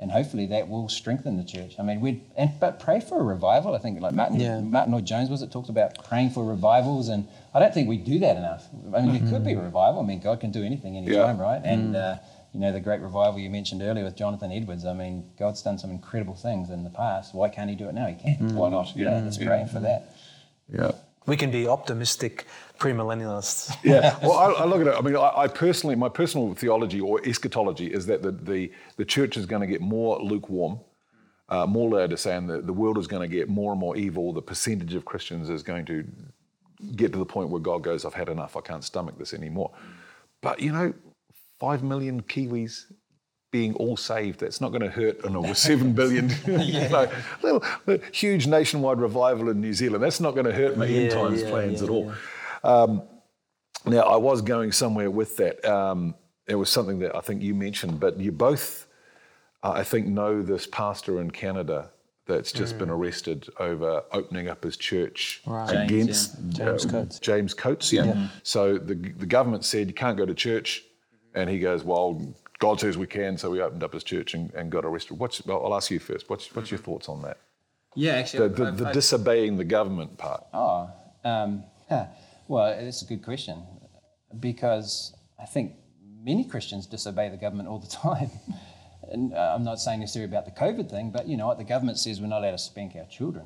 and 0.00 0.10
hopefully 0.10 0.46
that 0.46 0.68
will 0.68 0.88
strengthen 0.88 1.36
the 1.36 1.44
church. 1.44 1.76
I 1.78 1.82
mean, 1.84 2.00
we 2.00 2.20
and 2.36 2.50
but 2.58 2.80
pray 2.80 2.98
for 2.98 3.20
a 3.20 3.22
revival. 3.22 3.76
I 3.76 3.78
think 3.78 4.00
like 4.00 4.12
Martyn 4.12 4.40
Yeah. 4.40 4.60
Martyn 4.60 4.92
Lloyd-Jones 4.92 5.30
was 5.30 5.40
it 5.42 5.52
talked 5.52 5.68
about 5.68 6.02
praying 6.04 6.30
for 6.30 6.44
revivals, 6.44 7.08
and 7.08 7.28
I 7.54 7.60
don't 7.60 7.72
think 7.72 7.88
we 7.88 7.96
do 7.96 8.18
that 8.18 8.36
enough. 8.36 8.66
I 8.92 9.02
mean, 9.02 9.14
it 9.14 9.30
could 9.30 9.44
be 9.44 9.52
a 9.52 9.60
revival. 9.60 10.00
I 10.00 10.04
mean, 10.04 10.18
God 10.20 10.40
can 10.40 10.50
do 10.50 10.64
anything 10.64 10.96
anytime, 10.96 11.36
Yeah. 11.38 11.42
right? 11.42 11.60
And 11.64 11.94
uh, 11.94 12.16
you 12.52 12.60
know, 12.60 12.72
the 12.72 12.80
great 12.80 13.00
revival 13.00 13.38
you 13.38 13.50
mentioned 13.50 13.82
earlier 13.82 14.04
with 14.04 14.16
Jonathan 14.16 14.50
Edwards. 14.52 14.84
I 14.84 14.92
mean, 14.92 15.30
God's 15.38 15.62
done 15.62 15.78
some 15.78 15.90
incredible 15.90 16.34
things 16.34 16.70
in 16.70 16.82
the 16.84 16.90
past. 16.90 17.34
Why 17.34 17.48
can't 17.48 17.70
He 17.70 17.76
do 17.76 17.88
it 17.88 17.94
now? 17.94 18.06
He 18.06 18.14
can. 18.14 18.54
Why 18.54 18.70
not? 18.70 18.94
Yeah, 18.96 19.18
Yeah. 19.18 19.24
let's 19.24 19.38
pray 19.38 19.66
for 19.72 19.80
that. 19.80 20.14
Yeah. 20.72 20.92
We 21.26 21.36
can 21.36 21.50
be 21.50 21.68
optimistic 21.68 22.46
premillennialists. 22.78 23.76
Yeah. 23.84 24.16
Well, 24.22 24.32
I, 24.32 24.62
I 24.62 24.64
look 24.64 24.80
at 24.80 24.88
it. 24.88 24.94
I 24.96 25.00
mean, 25.00 25.16
I, 25.16 25.32
I 25.44 25.46
personally, 25.48 25.94
my 25.96 26.08
personal 26.08 26.54
theology 26.54 27.00
or 27.00 27.20
eschatology 27.24 27.86
is 27.92 28.06
that 28.06 28.22
the 28.22 28.32
the, 28.32 28.72
the 28.96 29.04
church 29.04 29.36
is 29.36 29.46
going 29.46 29.60
to 29.60 29.66
get 29.68 29.80
more 29.80 30.18
lukewarm, 30.20 30.80
uh, 31.48 31.66
more 31.66 31.88
Laodicean. 31.90 32.46
The, 32.46 32.60
the 32.62 32.72
world 32.72 32.98
is 32.98 33.06
going 33.06 33.28
to 33.28 33.36
get 33.36 33.48
more 33.48 33.70
and 33.72 33.80
more 33.80 33.96
evil. 33.96 34.32
The 34.32 34.42
percentage 34.42 34.94
of 34.94 35.04
Christians 35.04 35.50
is 35.50 35.62
going 35.62 35.84
to 35.86 36.04
get 36.96 37.12
to 37.12 37.18
the 37.18 37.26
point 37.26 37.50
where 37.50 37.60
God 37.60 37.82
goes, 37.84 38.04
"I've 38.04 38.14
had 38.14 38.28
enough. 38.28 38.56
I 38.56 38.60
can't 38.60 38.82
stomach 38.82 39.16
this 39.18 39.34
anymore." 39.34 39.70
But 40.40 40.60
you 40.60 40.72
know, 40.72 40.94
five 41.60 41.84
million 41.84 42.22
Kiwis 42.22 42.86
being 43.52 43.74
all 43.74 43.96
saved, 43.96 44.40
that's 44.40 44.60
not 44.60 44.70
going 44.70 44.82
to 44.82 44.90
hurt 44.90 45.22
with 45.22 45.58
seven 45.70 45.92
billion, 45.92 46.30
you 46.46 46.88
know, 46.88 47.10
little, 47.42 47.64
little 47.86 48.06
huge 48.12 48.46
nationwide 48.46 48.98
revival 48.98 49.50
in 49.50 49.60
New 49.60 49.74
Zealand. 49.74 50.02
That's 50.02 50.20
not 50.20 50.34
going 50.34 50.46
to 50.46 50.52
hurt 50.52 50.76
my 50.76 50.86
end 50.86 51.12
times 51.12 51.42
yeah, 51.42 51.50
plans 51.50 51.80
yeah, 51.80 51.84
at 51.84 51.90
all. 51.90 52.12
Um, 52.64 53.02
now, 53.86 54.00
I 54.00 54.16
was 54.16 54.42
going 54.42 54.72
somewhere 54.72 55.10
with 55.10 55.36
that. 55.38 55.64
Um, 55.64 56.14
it 56.46 56.54
was 56.54 56.70
something 56.70 56.98
that 57.00 57.14
I 57.14 57.20
think 57.20 57.42
you 57.42 57.54
mentioned, 57.54 58.00
but 58.00 58.18
you 58.18 58.32
both, 58.32 58.86
uh, 59.62 59.72
I 59.72 59.84
think, 59.84 60.06
know 60.06 60.42
this 60.42 60.66
pastor 60.66 61.20
in 61.20 61.30
Canada 61.30 61.90
that's 62.26 62.52
just 62.52 62.78
been 62.78 62.90
arrested 62.90 63.48
over 63.58 64.04
opening 64.12 64.48
up 64.48 64.62
his 64.62 64.76
church 64.76 65.42
Right. 65.46 65.68
James, 65.68 65.90
against 65.90 66.36
yeah. 66.38 66.64
James 66.64 66.86
uh, 66.86 66.88
Coates. 66.90 67.18
James 67.18 67.54
Coates, 67.54 67.92
yeah. 67.92 68.28
So 68.44 68.78
the, 68.78 68.94
the 68.94 69.26
government 69.26 69.64
said 69.64 69.88
you 69.88 69.94
can't 69.94 70.16
go 70.16 70.24
to 70.24 70.34
church, 70.34 70.84
and 71.34 71.48
he 71.48 71.58
goes, 71.58 71.84
"Well, 71.84 72.20
God 72.58 72.80
says 72.80 72.98
we 72.98 73.06
can," 73.06 73.36
so 73.38 73.50
we 73.50 73.60
opened 73.60 73.82
up 73.82 73.92
his 73.92 74.04
church 74.04 74.34
and, 74.34 74.52
and 74.54 74.70
got 74.70 74.84
arrested. 74.84 75.18
What's? 75.18 75.44
Well, 75.44 75.64
I'll 75.64 75.74
ask 75.74 75.90
you 75.90 75.98
first. 75.98 76.28
What's 76.28 76.54
what's 76.54 76.70
your 76.70 76.78
thoughts 76.78 77.08
on 77.08 77.22
that? 77.22 77.38
Yeah, 77.96 78.12
actually, 78.12 78.48
The, 78.48 78.64
the, 78.64 78.84
the 78.84 78.92
disobeying 78.92 79.56
the 79.56 79.64
government 79.64 80.16
part. 80.16 80.44
Oh, 80.54 80.90
um, 81.24 81.64
huh. 81.88 82.06
well, 82.48 82.72
it's 82.72 83.02
a 83.02 83.06
good 83.06 83.24
question 83.24 83.62
because 84.38 85.14
I 85.40 85.46
think 85.46 85.72
many 86.22 86.44
Christians 86.44 86.86
disobey 86.86 87.28
the 87.30 87.36
government 87.36 87.68
all 87.68 87.78
the 87.78 87.88
time. 88.04 88.30
And 89.10 89.34
uh, 89.34 89.54
I'm 89.56 89.64
not 89.64 89.80
saying 89.80 90.00
necessarily 90.00 90.30
about 90.30 90.44
the 90.44 90.52
COVID 90.52 90.88
thing, 90.88 91.10
but 91.10 91.26
you 91.26 91.36
know 91.36 91.46
what? 91.46 91.58
The 91.58 91.64
government 91.64 91.98
says 91.98 92.20
we're 92.20 92.28
not 92.28 92.42
allowed 92.42 92.52
to 92.52 92.58
spank 92.58 92.94
our 92.96 93.06
children. 93.06 93.44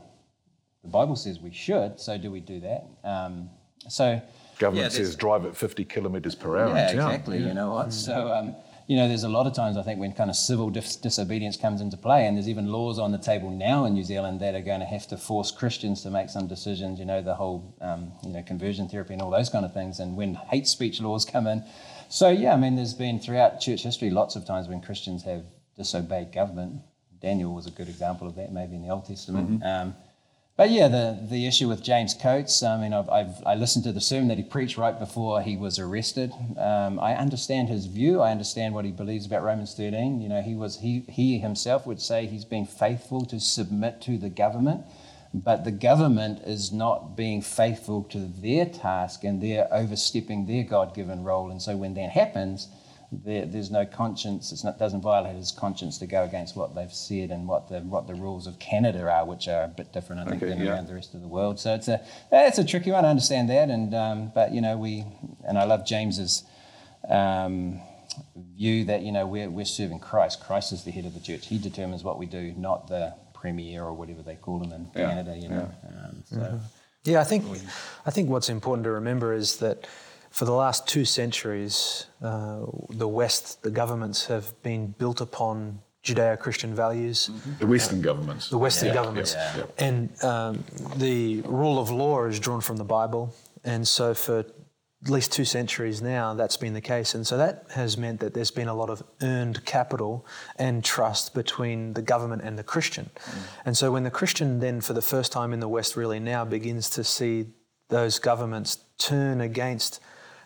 The 0.82 0.91
Bible 0.91 1.16
says 1.16 1.41
we 1.41 1.53
should, 1.53 1.99
so 1.99 2.18
do 2.18 2.30
we 2.30 2.41
do 2.41 2.61
that? 2.61 2.87
Um, 3.03 3.49
so, 3.89 4.20
Government 4.59 4.92
yeah, 4.92 4.96
says 4.96 5.16
drive 5.16 5.44
at 5.44 5.57
50 5.57 5.84
kilometres 5.84 6.34
per 6.34 6.57
hour 6.57 6.68
yeah, 6.68 6.90
in 6.90 6.96
town. 6.96 7.11
exactly. 7.11 7.38
You 7.38 7.55
know 7.55 7.72
what? 7.72 7.92
So, 7.92 8.32
um, 8.32 8.55
you 8.86 8.96
know, 8.96 9.09
there's 9.09 9.24
a 9.24 9.28
lot 9.28 9.46
of 9.46 9.55
times 9.55 9.76
I 9.76 9.82
think 9.82 9.98
when 9.98 10.12
kind 10.12 10.28
of 10.28 10.36
civil 10.36 10.68
dis- 10.68 10.96
disobedience 10.96 11.57
comes 11.57 11.80
into 11.80 11.96
play, 11.96 12.26
and 12.26 12.36
there's 12.36 12.48
even 12.48 12.66
laws 12.70 12.98
on 12.98 13.12
the 13.12 13.18
table 13.18 13.50
now 13.50 13.86
in 13.86 13.94
New 13.94 14.05
Zealand 14.05 14.40
that 14.40 14.55
are 14.55 14.61
going 14.61 14.80
to 14.80 14.86
have 14.86 15.07
to 15.09 15.16
force 15.16 15.50
Christians 15.50 16.02
to 16.02 16.11
make 16.11 16.28
some 16.28 16.46
decisions. 16.46 16.98
You 16.98 17.07
know, 17.07 17.22
the 17.22 17.34
whole, 17.34 17.74
um, 17.80 18.12
you 18.22 18.30
know, 18.30 18.42
conversion 18.42 18.88
therapy 18.88 19.14
and 19.14 19.22
all 19.22 19.30
those 19.30 19.48
kind 19.48 19.64
of 19.64 19.72
things, 19.72 20.00
and 20.00 20.16
when 20.16 20.34
hate 20.34 20.66
speech 20.66 21.00
laws 21.00 21.24
come 21.24 21.46
in. 21.46 21.64
So, 22.11 22.28
yeah, 22.28 22.52
I 22.52 22.57
mean, 22.57 22.76
there's 22.76 22.94
been 22.94 23.18
throughout 23.18 23.61
church 23.61 23.82
history 23.82 24.11
lots 24.11 24.36
of 24.36 24.44
times 24.46 24.68
when 24.68 24.80
Christians 24.82 25.24
have 25.24 25.44
disobeyed 25.76 26.32
government. 26.32 26.82
Daniel 27.20 27.55
was 27.55 27.66
a 27.66 27.70
good 27.70 27.88
example 27.88 28.28
of 28.28 28.34
that, 28.36 28.52
maybe 28.52 28.76
in 28.76 28.82
the 28.82 28.90
Old 28.90 29.07
Testament. 29.07 29.64
Um, 29.64 29.96
but 30.57 30.70
yeah, 30.70 30.86
the, 30.86 31.18
the 31.28 31.46
issue 31.48 31.68
with 31.68 31.82
James 31.82 32.14
Coates, 32.14 32.62
I 32.62 32.80
mean, 32.80 32.92
I've, 32.92 33.11
I've, 33.11 33.42
I 33.44 33.57
listened 33.57 33.84
to 33.86 33.92
the 33.92 34.00
sermon 34.00 34.28
that 34.28 34.38
he 34.38 34.44
preached 34.44 34.78
right 34.78 34.96
before 34.96 35.42
he 35.42 35.57
was 35.57 35.80
arrested. 35.80 36.32
Um, 36.57 37.00
I 37.00 37.16
understand 37.16 37.68
his 37.68 37.86
view. 37.86 38.20
I 38.20 38.30
understand 38.30 38.72
what 38.72 38.84
he 38.84 38.92
believes 38.92 39.26
about 39.26 39.42
Romans 39.42 39.74
13. 39.74 40.20
You 40.20 40.28
know, 40.28 40.42
he, 40.42 40.55
was, 40.55 40.78
he, 40.78 41.00
he 41.09 41.38
himself 41.38 41.88
would 41.88 42.00
say 42.00 42.26
he's 42.26 42.44
been 42.44 42.66
faithful 42.66 43.24
to 43.26 43.40
submit 43.40 44.00
to 44.02 44.16
the 44.16 44.30
government, 44.30 44.82
but 45.34 45.64
the 45.64 45.72
government 45.72 46.42
is 46.46 46.70
not 46.70 47.16
being 47.16 47.42
faithful 47.42 48.05
to 48.05 48.18
their 48.18 48.64
task 48.64 49.24
and 49.24 49.42
they're 49.42 49.66
overstepping 49.74 50.46
their 50.46 50.62
God 50.62 50.94
given 50.94 51.24
role. 51.24 51.50
And 51.50 51.61
so 51.61 51.76
when 51.76 51.94
that 51.94 52.11
happens, 52.11 52.68
there, 53.24 53.46
there's 53.46 53.70
no 53.70 53.84
conscience. 53.86 54.50
It 54.52 54.64
not 54.64 54.78
doesn't 54.78 55.02
violate 55.02 55.36
his 55.36 55.50
conscience 55.52 55.98
to 55.98 56.06
go 56.06 56.24
against 56.24 56.56
what 56.56 56.74
they've 56.74 56.92
said 56.92 57.30
and 57.30 57.46
what 57.46 57.68
the 57.68 57.80
what 57.80 58.06
the 58.06 58.14
rules 58.14 58.46
of 58.46 58.58
Canada 58.58 59.08
are, 59.10 59.24
which 59.24 59.46
are 59.48 59.64
a 59.64 59.68
bit 59.68 59.92
different, 59.92 60.22
I 60.22 60.30
think, 60.30 60.42
Okay, 60.42 60.50
than 60.54 60.64
yeah. 60.64 60.72
around 60.72 60.88
the 60.88 60.94
rest 60.94 61.14
of 61.14 61.20
the 61.20 61.28
world. 61.28 61.60
So 61.60 61.74
it's 61.74 61.88
a 61.88 62.00
it's 62.32 62.58
a 62.58 62.64
tricky 62.64 62.90
one. 62.90 63.04
I 63.04 63.10
understand 63.10 63.48
that, 63.50 63.70
and 63.70 63.94
um, 63.94 64.32
but 64.34 64.52
you 64.52 64.60
know 64.60 64.76
we 64.76 65.04
and 65.46 65.58
I 65.58 65.64
love 65.64 65.86
James's 65.86 66.44
um, 67.08 67.80
view 68.56 68.84
that 68.84 69.02
you 69.02 69.12
know 69.12 69.26
we're, 69.26 69.50
we're 69.50 69.64
serving 69.64 69.98
Christ. 70.00 70.40
Christ 70.42 70.72
is 70.72 70.84
the 70.84 70.90
head 70.90 71.04
of 71.04 71.14
the 71.14 71.20
church. 71.20 71.46
He 71.46 71.58
determines 71.58 72.02
what 72.04 72.18
we 72.18 72.26
do, 72.26 72.52
not 72.56 72.88
the 72.88 73.14
premier 73.34 73.82
or 73.84 73.92
whatever 73.92 74.22
they 74.22 74.36
call 74.36 74.62
him 74.62 74.72
in 74.72 74.88
Yeah, 74.94 75.08
Canada. 75.08 75.36
You 75.36 75.48
know, 75.48 75.70
um, 75.88 76.22
so 76.24 76.60
Yeah, 77.04 77.20
I 77.20 77.24
think 77.24 77.44
I 78.06 78.10
think 78.10 78.30
what's 78.30 78.48
important 78.48 78.84
to 78.84 78.90
remember 78.92 79.32
is 79.34 79.58
that 79.58 79.86
for 80.35 80.47
the 80.47 80.53
last 80.53 80.89
two 80.89 81.05
centuries, 81.05 82.07
uh, 82.20 82.62
the 82.91 83.07
West, 83.07 83.62
the 83.62 83.70
governments 83.70 84.26
have 84.26 84.61
been 84.64 84.89
built 84.99 85.20
upon 85.20 85.78
Judeo-Christian 86.03 86.74
values. 86.74 87.30
The 87.61 87.66
Western 87.68 88.03
governments. 88.03 88.51
The 88.51 88.59
Western 88.59 88.89
Yeah, 88.89 88.95
governments, 88.95 89.35
yeah, 89.35 89.59
yeah. 89.59 89.87
and 89.87 90.24
um, 90.24 90.64
the 90.97 91.41
rule 91.43 91.78
of 91.78 91.89
law 91.91 92.26
is 92.26 92.41
drawn 92.41 92.61
from 92.61 92.78
the 92.78 92.85
Bible, 92.85 93.32
and 93.62 93.87
so 93.87 94.12
for 94.12 94.41
at 94.41 94.51
least 95.09 95.30
two 95.30 95.45
centuries 95.45 96.03
now, 96.03 96.35
that's 96.35 96.57
been 96.57 96.74
the 96.74 96.80
case, 96.80 97.14
and 97.14 97.24
so 97.24 97.37
that 97.37 97.66
has 97.70 97.97
meant 97.97 98.18
that 98.18 98.35
there's 98.35 98.51
been 98.51 98.68
a 98.68 98.74
lot 98.74 98.91
of 98.91 99.05
earned 99.22 99.64
capital 99.64 100.26
and 100.59 100.82
trust 100.82 101.32
between 101.32 101.93
the 101.95 102.03
government 102.03 102.43
and 102.43 102.59
the 102.59 102.64
Christian, 102.64 103.09
and 103.64 103.76
so 103.76 103.93
when 103.93 104.03
the 104.03 104.11
Christian 104.11 104.59
then, 104.59 104.80
for 104.80 104.95
the 104.95 105.07
first 105.14 105.30
time 105.30 105.53
in 105.53 105.61
the 105.61 105.68
West, 105.68 105.95
really 105.95 106.18
now 106.18 106.45
begins 106.45 106.91
to 106.91 107.05
see 107.05 107.47
those 107.89 108.18
governments 108.18 108.78
turn 108.99 109.41
against 109.41 110.01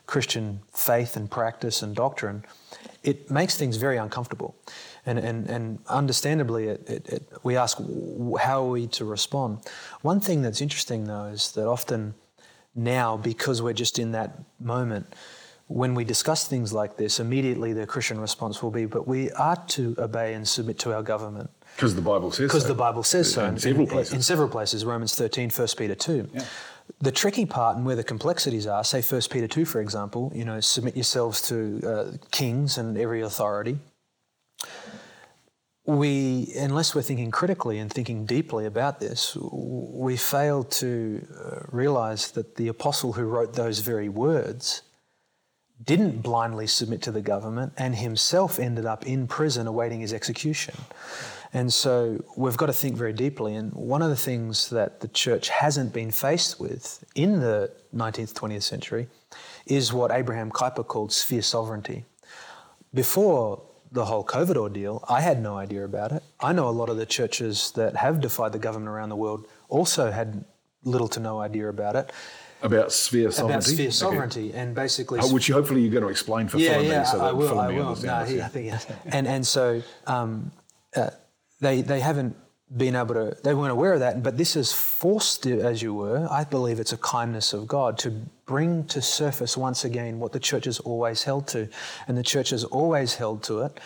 Christian 0.09 0.61
faith 0.73 1.17
and 1.17 1.31
practice 1.31 1.83
and 1.83 1.95
doctrine, 1.95 2.43
it 3.05 3.31
makes 3.31 3.57
things 3.57 3.77
very 3.77 3.99
uncomfortable. 3.99 4.57
And, 5.05 5.19
and, 5.19 5.47
and 5.49 5.79
understandably, 5.87 6.69
it, 6.69 6.89
it, 6.89 7.09
it, 7.09 7.33
we 7.43 7.57
ask, 7.57 7.79
how 8.41 8.65
are 8.65 8.71
we 8.71 8.87
to 8.89 9.05
respond? 9.05 9.59
One 10.01 10.19
thing 10.19 10.41
that's 10.41 10.63
interesting, 10.63 11.05
though, 11.05 11.27
is 11.27 11.53
that 11.53 11.69
often 11.69 12.15
now, 12.75 13.19
because 13.19 13.61
we're 13.61 13.75
just 13.75 13.99
in 13.99 14.13
that 14.13 14.39
moment, 14.59 15.15
when 15.67 15.95
we 15.95 16.05
discuss 16.05 16.49
things 16.49 16.73
like 16.73 16.97
this, 16.97 17.21
immediately 17.21 17.75
the 17.75 17.87
Christian 17.87 18.19
response 18.19 18.63
will 18.63 18.71
be, 18.71 18.87
but 18.87 19.07
we 19.07 19.31
are 19.33 19.57
to 19.77 19.95
obey 19.99 20.33
and 20.33 20.49
submit 20.49 20.79
to 20.79 20.95
our 20.95 21.03
government. 21.03 21.51
Because 21.77 21.95
the 21.95 22.01
Bible 22.01 22.31
says 22.31 22.49
Because 22.49 22.63
so. 22.63 22.69
the 22.69 22.75
Bible 22.75 23.03
says 23.03 23.31
so. 23.31 23.45
In 23.45 23.59
several 23.59 23.87
places. 23.87 24.15
In 24.15 24.23
several 24.23 24.49
places, 24.49 24.87
Romans 24.87 25.15
13, 25.15 25.51
1 25.51 25.69
Peter 25.77 25.95
2. 25.95 26.31
The 27.01 27.13
tricky 27.13 27.47
part 27.47 27.77
and 27.77 27.87
where 27.87 27.97
the 27.97 28.05
complexities 28.05 28.67
are, 28.67 28.83
say 28.83 29.03
1 29.03 29.23
Peter 29.31 29.47
2, 29.47 29.65
for 29.65 29.81
example, 29.81 30.33
you 30.35 30.45
know, 30.45 30.61
submit 30.61 30.97
yourselves 30.97 31.43
to 31.49 31.81
uh, 31.87 32.17
kings 32.31 32.79
and 32.79 32.99
every 32.99 33.23
authority. 33.23 33.79
We, 35.87 36.53
unless 36.57 36.95
we're 36.95 37.03
thinking 37.03 37.31
critically 37.31 37.79
and 37.79 37.91
thinking 37.91 38.27
deeply 38.27 38.67
about 38.67 39.01
this, 39.01 39.37
we 39.41 40.17
fail 40.17 40.65
to 40.65 41.27
uh, 41.35 41.61
realize 41.71 42.33
that 42.33 42.57
the 42.57 42.69
apostle 42.69 43.15
who 43.15 43.23
wrote 43.23 43.55
those 43.55 43.79
very 43.79 44.09
words 44.09 44.83
didn't 45.83 46.23
blindly 46.23 46.67
submit 46.67 47.01
to 47.03 47.13
the 47.13 47.23
government 47.23 47.73
and 47.77 47.95
himself 47.95 48.59
ended 48.59 48.85
up 48.85 49.07
in 49.07 49.27
prison 49.27 49.67
awaiting 49.67 50.01
his 50.01 50.13
execution. 50.13 50.75
And 51.53 51.73
so 51.73 52.23
we've 52.37 52.57
got 52.57 52.67
to 52.67 52.73
think 52.73 52.97
very 52.97 53.13
deeply. 53.13 53.55
And 53.55 53.73
one 53.73 54.03
of 54.03 54.11
the 54.11 54.17
things 54.17 54.69
that 54.71 55.01
the 55.01 55.09
church 55.09 55.49
hasn't 55.49 55.93
been 55.93 56.11
faced 56.11 56.61
with 56.61 57.03
in 57.15 57.41
the 57.41 57.71
19th, 57.95 58.35
20th 58.35 58.63
century 58.63 59.09
is 59.67 59.93
what 59.93 60.11
Abraham 60.11 60.51
Kuyper 60.51 60.87
called 60.87 61.13
sphere 61.13 61.43
sovereignty. 61.43 62.05
Before 62.93 63.63
the 63.93 64.05
whole 64.05 64.25
COVID 64.25 64.57
ordeal, 64.57 65.05
I 65.09 65.21
had 65.21 65.43
no 65.43 65.57
idea 65.57 65.85
about 65.85 66.13
it. 66.13 66.23
I 66.41 66.53
know 66.53 66.69
a 66.69 66.71
lot 66.71 66.91
of 66.91 66.97
the 66.97 67.07
churches 67.07 67.73
that 67.73 67.97
have 67.97 68.21
defied 68.21 68.53
the 68.53 68.59
government 68.59 68.89
around 68.91 69.09
the 69.09 69.17
world 69.17 69.47
also 69.69 70.11
had 70.11 70.45
little 70.85 71.09
to 71.09 71.21
no 71.21 71.41
idea 71.41 71.69
about 71.69 71.97
it. 71.97 72.13
About 72.61 72.93
sphere 72.93 73.31
sovereignty. 73.31 73.55
About 73.55 73.63
sphere 73.65 73.87
Okay. 73.87 73.91
sovereignty 73.93 74.53
and 74.53 74.75
basically 74.75 75.21
Oh, 75.23 75.33
which 75.33 75.49
you, 75.49 75.55
hopefully 75.55 75.81
you're 75.83 75.93
going 75.93 76.03
to 76.03 76.09
explain 76.11 76.49
for 76.49 76.59
yeah, 76.59 76.73
Philip 76.75 76.87
yeah, 76.89 77.03
so 77.05 77.19
that 77.19 77.25
I 77.25 77.33
will. 77.33 77.59
I 77.59 77.69
will. 77.69 77.97
No, 77.97 78.25
he, 78.25 78.43
I 78.43 78.49
think, 78.49 78.67
yeah. 78.67 78.81
and 79.07 79.29
and 79.29 79.47
so 79.47 79.81
um, 80.07 80.51
uh, 80.97 81.11
they 81.61 81.83
they 81.83 82.01
haven't 82.01 82.37
been 82.77 82.95
able 82.95 83.15
to. 83.15 83.37
They 83.43 83.55
weren't 83.55 83.73
aware 83.73 83.95
of 83.95 84.01
that. 84.01 84.23
But 84.23 84.37
this 84.37 84.57
is 84.57 84.73
forced, 84.73 85.47
as 85.47 85.81
you 85.83 85.95
were. 85.95 86.29
I 86.31 86.45
believe 86.45 86.81
it's 86.81 86.93
a 86.93 86.99
kindness 86.99 87.53
of 87.53 87.67
God 87.67 87.99
to 87.99 88.11
bring 88.47 88.85
to 88.87 89.01
surface 89.01 89.57
once 89.57 89.85
again 89.85 90.19
what 90.19 90.33
the 90.33 90.41
church 90.41 90.67
has 90.67 90.79
always 90.81 91.23
held 91.23 91.49
to, 91.49 91.69
and 92.07 92.17
the 92.17 92.23
church 92.23 92.51
has 92.51 92.65
always 92.65 93.15
held 93.15 93.43
to 93.45 93.63
it. 93.63 93.81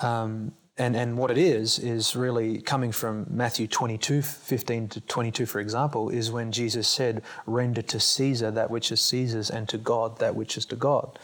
Um, 0.00 0.52
and, 0.76 0.96
and 0.96 1.16
what 1.16 1.30
it 1.30 1.38
is, 1.38 1.78
is 1.78 2.16
really 2.16 2.60
coming 2.60 2.90
from 2.90 3.26
Matthew 3.30 3.68
22, 3.68 4.22
15 4.22 4.88
to 4.88 5.00
22, 5.02 5.46
for 5.46 5.60
example, 5.60 6.10
is 6.10 6.32
when 6.32 6.50
Jesus 6.50 6.88
said, 6.88 7.22
Render 7.46 7.82
to 7.82 8.00
Caesar 8.00 8.50
that 8.50 8.72
which 8.72 8.90
is 8.90 9.00
Caesar's, 9.00 9.50
and 9.50 9.68
to 9.68 9.78
God 9.78 10.18
that 10.18 10.34
which 10.34 10.56
is 10.56 10.66
to 10.66 10.76
God. 10.76 11.16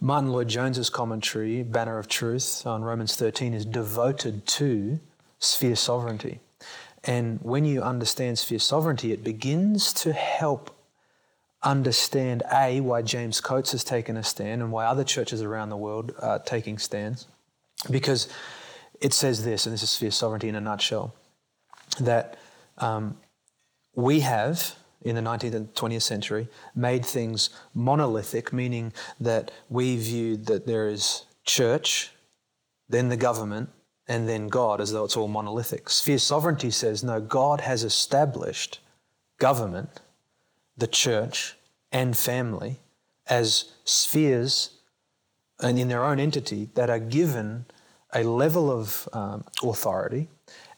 Martyn 0.00 0.30
Lloyd-Jones's 0.30 0.90
commentary, 0.90 1.64
Banner 1.64 1.98
of 1.98 2.06
Truth, 2.06 2.64
on 2.68 2.84
Romans 2.84 3.16
13, 3.16 3.52
is 3.52 3.64
devoted 3.64 4.46
to 4.46 5.00
sphere 5.38 5.76
sovereignty. 5.76 6.40
And 7.04 7.38
when 7.42 7.64
you 7.64 7.82
understand 7.82 8.38
sphere 8.38 8.58
sovereignty, 8.58 9.12
it 9.12 9.22
begins 9.22 9.92
to 9.94 10.12
help 10.12 10.74
understand 11.62 12.42
A, 12.52 12.80
why 12.80 13.02
James 13.02 13.40
Coates 13.40 13.72
has 13.72 13.84
taken 13.84 14.16
a 14.16 14.22
stand 14.22 14.62
and 14.62 14.70
why 14.70 14.84
other 14.84 15.04
churches 15.04 15.42
around 15.42 15.70
the 15.70 15.76
world 15.76 16.12
are 16.20 16.38
taking 16.38 16.78
stands. 16.78 17.26
Because 17.90 18.28
it 19.00 19.12
says 19.12 19.44
this, 19.44 19.66
and 19.66 19.72
this 19.72 19.82
is 19.82 19.90
sphere 19.90 20.10
sovereignty 20.10 20.48
in 20.48 20.54
a 20.54 20.60
nutshell, 20.60 21.14
that 22.00 22.36
um, 22.78 23.16
we 23.94 24.20
have, 24.20 24.74
in 25.02 25.14
the 25.14 25.20
19th 25.20 25.54
and 25.54 25.74
20th 25.74 26.02
century, 26.02 26.48
made 26.74 27.04
things 27.04 27.50
monolithic, 27.74 28.52
meaning 28.52 28.92
that 29.20 29.50
we 29.68 29.96
viewed 29.96 30.46
that 30.46 30.66
there 30.66 30.88
is 30.88 31.24
church, 31.44 32.12
then 32.88 33.08
the 33.08 33.16
government, 33.16 33.70
and 34.08 34.28
then 34.28 34.48
God, 34.48 34.80
as 34.80 34.92
though 34.92 35.04
it's 35.04 35.16
all 35.16 35.28
monolithic. 35.28 35.90
Sphere 35.90 36.18
sovereignty 36.18 36.70
says, 36.70 37.04
no, 37.04 37.20
God 37.20 37.60
has 37.60 37.84
established 37.84 38.80
government, 39.38 40.00
the 40.76 40.86
church, 40.86 41.56
and 41.92 42.16
family 42.16 42.80
as 43.26 43.72
spheres 43.84 44.70
and 45.60 45.78
in 45.78 45.88
their 45.88 46.04
own 46.04 46.18
entity 46.18 46.70
that 46.74 46.88
are 46.88 46.98
given 46.98 47.66
a 48.14 48.22
level 48.22 48.70
of 48.70 49.08
um, 49.12 49.44
authority, 49.62 50.28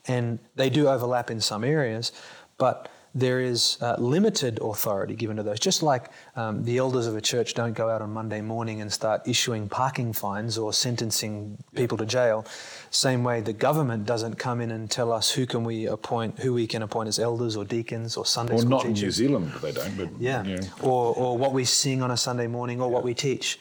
and 0.07 0.41
they 0.57 0.68
do 0.68 0.89
overlap 0.89 1.31
in 1.31 1.41
some 1.41 1.62
areas, 1.62 2.11
but 2.59 2.89
there 3.14 3.40
is 3.40 3.76
uh, 3.80 3.96
limited 3.98 4.61
authority 4.62 5.14
given 5.16 5.36
to 5.36 5.42
those. 5.42 5.58
Just 5.58 5.82
like 5.82 6.11
um, 6.36 6.62
the 6.64 6.78
elders 6.78 7.06
of 7.06 7.16
a 7.16 7.20
church 7.20 7.54
don't 7.54 7.72
go 7.72 7.88
out 7.90 8.02
on 8.02 8.12
Monday 8.12 8.40
morning 8.40 8.80
and 8.80 8.92
start 8.92 9.26
issuing 9.26 9.68
parking 9.68 10.12
fines 10.12 10.56
or 10.56 10.72
sentencing 10.72 11.58
people 11.74 11.98
to 11.98 12.06
jail, 12.06 12.46
same 12.90 13.24
way 13.24 13.40
the 13.40 13.52
government 13.52 14.06
doesn't 14.06 14.36
come 14.36 14.61
in 14.61 14.70
and 14.70 14.90
tell 14.90 15.12
us 15.12 15.30
who 15.32 15.44
can 15.44 15.64
we 15.64 15.86
appoint, 15.86 16.38
who 16.38 16.52
we 16.54 16.66
can 16.66 16.82
appoint 16.82 17.08
as 17.08 17.18
elders 17.18 17.56
or 17.56 17.64
deacons 17.64 18.16
or 18.16 18.24
Sunday 18.24 18.54
Or 18.54 18.58
school 18.58 18.70
not 18.70 18.84
in 18.84 18.94
teachers. 18.94 19.18
New 19.18 19.26
Zealand, 19.26 19.52
they 19.61 19.72
don't. 19.72 19.96
But 19.96 20.08
Yeah. 20.20 20.44
you 20.44 20.56
know. 20.58 20.66
Or, 20.82 21.14
or 21.14 21.38
what 21.38 21.52
we 21.52 21.64
sing 21.64 22.02
on 22.02 22.11
a 22.12 22.16
Sunday 22.16 22.46
morning 22.46 22.80
or 22.80 22.88
what 22.90 23.02
we 23.02 23.14
teach. 23.14 23.58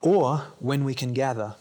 Or 0.00 0.44
when 0.60 0.84
we 0.84 0.94
can 0.94 1.12
gather. 1.12 1.56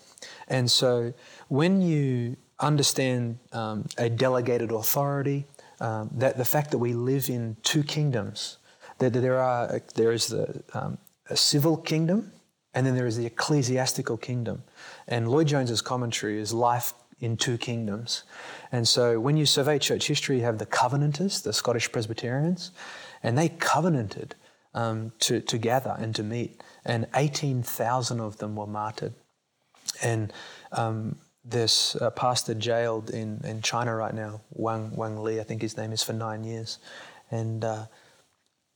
And 0.48 0.70
so 0.72 1.14
when 1.48 1.82
you 1.82 2.38
understand 2.60 3.40
um, 3.52 3.88
a 3.98 4.10
delegated 4.10 4.72
authority, 4.72 5.46
um, 5.80 6.10
that 6.14 6.38
the 6.38 6.46
fact 6.46 6.72
that 6.72 6.78
we 6.78 6.94
live 6.94 7.30
in 7.30 7.58
two 7.64 7.84
kingdoms, 7.84 8.58
that 8.98 9.14
there 9.14 9.40
are 9.40 9.82
there 9.96 10.12
is 10.12 10.28
the 10.28 10.64
um, 10.74 10.98
a 11.30 11.38
civil 11.38 11.78
kingdom, 11.78 12.32
and 12.74 12.86
then 12.86 12.96
there 12.96 13.08
is 13.08 13.18
the 13.18 13.26
ecclesiastical 13.26 14.18
kingdom. 14.18 14.64
And 15.08 15.30
Lloyd 15.30 15.48
Jones's 15.48 15.82
commentary 15.82 16.40
is 16.40 16.54
life 16.54 16.94
in 17.20 17.38
two 17.38 17.58
kingdoms. 17.58 18.24
And 18.72 18.88
so 18.88 19.20
when 19.20 19.38
you 19.38 19.46
survey 19.46 19.80
church 19.80 20.08
history, 20.08 20.38
you 20.38 20.44
have 20.44 20.58
the 20.58 20.66
Covenanters, 20.66 21.42
the 21.42 21.54
Scottish 21.54 21.92
Presbyterians, 21.92 22.72
and 23.24 23.38
they 23.38 23.50
covenanted 23.50 24.36
um, 24.74 25.12
to, 25.20 25.42
to 25.42 25.58
gather 25.58 25.96
and 26.00 26.16
to 26.16 26.24
meet. 26.24 26.62
And 26.86 27.08
18,000 27.16 28.20
of 28.20 28.38
them 28.38 28.56
were 28.56 28.68
martyred. 28.68 29.14
And 30.02 30.32
um, 30.72 31.18
this 31.52 31.96
uh, 31.96 32.10
pastor 32.12 32.54
jailed 32.54 33.10
in, 33.10 33.42
in 33.44 33.62
China 33.62 33.96
right 33.96 34.14
now, 34.14 34.42
Wang, 34.52 34.96
Wang 34.96 35.26
Yi, 35.26 35.40
I 35.40 35.44
think 35.44 35.62
his 35.62 35.78
name 35.78 35.92
is, 35.92 36.04
for 36.04 36.14
nine 36.14 36.44
years. 36.44 36.80
And 37.32 37.64
uh, 37.64 37.86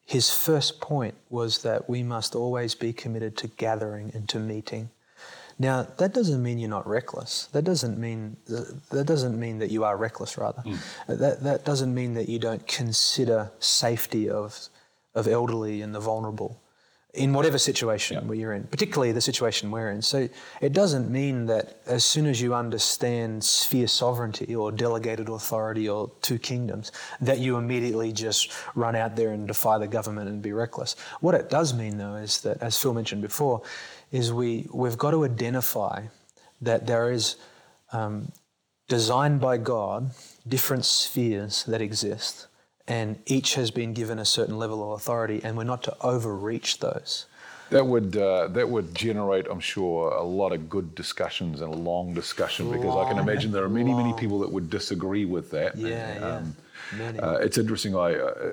his 0.06 0.30
first 0.30 0.80
point 0.80 1.16
was 1.30 1.60
that 1.60 1.90
we 1.90 2.04
must 2.04 2.36
always 2.36 2.76
be 2.76 2.94
committed 2.94 3.38
to 3.38 3.48
gathering 3.48 4.12
and 4.14 4.28
to 4.30 4.40
meeting. 4.40 4.90
Now 5.60 5.84
that 5.84 6.14
doesn't 6.14 6.42
mean 6.42 6.58
you're 6.58 6.70
not 6.70 6.88
reckless. 6.88 7.48
That 7.52 7.64
doesn't 7.64 8.00
mean 8.00 8.38
that 8.48 9.06
doesn't 9.06 9.40
mean 9.40 9.60
that 9.60 9.70
you 9.70 9.84
are 9.84 9.96
reckless. 9.96 10.36
Rather, 10.36 10.64
that 11.08 11.44
that 11.44 11.64
doesn't 11.64 11.94
mean 11.94 12.16
that 12.16 12.28
you 12.28 12.40
don't 12.40 12.66
consider 12.68 13.52
safety 13.60 14.30
of 14.30 14.70
of 15.14 15.28
elderly 15.28 15.82
and 15.84 15.94
the 15.94 16.00
vulnerable 16.00 16.60
in 17.14 17.32
whatever 17.32 17.60
situation 17.60 18.28
where 18.28 18.36
you're 18.36 18.54
in, 18.54 18.64
particularly 18.64 19.12
the 19.12 19.22
situation 19.22 19.70
we're 19.70 19.92
in. 19.92 20.02
So 20.02 20.28
it 20.62 20.74
doesn't 20.74 21.12
mean 21.12 21.46
that 21.46 21.80
as 21.86 22.04
soon 22.04 22.26
as 22.26 22.42
you 22.42 22.56
understand 22.56 23.44
sphere 23.44 23.88
sovereignty 23.88 24.56
or 24.56 24.72
delegated 24.72 25.30
authority 25.30 25.88
or 25.88 26.12
two 26.22 26.40
kingdoms, 26.40 26.92
that 27.22 27.38
you 27.38 27.58
immediately 27.58 28.12
just 28.14 28.52
run 28.74 28.96
out 28.96 29.16
there 29.16 29.30
and 29.30 29.48
defy 29.48 29.78
the 29.78 29.88
government 29.88 30.28
and 30.28 30.42
be 30.42 30.54
reckless. 30.54 30.96
What 31.20 31.36
it 31.36 31.52
does 31.52 31.72
mean, 31.76 32.00
though, 32.00 32.16
is 32.16 32.42
that, 32.42 32.58
as 32.62 32.80
Phil 32.80 32.96
mentioned 32.96 33.22
before, 33.22 33.62
is 34.12 34.34
we, 34.34 34.68
we've 34.74 34.98
got 34.98 35.12
to 35.12 35.24
identify 35.24 36.06
that 36.62 36.88
there 36.88 37.12
is 37.12 37.36
um, 37.92 38.32
designed 38.88 39.40
by 39.40 39.58
God 39.58 40.12
different 40.48 40.86
spheres 40.86 41.64
that 41.66 41.82
exist, 41.82 42.48
and 42.88 43.20
each 43.26 43.56
has 43.56 43.72
been 43.72 43.94
given 43.94 44.20
a 44.20 44.26
certain 44.26 44.58
level 44.58 44.84
of 44.84 45.00
authority, 45.00 45.42
and 45.44 45.58
we're 45.58 45.64
not 45.64 45.84
to 45.84 45.96
overreach 46.02 46.80
those. 46.80 47.26
That 47.70 47.88
would 47.88 48.16
uh, 48.16 48.50
that 48.50 48.70
would 48.70 48.94
generate, 48.94 49.48
I'm 49.50 49.60
sure, 49.60 50.12
a 50.12 50.24
lot 50.24 50.52
of 50.52 50.70
good 50.70 50.94
discussions 50.94 51.62
and 51.62 51.74
a 51.74 51.78
long 51.78 52.14
discussion 52.14 52.70
because 52.72 52.96
I 52.96 53.10
can 53.10 53.18
imagine 53.18 53.52
there 53.52 53.64
are 53.64 53.70
many 53.70 53.94
many 53.94 54.14
people 54.14 54.40
that 54.40 54.52
would 54.52 54.70
disagree 54.70 55.26
with 55.26 55.50
that. 55.52 55.76
Yeah, 55.76 56.14
yeah. 56.20 56.44
Many. 56.98 57.20
Uh, 57.20 57.38
it's 57.38 57.58
interesting. 57.58 57.96
I 57.96 58.16
uh, 58.16 58.52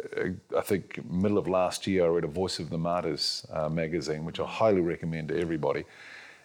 I 0.56 0.60
think 0.62 1.04
middle 1.10 1.36
of 1.36 1.48
last 1.48 1.86
year 1.86 2.04
I 2.04 2.08
read 2.08 2.24
a 2.24 2.28
Voice 2.28 2.60
of 2.60 2.70
the 2.70 2.78
Martyrs 2.78 3.46
uh, 3.52 3.68
magazine, 3.68 4.24
which 4.24 4.40
I 4.40 4.46
highly 4.46 4.80
recommend 4.80 5.28
to 5.28 5.38
everybody. 5.38 5.84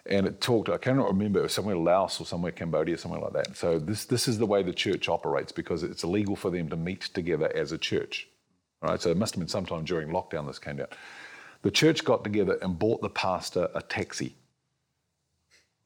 And 0.08 0.26
it 0.26 0.40
talked. 0.40 0.68
I 0.68 0.78
cannot 0.78 1.08
remember. 1.08 1.40
It 1.40 1.44
was 1.44 1.52
somewhere 1.52 1.76
Laos 1.76 2.20
or 2.20 2.26
somewhere 2.26 2.52
Cambodia, 2.52 2.96
somewhere 2.96 3.20
like 3.20 3.32
that. 3.32 3.56
So 3.56 3.78
this 3.78 4.04
this 4.04 4.28
is 4.28 4.38
the 4.38 4.46
way 4.46 4.62
the 4.62 4.72
church 4.72 5.08
operates 5.08 5.52
because 5.52 5.82
it's 5.82 6.04
illegal 6.04 6.36
for 6.36 6.50
them 6.50 6.68
to 6.68 6.76
meet 6.76 7.02
together 7.02 7.50
as 7.54 7.72
a 7.72 7.78
church. 7.78 8.28
All 8.82 8.90
right. 8.90 9.00
So 9.00 9.10
it 9.10 9.16
must 9.16 9.34
have 9.34 9.40
been 9.40 9.48
sometime 9.48 9.84
during 9.84 10.08
lockdown 10.08 10.46
this 10.46 10.58
came 10.58 10.76
down. 10.76 10.88
The 11.62 11.70
church 11.70 12.04
got 12.04 12.22
together 12.22 12.58
and 12.62 12.78
bought 12.78 13.02
the 13.02 13.10
pastor 13.10 13.68
a 13.74 13.82
taxi. 13.82 14.36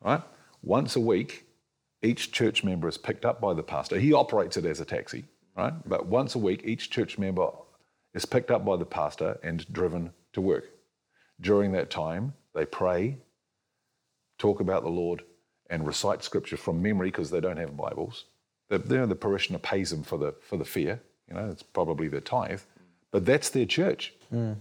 Right? 0.03 0.23
Once 0.63 0.97
a 0.97 1.01
week, 1.01 1.47
each 2.03 2.33
church 2.33 2.65
member 2.65 2.89
is 2.89 2.99
picked 2.99 3.25
up 3.25 3.41
by 3.41 3.55
the 3.55 3.63
pastor. 3.63 3.99
He 3.99 4.13
operates 4.13 4.57
it 4.57 4.65
as 4.65 4.81
a 4.81 4.85
taxi, 4.85 5.25
right? 5.57 5.75
But 5.87 6.07
once 6.07 6.35
a 6.35 6.39
week, 6.39 6.63
each 6.65 6.91
church 6.91 7.19
member 7.19 7.51
is 8.15 8.25
picked 8.25 8.51
up 8.51 8.65
by 8.65 8.77
the 8.77 8.87
pastor 8.87 9.39
and 9.43 9.71
driven 9.73 10.13
to 10.33 10.41
work. 10.41 10.65
During 11.41 11.73
that 11.73 11.91
time, 11.91 12.35
they 12.55 12.65
pray, 12.65 13.19
talk 14.41 14.61
about 14.61 14.83
the 14.83 14.91
Lord, 14.91 15.23
and 15.69 15.87
recite 15.87 16.25
scripture 16.25 16.57
from 16.57 16.83
memory 16.83 17.11
because 17.11 17.31
they 17.31 17.41
don't 17.41 17.57
have 17.57 17.77
Bibles. 17.77 18.25
The, 18.69 18.79
the 18.79 19.15
parishioner 19.15 19.59
pays 19.59 19.91
them 19.91 20.03
for 20.03 20.19
the, 20.19 20.35
for 20.43 20.57
the 20.57 20.65
fear, 20.65 21.01
you 21.29 21.35
know, 21.35 21.49
it's 21.49 21.63
probably 21.63 22.09
their 22.09 22.21
tithe, 22.21 22.61
but 23.11 23.25
that's 23.25 23.51
their 23.51 23.67
church. 23.67 24.13
Mm. 24.33 24.57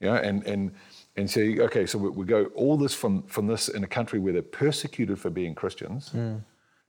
You 0.00 0.08
know, 0.08 0.14
and 0.14 0.42
and 0.46 0.72
and 1.16 1.30
say, 1.30 1.58
okay, 1.58 1.86
so 1.86 1.98
we, 1.98 2.08
we, 2.08 2.24
go 2.24 2.46
all 2.54 2.78
this 2.78 2.94
from 2.94 3.22
from 3.24 3.46
this 3.46 3.68
in 3.68 3.84
a 3.84 3.86
country 3.86 4.18
where 4.18 4.32
they're 4.32 4.42
persecuted 4.42 5.18
for 5.18 5.28
being 5.28 5.54
Christians 5.54 6.10
mm. 6.10 6.40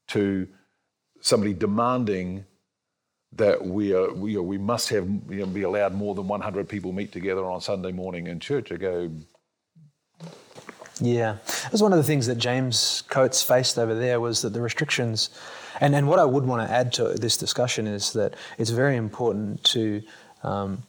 to 0.07 0.47
somebody 1.19 1.53
demanding 1.53 2.45
that 3.33 3.65
we 3.65 3.93
are 3.93 4.13
we, 4.13 4.37
are, 4.37 4.41
we 4.41 4.57
must 4.57 4.89
have 4.89 5.07
you 5.29 5.39
know, 5.39 5.45
be 5.45 5.63
allowed 5.63 5.93
more 5.93 6.15
than 6.15 6.27
100 6.27 6.69
people 6.69 6.93
meet 6.93 7.11
together 7.11 7.45
on 7.45 7.59
Sunday 7.61 7.91
morning 7.91 8.27
in 8.27 8.39
church. 8.39 8.71
I 8.71 8.75
go. 8.77 9.11
Yeah, 11.01 11.37
that 11.45 11.71
was 11.71 11.81
one 11.81 11.93
of 11.93 11.97
the 11.97 12.03
things 12.03 12.27
that 12.27 12.37
James 12.37 13.03
Coates 13.09 13.41
faced 13.41 13.79
over 13.79 13.95
there 13.95 14.19
was 14.19 14.43
that 14.43 14.53
the 14.53 14.61
restrictions, 14.61 15.31
and, 15.79 15.95
and 15.95 16.07
what 16.07 16.19
I 16.19 16.25
would 16.25 16.45
want 16.45 16.67
to 16.67 16.71
add 16.71 16.93
to 16.93 17.05
this 17.15 17.37
discussion 17.37 17.87
is 17.87 18.13
that 18.13 18.35
it's 18.59 18.69
very 18.69 18.97
important 18.97 19.63
to 19.63 20.03
um, 20.43 20.83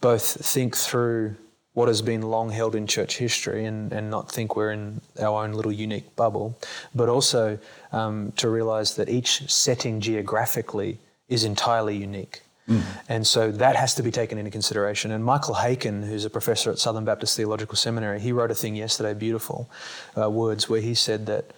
both 0.00 0.24
think 0.24 0.74
through 0.74 1.36
what 1.74 1.86
has 1.86 2.00
been 2.00 2.22
long 2.22 2.50
held 2.50 2.74
in 2.74 2.86
church 2.86 3.18
history 3.18 3.66
and, 3.66 3.92
and 3.92 4.10
not 4.10 4.30
think 4.30 4.56
we're 4.56 4.72
in 4.72 5.02
our 5.20 5.44
own 5.44 5.52
little 5.52 5.70
unique 5.70 6.16
bubble, 6.16 6.58
but 6.94 7.10
also 7.10 7.58
um, 7.92 8.32
to 8.36 8.48
realize 8.48 8.96
that 8.96 9.10
each 9.10 9.48
setting 9.52 10.00
geographically 10.00 10.98
is 11.28 11.44
entirely 11.44 11.94
unique. 11.94 12.40
Mm. 12.68 12.82
And 13.08 13.26
so 13.26 13.50
that 13.50 13.76
has 13.76 13.94
to 13.94 14.02
be 14.02 14.10
taken 14.10 14.38
into 14.38 14.50
consideration. 14.50 15.10
And 15.10 15.24
Michael 15.24 15.54
Haykin, 15.54 16.06
who's 16.06 16.24
a 16.24 16.30
professor 16.30 16.70
at 16.70 16.78
Southern 16.78 17.04
Baptist 17.04 17.36
Theological 17.36 17.76
Seminary, 17.76 18.20
he 18.20 18.32
wrote 18.32 18.50
a 18.50 18.54
thing 18.54 18.76
yesterday, 18.76 19.14
beautiful 19.14 19.70
uh, 20.16 20.30
words, 20.30 20.68
where 20.68 20.80
he 20.80 20.94
said 20.94 21.26
that 21.26 21.52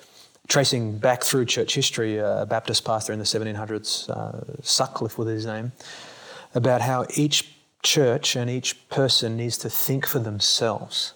tracing 0.49 0.99
back 0.99 1.23
through 1.23 1.47
church 1.47 1.75
history, 1.75 2.19
a 2.19 2.47
Baptist 2.49 2.85
pastor 2.85 3.13
in 3.13 3.19
the 3.19 3.25
1700s, 3.25 4.09
uh, 4.11 4.41
Sutcliff 4.63 5.19
with 5.19 5.29
his 5.29 5.47
name, 5.47 5.73
about 6.55 6.81
how 6.81 7.07
each 7.15 7.55
church 7.83 8.37
and 8.37 8.51
each 8.51 8.89
person 8.89 9.37
needs 9.37 9.59
to 9.59 9.71
think 9.71 10.07
for 10.07 10.19
themselves. 10.19 11.15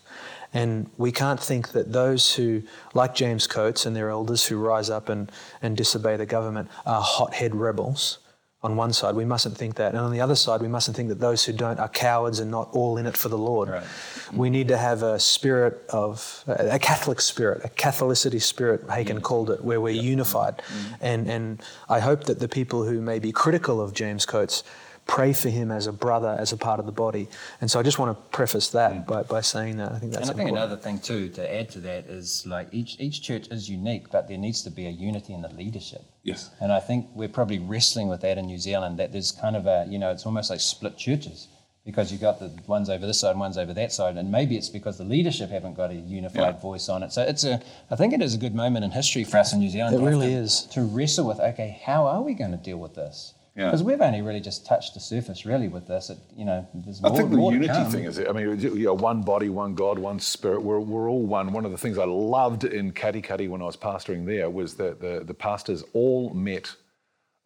And 0.53 0.89
we 0.97 1.11
can't 1.11 1.41
think 1.41 1.73
that 1.73 1.93
those 1.93 2.35
who, 2.37 2.63
like 2.95 3.15
James 3.15 3.49
Coates 3.49 3.87
and 3.87 3.97
their 3.97 4.09
elders 4.09 4.47
who 4.47 4.57
rise 4.57 4.89
up 4.89 5.09
and, 5.09 5.31
and 5.61 5.77
disobey 5.77 6.17
the 6.17 6.27
government, 6.27 6.71
are 6.87 7.03
hothead 7.03 7.57
rebels. 7.57 8.19
On 8.65 8.77
one 8.77 8.95
side, 8.95 9.15
we 9.15 9.27
mustn't 9.27 9.59
think 9.59 9.75
that. 9.75 9.93
And 9.93 10.01
on 10.01 10.11
the 10.11 10.23
other 10.23 10.35
side, 10.35 10.63
we 10.63 10.69
mustn't 10.69 10.97
think 10.97 11.11
that 11.11 11.21
those 11.21 11.45
who 11.45 11.53
don't 11.53 11.79
are 11.79 11.89
cowards 11.89 12.41
and 12.41 12.51
not 12.51 12.71
all 12.73 12.97
in 12.97 13.07
it 13.07 13.15
for 13.15 13.29
the 13.29 13.39
Lord. 13.39 13.69
Right. 13.69 13.85
We 14.33 14.49
need 14.49 14.69
to 14.69 14.79
have 14.79 15.03
a 15.03 15.21
spirit 15.21 15.85
of, 15.91 16.43
a 16.47 16.79
Catholic 16.79 17.21
spirit, 17.21 17.63
a 17.63 17.69
Catholicity 17.69 18.41
spirit, 18.41 18.87
Haykin 18.89 19.19
mm. 19.19 19.23
called 19.23 19.51
it, 19.51 19.63
where 19.63 19.83
we're 19.83 19.95
yep. 19.95 20.05
unified. 20.05 20.57
Mm. 20.57 20.97
And, 21.03 21.31
and 21.31 21.63
I 21.91 22.01
hope 22.01 22.25
that 22.25 22.39
the 22.41 22.49
people 22.49 22.85
who 22.85 23.03
may 23.03 23.19
be 23.19 23.33
critical 23.33 23.83
of 23.83 23.93
James 23.93 24.25
Coates 24.25 24.65
pray 25.07 25.33
for 25.33 25.49
him 25.49 25.71
as 25.71 25.87
a 25.87 25.93
brother, 25.93 26.37
as 26.39 26.53
a 26.53 26.57
part 26.57 26.81
of 26.81 26.87
the 26.87 26.93
body. 26.93 27.29
And 27.61 27.71
so 27.71 27.79
I 27.79 27.83
just 27.83 27.99
want 27.99 28.17
to 28.17 28.37
preface 28.37 28.69
that 28.71 28.93
mm. 28.93 29.07
by, 29.07 29.23
by 29.23 29.41
saying 29.41 29.77
that. 29.77 29.93
I 29.93 29.99
think 29.99 30.13
that's 30.13 30.29
And 30.29 30.35
I 30.35 30.37
think 30.39 30.49
important. 30.49 30.73
another 30.73 30.83
thing 30.83 30.99
too 30.99 31.29
to 31.31 31.55
add 31.55 31.69
to 31.71 31.81
that 31.81 32.07
is 32.07 32.47
like 32.47 32.69
each 32.73 32.97
each 32.99 33.23
church 33.23 33.49
is 33.51 33.69
unique, 33.69 34.11
but 34.11 34.29
there 34.29 34.39
needs 34.39 34.63
to 34.63 34.71
be 34.71 34.87
a 34.87 34.91
unity 34.91 35.35
in 35.35 35.43
the 35.43 35.49
leadership. 35.51 36.03
Yes. 36.23 36.51
And 36.61 36.73
I 36.73 36.81
think 36.81 37.09
we're 37.15 37.29
probably 37.29 37.59
wrestling 37.59 38.09
with 38.09 38.23
that 38.23 38.39
in 38.39 38.47
New 38.47 38.59
Zealand. 38.59 38.99
That 38.99 39.13
there's 39.13 39.33
kind 39.33 39.57
of 39.57 39.67
a 39.67 39.87
you 39.89 39.99
know 39.99 40.11
it's 40.11 40.27
almost 40.27 40.51
like 40.51 40.61
split 40.61 40.97
churches 40.97 41.49
because 41.85 42.11
you've 42.11 42.21
got 42.21 42.39
the 42.39 42.51
ones 42.67 42.89
over 42.89 43.07
this 43.07 43.21
side 43.21 43.33
and 43.33 43.41
ones 43.41 43.59
over 43.59 43.75
that 43.75 43.93
side, 43.93 44.17
and 44.17 44.33
maybe 44.33 44.57
it's 44.57 44.71
because 44.71 44.97
the 44.97 45.05
leadership 45.05 45.51
haven't 45.51 45.75
got 45.75 45.91
a 45.91 45.95
unified 45.95 46.55
yeah. 46.55 46.61
voice 46.61 46.89
on 46.89 47.03
it. 47.03 47.13
So 47.13 47.23
it's 47.23 47.45
a, 47.45 47.61
I 47.91 47.97
think 47.97 48.15
it 48.15 48.23
is 48.23 48.35
a 48.35 48.39
good 48.39 48.55
moment 48.55 48.85
in 48.85 48.91
history 48.91 49.25
for 49.25 49.37
us 49.37 49.53
in 49.53 49.59
New 49.59 49.69
Zealand. 49.69 49.95
It 49.95 50.01
really 50.01 50.29
to, 50.29 50.33
is 50.33 50.63
to 50.73 50.83
wrestle 50.83 51.29
with. 51.29 51.41
Okay, 51.41 51.79
how 51.85 52.07
are 52.07 52.23
we 52.23 52.33
going 52.33 52.53
to 52.53 52.57
deal 52.57 52.79
with 52.79 52.95
this? 52.95 53.34
Because 53.55 53.83
yeah. 53.83 53.87
we've 53.87 54.01
only 54.01 54.21
really 54.21 54.41
just 54.41 54.67
touched 54.67 54.95
the 54.95 55.01
surface, 55.01 55.47
really, 55.47 55.69
with 55.69 55.87
this. 55.87 56.11
It, 56.11 56.19
you 56.37 56.45
know, 56.45 56.67
there's 56.75 57.01
more, 57.01 57.13
I 57.13 57.17
think 57.17 57.31
the 57.31 57.41
unity 57.41 57.91
thing 57.91 58.05
is, 58.05 58.19
I 58.19 58.33
mean, 58.33 58.59
you 58.59 58.87
know, 58.87 58.95
one 58.95 59.23
body, 59.23 59.49
one 59.49 59.77
God, 59.77 59.97
one 59.97 60.19
spirit. 60.19 60.63
We're, 60.63 60.81
we're 60.81 61.09
all 61.09 61.23
one. 61.23 61.53
One 61.53 61.65
of 61.65 61.71
the 61.71 61.79
things 61.79 61.97
I 61.97 62.05
loved 62.05 62.65
in 62.65 62.93
Katikati 62.93 63.49
when 63.49 63.63
I 63.63 63.67
was 63.67 63.77
pastoring 63.77 64.27
there 64.27 64.51
was 64.51 64.75
that 64.75 65.01
the, 65.01 65.23
the 65.25 65.35
pastors 65.35 65.85
all 65.93 66.31
met 66.31 66.75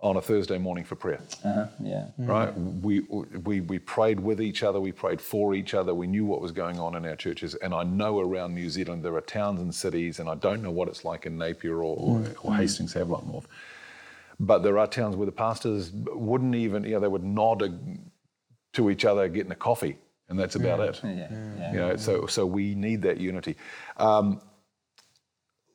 on 0.01 0.17
a 0.17 0.23
Thursday 0.23 0.57
morning 0.57 0.85
for 0.85 0.95
prayer. 0.95 1.21
Uh-huh, 1.45 1.67
yeah. 1.83 2.07
Right? 2.17 2.57
We, 2.57 3.01
we, 3.01 3.61
we 3.61 3.79
prayed 3.79 4.21
with 4.21 4.41
each 4.41 4.63
other, 4.63 4.81
we 4.81 4.93
prayed 4.93 5.21
for 5.21 5.55
each 5.55 5.75
other, 5.75 5.93
we 5.93 6.07
knew 6.07 6.25
what 6.25 6.41
was 6.41 6.53
going 6.53 6.79
on 6.79 6.95
in 6.95 7.05
our 7.05 7.17
churches. 7.17 7.55
And 7.57 7.75
I 7.75 7.83
know 7.83 8.21
around 8.21 8.55
New 8.55 8.71
Zealand 8.71 9.05
there 9.05 9.15
are 9.17 9.21
towns 9.21 9.61
and 9.61 9.75
cities, 9.75 10.21
and 10.21 10.31
I 10.31 10.37
don't 10.37 10.63
know 10.63 10.71
what 10.71 10.89
it's 10.89 11.05
like 11.05 11.27
in 11.27 11.37
Napier 11.37 11.83
or, 11.83 12.21
mm. 12.21 12.35
or 12.43 12.55
Hastings, 12.55 12.95
Havelock 12.95 13.27
North 13.27 13.49
but 14.41 14.63
there 14.63 14.79
are 14.79 14.87
towns 14.87 15.17
where 15.17 15.27
the 15.27 15.33
pastors 15.33 15.91
wouldn't 15.93 16.55
even, 16.55 16.85
you 16.85 16.93
know, 16.93 17.01
they 17.01 17.09
would 17.09 17.25
nod 17.25 17.63
to 18.75 18.91
each 18.91 19.05
other 19.05 19.29
getting 19.29 19.53
a 19.53 19.57
coffee, 19.57 19.99
and 20.29 20.39
that's 20.39 20.55
about 20.55 20.81
it. 20.81 21.01
Yeah. 21.03 21.29
yeah. 21.59 21.73
You 21.73 21.79
know, 21.79 21.97
so 21.97 22.27
so 22.27 22.47
we 22.47 22.75
need 22.75 23.03
that 23.03 23.19
unity. 23.19 23.57
Um, 23.97 24.41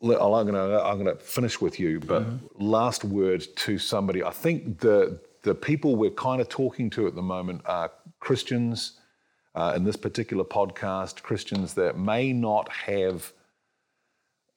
I'm 0.02 0.10
going 0.10 0.54
to 0.54 0.84
I'm 0.84 1.02
going 1.02 1.16
to 1.16 1.22
finish 1.22 1.60
with 1.62 1.80
you, 1.80 2.00
but 2.00 2.24
mm-hmm. 2.24 2.64
last 2.64 3.04
word 3.04 3.46
to 3.58 3.78
somebody. 3.78 4.24
I 4.24 4.32
think 4.32 4.80
the 4.80 5.20
the 5.44 5.56
people 5.56 5.96
we're 5.96 6.12
kind 6.12 6.42
of 6.42 6.50
talking 6.50 6.90
to 6.92 7.08
at 7.08 7.16
the 7.16 7.22
moment 7.22 7.62
are 7.66 7.92
Christians. 8.20 9.00
Uh, 9.56 9.74
in 9.76 9.84
this 9.84 9.96
particular 9.96 10.44
podcast, 10.44 11.22
Christians 11.22 11.76
that 11.76 11.96
may 11.96 12.34
not 12.34 12.72
have 12.72 13.34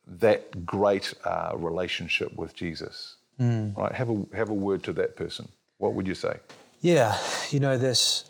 that 0.06 0.64
great 0.64 1.12
uh, 1.22 1.52
relationship 1.54 2.34
with 2.34 2.54
Jesus. 2.54 3.15
Mm. 3.40 3.76
Right? 3.76 3.92
Have 3.92 4.10
a 4.10 4.24
have 4.34 4.50
a 4.50 4.54
word 4.54 4.82
to 4.84 4.92
that 4.94 5.16
person. 5.16 5.48
What 5.78 5.94
would 5.94 6.06
you 6.06 6.14
say? 6.14 6.38
Yeah, 6.80 7.18
you 7.50 7.60
know, 7.60 7.76
there's 7.76 8.24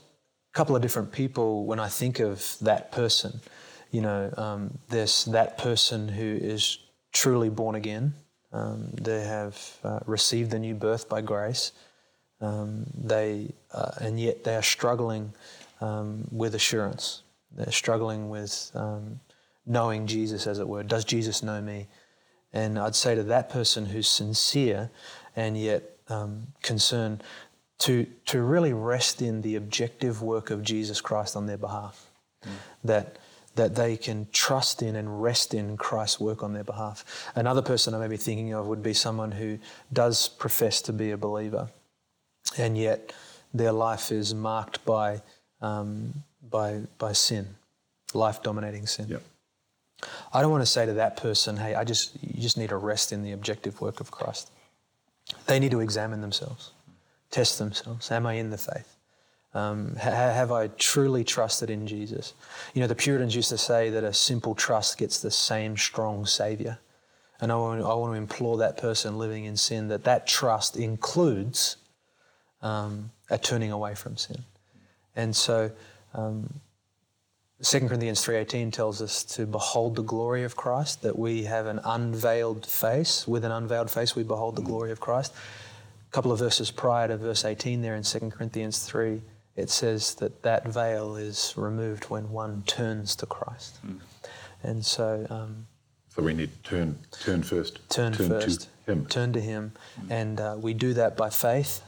a 0.53 0.57
couple 0.57 0.75
of 0.75 0.83
different 0.83 1.13
people 1.13 1.65
when 1.65 1.79
I 1.79 1.89
think 1.89 2.21
of 2.21 2.57
that 2.61 2.93
person. 2.93 3.41
You 3.91 4.03
know, 4.03 4.33
um, 4.37 4.79
there's 4.89 5.25
that 5.27 5.59
person 5.59 6.09
who 6.09 6.39
is 6.41 6.79
truly 7.13 7.49
born 7.49 7.77
again. 7.77 8.15
Um, 8.53 8.91
they 8.95 9.23
have 9.25 9.79
uh, 9.85 10.01
received 10.07 10.51
the 10.51 10.59
new 10.59 10.75
birth 10.75 11.09
by 11.09 11.21
grace. 11.21 11.73
Um, 12.41 12.87
they 12.95 13.53
uh, 13.73 13.93
and 14.01 14.19
yet 14.21 14.45
they 14.45 14.57
are 14.57 14.63
struggling 14.63 15.33
um, 15.81 16.27
with 16.31 16.55
assurance. 16.55 17.23
They're 17.53 17.73
struggling 17.73 18.29
with 18.29 18.71
um, 18.75 19.21
knowing 19.65 20.07
Jesus, 20.07 20.47
as 20.47 20.59
it 20.59 20.69
were. 20.69 20.83
Does 20.83 21.05
Jesus 21.05 21.43
know 21.43 21.61
me? 21.61 21.87
And 22.57 22.79
I'd 22.79 22.95
say 22.95 23.15
to 23.15 23.23
that 23.25 23.51
person 23.51 23.85
who's 23.85 24.09
sincere 24.09 24.89
and 25.37 25.59
yet 25.59 25.83
um, 26.09 26.47
concerned 26.63 27.23
to, 27.81 28.07
to 28.25 28.41
really 28.41 28.73
rest 28.73 29.21
in 29.21 29.43
the 29.43 29.57
objective 29.57 30.23
work 30.23 30.49
of 30.49 30.63
Jesus 30.63 31.03
Christ 31.03 31.37
on 31.37 31.45
their 31.45 31.59
behalf. 31.59 32.11
Mm. 32.43 32.51
That, 32.85 33.19
that 33.57 33.75
they 33.75 33.99
can 33.99 34.29
trust 34.33 34.83
in 34.83 34.97
and 34.97 35.23
rest 35.23 35.53
in 35.53 35.77
Christ's 35.77 36.19
work 36.19 36.43
on 36.43 36.55
their 36.55 36.65
behalf. 36.65 37.05
Another 37.35 37.61
person 37.61 37.93
I 37.93 37.99
may 37.99 38.09
be 38.09 38.17
thinking 38.17 38.55
of 38.55 38.67
would 38.69 38.83
be 38.83 38.95
someone 38.95 39.33
who 39.33 39.59
does 39.93 40.27
profess 40.27 40.81
to 40.83 40.95
be 40.95 41.11
a 41.11 41.19
believer, 41.19 41.69
and 42.57 42.79
yet 42.79 43.13
their 43.53 43.73
life 43.73 44.11
is 44.11 44.35
marked 44.35 44.83
by, 44.87 45.21
um, 45.61 46.23
by, 46.51 46.81
by 46.97 47.13
sin, 47.13 47.49
life 48.15 48.43
dominating 48.43 48.87
sin. 48.87 49.09
Yep. 49.11 49.23
I 50.33 50.41
don't 50.43 50.51
want 50.51 50.63
to 50.63 50.71
say 50.71 50.87
to 50.87 50.95
that 50.95 51.17
person, 51.17 51.57
hey, 51.57 51.75
I 51.75 51.85
just 51.85 52.17
you 52.23 52.43
just 52.43 52.59
need 52.59 52.71
to 52.71 52.77
rest 52.77 53.13
in 53.13 53.23
the 53.23 53.33
objective 53.33 53.81
work 53.81 54.01
of 54.01 54.11
Christ. 54.11 54.51
They 55.47 55.59
need 55.59 55.71
to 55.73 55.81
examine 55.81 56.21
themselves, 56.21 56.73
test 57.31 57.59
themselves. 57.59 58.11
Am 58.11 58.27
I 58.27 58.35
in 58.35 58.51
the 58.51 58.59
faith? 58.59 58.97
Um, 59.55 59.97
ha- 59.97 60.11
have 60.11 60.53
I 60.53 60.69
truly 60.69 61.25
trusted 61.25 61.71
in 61.71 61.87
Jesus? 61.87 62.35
You 62.75 62.83
know, 62.83 62.87
the 62.87 62.95
Puritans 62.95 63.35
used 63.35 63.49
to 63.49 63.59
say 63.59 63.91
that 63.91 64.05
a 64.05 64.13
simple 64.13 64.55
trust 64.55 64.99
gets 64.99 65.21
the 65.21 65.31
same 65.31 65.77
strong 65.77 66.27
Savior. 66.27 66.79
And 67.41 67.51
I 67.51 67.57
want, 67.57 67.83
I 67.83 67.95
want 67.95 68.13
to 68.13 68.19
implore 68.19 68.59
that 68.59 68.77
person 68.77 69.19
living 69.19 69.45
in 69.45 69.57
sin 69.57 69.89
that 69.89 70.05
that 70.05 70.27
trust 70.27 70.77
includes 70.77 71.77
um, 72.63 73.11
a 73.31 73.39
turning 73.39 73.73
away 73.73 73.95
from 73.95 74.17
sin. 74.17 74.45
And 75.15 75.35
so, 75.35 75.71
um, 76.15 76.61
2 77.63 77.89
Corinthians 77.89 78.23
3.18 78.23 78.71
tells 78.71 79.01
us 79.01 79.25
to 79.25 79.47
behold 79.47 79.97
the 79.97 80.03
glory 80.03 80.45
of 80.45 80.57
Christ, 80.57 81.01
that 81.03 81.19
we 81.19 81.45
have 81.45 81.67
an 81.67 81.81
unveiled 81.85 82.67
face. 82.67 83.27
With 83.27 83.47
an 83.47 83.53
unveiled 83.53 83.91
face, 83.91 84.15
we 84.15 84.25
behold 84.25 84.57
the 84.57 84.63
glory 84.63 84.91
of 84.91 85.01
Christ. 85.01 85.33
A 86.09 86.13
couple 86.13 86.33
of 86.33 86.39
verses 86.39 86.71
prior 86.71 87.09
to 87.09 87.17
verse 87.17 87.47
18 87.47 87.81
there 87.81 87.97
in 87.97 88.03
2 88.03 88.31
Corinthians 88.31 88.81
3, 88.81 89.23
it 89.57 89.71
says 89.71 90.15
that 90.17 90.43
that 90.43 90.69
veil 90.69 91.17
is 91.17 91.55
removed 91.57 92.05
when 92.05 92.31
one 92.31 92.63
turns 92.67 93.17
to 93.17 93.27
Christ. 93.27 93.79
Mm. 93.87 94.01
And 94.63 94.85
so... 94.85 95.27
Um, 95.31 95.67
so 96.11 96.23
we 96.23 96.35
need 96.35 96.51
to 96.63 96.71
turn, 96.71 96.99
turn 97.11 97.43
first. 97.43 97.81
Turn, 97.89 98.13
turn 98.13 98.29
first. 98.29 98.69
To 98.85 98.93
him. 98.93 99.07
Turn 99.07 99.33
to 99.33 99.41
Him. 99.41 99.73
Mm. 100.01 100.11
And 100.11 100.41
uh, 100.41 100.57
we 100.59 100.75
do 100.75 100.95
that 100.95 101.17
by 101.17 101.31
faith 101.31 101.83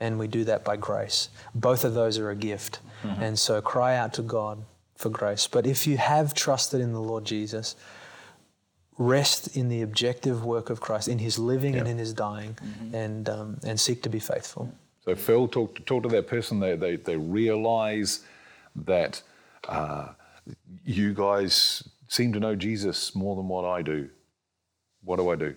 and 0.00 0.18
we 0.18 0.26
do 0.26 0.44
that 0.44 0.64
by 0.64 0.76
grace. 0.76 1.28
Both 1.54 1.84
of 1.84 1.94
those 1.94 2.18
are 2.18 2.30
a 2.30 2.36
gift. 2.36 2.80
Mm-hmm. 3.04 3.22
And 3.22 3.38
so 3.38 3.60
cry 3.60 3.96
out 3.96 4.12
to 4.14 4.22
God 4.22 4.64
for 5.02 5.10
grace. 5.10 5.46
But 5.46 5.66
if 5.66 5.86
you 5.86 5.96
have 5.98 6.32
trusted 6.32 6.80
in 6.80 6.92
the 6.92 7.00
Lord 7.00 7.24
Jesus, 7.24 7.76
rest 8.98 9.56
in 9.56 9.68
the 9.68 9.82
objective 9.82 10.44
work 10.44 10.70
of 10.70 10.80
Christ, 10.80 11.08
in 11.08 11.18
his 11.18 11.38
living 11.38 11.74
and 11.74 11.88
in 11.88 11.98
his 11.98 12.12
dying, 12.14 12.54
mm-hmm. 12.54 12.94
and, 12.94 13.28
um, 13.28 13.60
and 13.66 13.78
seek 13.78 14.02
to 14.02 14.08
be 14.08 14.20
faithful. 14.20 14.72
So, 15.04 15.14
Phil, 15.16 15.48
talk, 15.48 15.84
talk 15.84 16.04
to 16.04 16.08
that 16.10 16.28
person. 16.28 16.60
They, 16.60 16.76
they, 16.76 16.96
they 16.96 17.16
realize 17.16 18.20
that 18.76 19.20
uh, 19.68 20.08
you 20.84 21.12
guys 21.12 21.88
seem 22.08 22.32
to 22.32 22.40
know 22.40 22.54
Jesus 22.54 23.14
more 23.14 23.34
than 23.34 23.48
what 23.48 23.64
I 23.64 23.82
do. 23.82 24.08
What 25.02 25.16
do 25.16 25.30
I 25.30 25.36
do? 25.36 25.56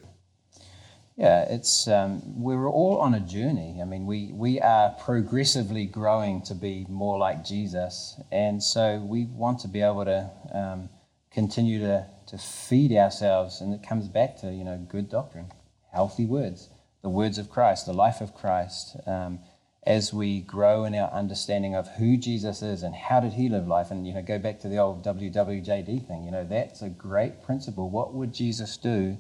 Yeah, 1.17 1.45
it's 1.49 1.87
um, 1.87 2.21
we're 2.41 2.67
all 2.67 2.97
on 2.97 3.13
a 3.13 3.21
journey. 3.21 3.79
I 3.81 3.85
mean, 3.85 4.05
we 4.05 4.31
we 4.33 4.59
are 4.59 4.89
progressively 4.89 5.85
growing 5.85 6.41
to 6.43 6.53
be 6.53 6.85
more 6.89 7.17
like 7.17 7.45
Jesus, 7.45 8.19
and 8.33 8.61
so 8.61 8.99
we 8.99 9.25
want 9.25 9.59
to 9.59 9.69
be 9.69 9.81
able 9.81 10.03
to 10.03 10.29
um, 10.53 10.89
continue 11.31 11.79
to 11.79 12.05
to 12.27 12.37
feed 12.37 12.91
ourselves, 12.91 13.61
and 13.61 13.73
it 13.73 13.87
comes 13.87 14.09
back 14.09 14.35
to 14.41 14.51
you 14.51 14.65
know 14.65 14.77
good 14.89 15.09
doctrine, 15.09 15.53
healthy 15.93 16.25
words, 16.25 16.69
the 17.01 17.09
words 17.09 17.37
of 17.37 17.49
Christ, 17.49 17.85
the 17.85 17.93
life 17.93 18.19
of 18.19 18.35
Christ. 18.35 18.97
Um, 19.07 19.39
as 19.87 20.11
we 20.11 20.41
grow 20.41 20.83
in 20.83 20.95
our 20.95 21.11
understanding 21.11 21.75
of 21.75 21.87
who 21.97 22.17
Jesus 22.17 22.63
is 22.63 22.81
and 22.81 22.95
how 22.95 23.19
did 23.19 23.33
he 23.33 23.47
live 23.47 23.67
life, 23.67 23.89
and 23.89 24.05
you 24.05 24.13
know, 24.13 24.21
go 24.21 24.37
back 24.37 24.59
to 24.59 24.67
the 24.67 24.79
old 24.79 25.05
WWJD 25.05 26.07
thing. 26.07 26.25
You 26.25 26.31
know, 26.31 26.43
that's 26.43 26.81
a 26.81 26.89
great 26.89 27.41
principle. 27.43 27.89
What 27.89 28.13
would 28.13 28.33
Jesus 28.33 28.75
do? 28.75 29.17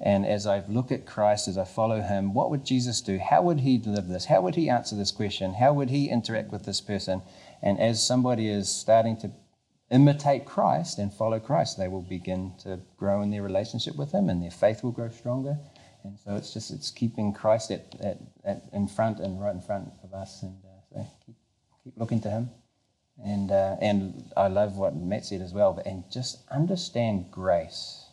And 0.00 0.26
as 0.26 0.46
I 0.46 0.64
look 0.68 0.90
at 0.90 1.06
Christ, 1.06 1.46
as 1.46 1.56
I 1.56 1.64
follow 1.64 2.00
him, 2.00 2.34
what 2.34 2.50
would 2.50 2.64
Jesus 2.64 3.00
do? 3.00 3.18
How 3.18 3.42
would 3.42 3.60
he 3.60 3.78
live 3.78 4.08
this? 4.08 4.24
How 4.24 4.40
would 4.40 4.56
he 4.56 4.68
answer 4.68 4.96
this 4.96 5.12
question? 5.12 5.54
How 5.54 5.72
would 5.72 5.90
he 5.90 6.08
interact 6.08 6.50
with 6.50 6.64
this 6.64 6.80
person? 6.80 7.22
And 7.62 7.80
as 7.80 8.04
somebody 8.04 8.48
is 8.48 8.68
starting 8.68 9.16
to 9.18 9.30
imitate 9.90 10.46
Christ 10.46 10.98
and 10.98 11.14
follow 11.14 11.38
Christ, 11.38 11.78
they 11.78 11.88
will 11.88 12.02
begin 12.02 12.54
to 12.60 12.80
grow 12.96 13.22
in 13.22 13.30
their 13.30 13.42
relationship 13.42 13.96
with 13.96 14.12
him 14.12 14.28
and 14.28 14.42
their 14.42 14.50
faith 14.50 14.82
will 14.82 14.90
grow 14.90 15.08
stronger. 15.08 15.58
And 16.02 16.18
so 16.18 16.34
it's 16.34 16.52
just 16.52 16.70
it's 16.70 16.90
keeping 16.90 17.32
Christ 17.32 17.70
at, 17.70 17.94
at, 18.00 18.18
at 18.44 18.64
in 18.72 18.88
front 18.88 19.20
and 19.20 19.40
right 19.40 19.54
in 19.54 19.60
front 19.60 19.90
of 20.02 20.12
us. 20.12 20.42
And 20.42 20.56
uh, 20.64 20.80
so 20.90 21.06
keep, 21.24 21.36
keep 21.84 21.94
looking 21.96 22.20
to 22.22 22.30
him. 22.30 22.50
And, 23.24 23.52
uh, 23.52 23.76
and 23.80 24.24
I 24.36 24.48
love 24.48 24.76
what 24.76 24.96
Matt 24.96 25.24
said 25.24 25.40
as 25.40 25.52
well, 25.54 25.80
and 25.86 26.02
just 26.10 26.42
understand 26.50 27.30
grace 27.30 28.03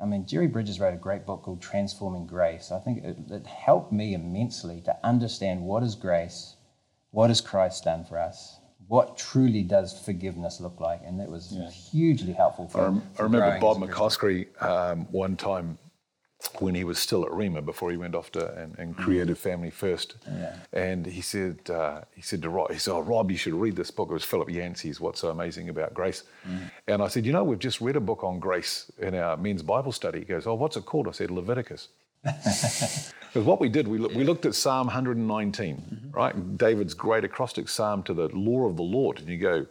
I 0.00 0.04
mean, 0.04 0.26
Jerry 0.26 0.46
Bridges 0.46 0.78
wrote 0.78 0.94
a 0.94 0.98
great 0.98 1.26
book 1.26 1.42
called 1.42 1.60
Transforming 1.60 2.26
Grace. 2.26 2.70
I 2.70 2.78
think 2.78 3.04
it, 3.04 3.16
it, 3.30 3.46
helped 3.46 3.92
me 3.92 4.14
immensely 4.14 4.80
to 4.82 4.96
understand 5.02 5.62
what 5.62 5.82
is 5.82 5.94
grace, 5.94 6.56
what 7.10 7.30
has 7.30 7.40
Christ 7.40 7.84
done 7.84 8.04
for 8.04 8.18
us, 8.18 8.58
what 8.86 9.16
truly 9.16 9.62
does 9.62 9.98
forgiveness 9.98 10.60
look 10.60 10.80
like, 10.80 11.00
and 11.04 11.18
that 11.18 11.28
was 11.28 11.52
yeah. 11.52 11.70
hugely 11.70 12.32
helpful 12.32 12.68
for. 12.68 12.80
I, 12.80 12.84
rem- 12.84 13.02
for 13.14 13.22
I 13.22 13.24
remember 13.24 13.58
Bob 13.60 13.78
McCoskrie 13.78 14.62
um, 14.62 15.06
one 15.10 15.36
time 15.36 15.78
when 16.60 16.74
he 16.74 16.84
was 16.84 16.98
still 16.98 17.24
at 17.24 17.30
Rhema 17.30 17.64
before 17.64 17.90
he 17.90 17.96
went 17.96 18.14
off 18.14 18.32
to 18.32 18.54
and, 18.54 18.78
and 18.78 18.96
created 18.96 19.36
Family 19.38 19.70
First. 19.70 20.16
Yeah. 20.26 20.56
And 20.72 21.06
he 21.06 21.20
said, 21.20 21.58
uh, 21.70 22.02
he 22.14 22.22
said 22.22 22.42
to 22.42 22.50
Rob, 22.50 22.72
he 22.72 22.78
said, 22.78 22.92
oh, 22.92 23.00
Rob, 23.00 23.30
you 23.30 23.36
should 23.36 23.54
read 23.54 23.76
this 23.76 23.90
book. 23.90 24.10
It 24.10 24.14
was 24.14 24.24
Philip 24.24 24.50
Yancey's 24.50 25.00
What's 25.00 25.20
So 25.20 25.30
Amazing 25.30 25.68
About 25.68 25.94
Grace. 25.94 26.24
Mm. 26.48 26.70
And 26.88 27.02
I 27.02 27.08
said, 27.08 27.26
you 27.26 27.32
know, 27.32 27.44
we've 27.44 27.58
just 27.58 27.80
read 27.80 27.96
a 27.96 28.00
book 28.00 28.24
on 28.24 28.38
grace 28.38 28.90
in 28.98 29.14
our 29.14 29.36
men's 29.36 29.62
Bible 29.62 29.92
study. 29.92 30.20
He 30.20 30.24
goes, 30.24 30.46
oh, 30.46 30.54
what's 30.54 30.76
it 30.76 30.84
called? 30.84 31.08
I 31.08 31.12
said, 31.12 31.30
Leviticus. 31.30 31.88
Because 33.36 33.46
what 33.46 33.60
we 33.60 33.68
did, 33.68 33.86
we, 33.86 33.98
we 33.98 34.24
looked 34.24 34.46
at 34.46 34.54
Psalm 34.54 34.86
119, 34.86 35.76
mm-hmm. 35.76 36.10
right? 36.10 36.56
David's 36.56 36.94
great 36.94 37.22
acrostic 37.22 37.68
psalm 37.68 38.02
to 38.04 38.14
the 38.14 38.28
law 38.28 38.66
of 38.66 38.76
the 38.76 38.82
Lord. 38.82 39.18
And 39.18 39.28
you 39.28 39.36
go, 39.36 39.66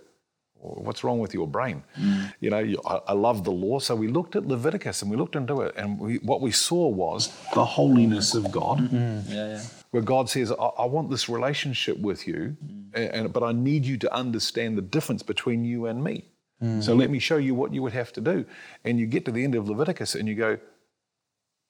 What's 0.66 1.03
wrong 1.03 1.20
with 1.20 1.34
your 1.34 1.47
brain? 1.47 1.84
Mm. 1.99 2.34
You 2.39 2.49
know, 2.49 2.82
I, 2.86 2.99
I, 3.07 3.13
love 3.13 3.43
the 3.43 3.51
law. 3.51 3.80
So 3.80 3.95
we 3.95 4.07
looked 4.07 4.36
at 4.36 4.47
Leviticus 4.47 5.01
and 5.01 5.11
we 5.11 5.18
looked 5.18 5.36
into 5.36 5.61
it, 5.61 5.76
and 5.78 5.99
we, 5.99 6.18
what 6.18 6.41
we 6.41 6.51
saw 6.51 6.88
was 6.88 7.36
the 7.53 7.66
holiness 7.66 8.34
of 8.36 8.51
God. 8.51 8.80
Mm-hmm. 8.80 9.32
Yeah, 9.32 9.47
yeah. 9.47 9.61
Where 9.91 10.03
God 10.03 10.30
says, 10.30 10.51
I, 10.51 10.55
I, 10.55 10.86
want 10.86 11.09
this 11.09 11.30
relationship 11.30 11.97
with 11.99 12.28
you, 12.28 12.57
mm. 12.66 12.86
and, 12.93 13.09
and, 13.13 13.34
but 13.34 13.43
I 13.43 13.51
need 13.51 13.86
you 13.86 13.97
to 13.97 14.13
understand 14.13 14.78
the 14.78 14.82
difference 14.82 15.24
between 15.24 15.63
you 15.63 15.86
and 15.86 16.03
me. 16.03 16.26
Mm. 16.61 16.84
So 16.84 16.95
let 16.95 17.09
me 17.09 17.20
show 17.20 17.38
you 17.38 17.53
what 17.55 17.74
you 17.74 17.82
would 17.84 17.93
have 17.93 18.13
to 18.13 18.22
do. 18.22 18.45
And 18.84 18.99
you 18.99 19.05
get 19.05 19.26
to 19.26 19.32
the 19.32 19.43
end 19.43 19.55
of 19.55 19.68
Leviticus 19.70 20.16
and 20.16 20.28
you 20.28 20.36
go, 20.36 20.57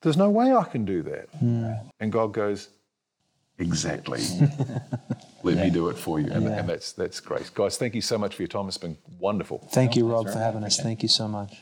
There's 0.02 0.18
no 0.18 0.30
way 0.30 0.54
I 0.54 0.64
can 0.64 0.86
do 0.86 1.04
that. 1.04 1.32
Mm. 1.40 1.90
And 2.00 2.12
God 2.12 2.34
goes, 2.34 2.70
Exactly. 3.58 4.20
Let 5.44 5.56
yeah. 5.56 5.64
me 5.64 5.70
do 5.70 5.90
it 5.90 5.98
for 5.98 6.20
you. 6.20 6.32
And, 6.32 6.44
yeah. 6.44 6.60
and, 6.60 6.70
that's 6.70 6.92
that's 6.92 7.20
great. 7.20 7.50
Guys, 7.54 7.78
thank 7.78 7.96
you 7.96 8.02
so 8.02 8.18
much 8.18 8.36
for 8.36 8.42
your 8.42 8.48
time. 8.48 8.68
It's 8.68 8.78
been 8.78 8.98
wonderful. 9.20 9.68
Thank 9.72 9.96
you, 9.96 10.08
Rob, 10.08 10.28
for 10.30 10.40
having 10.40 10.64
us. 10.64 10.80
Thank 10.80 11.04
you 11.04 11.10
so 11.10 11.28
much. 11.28 11.56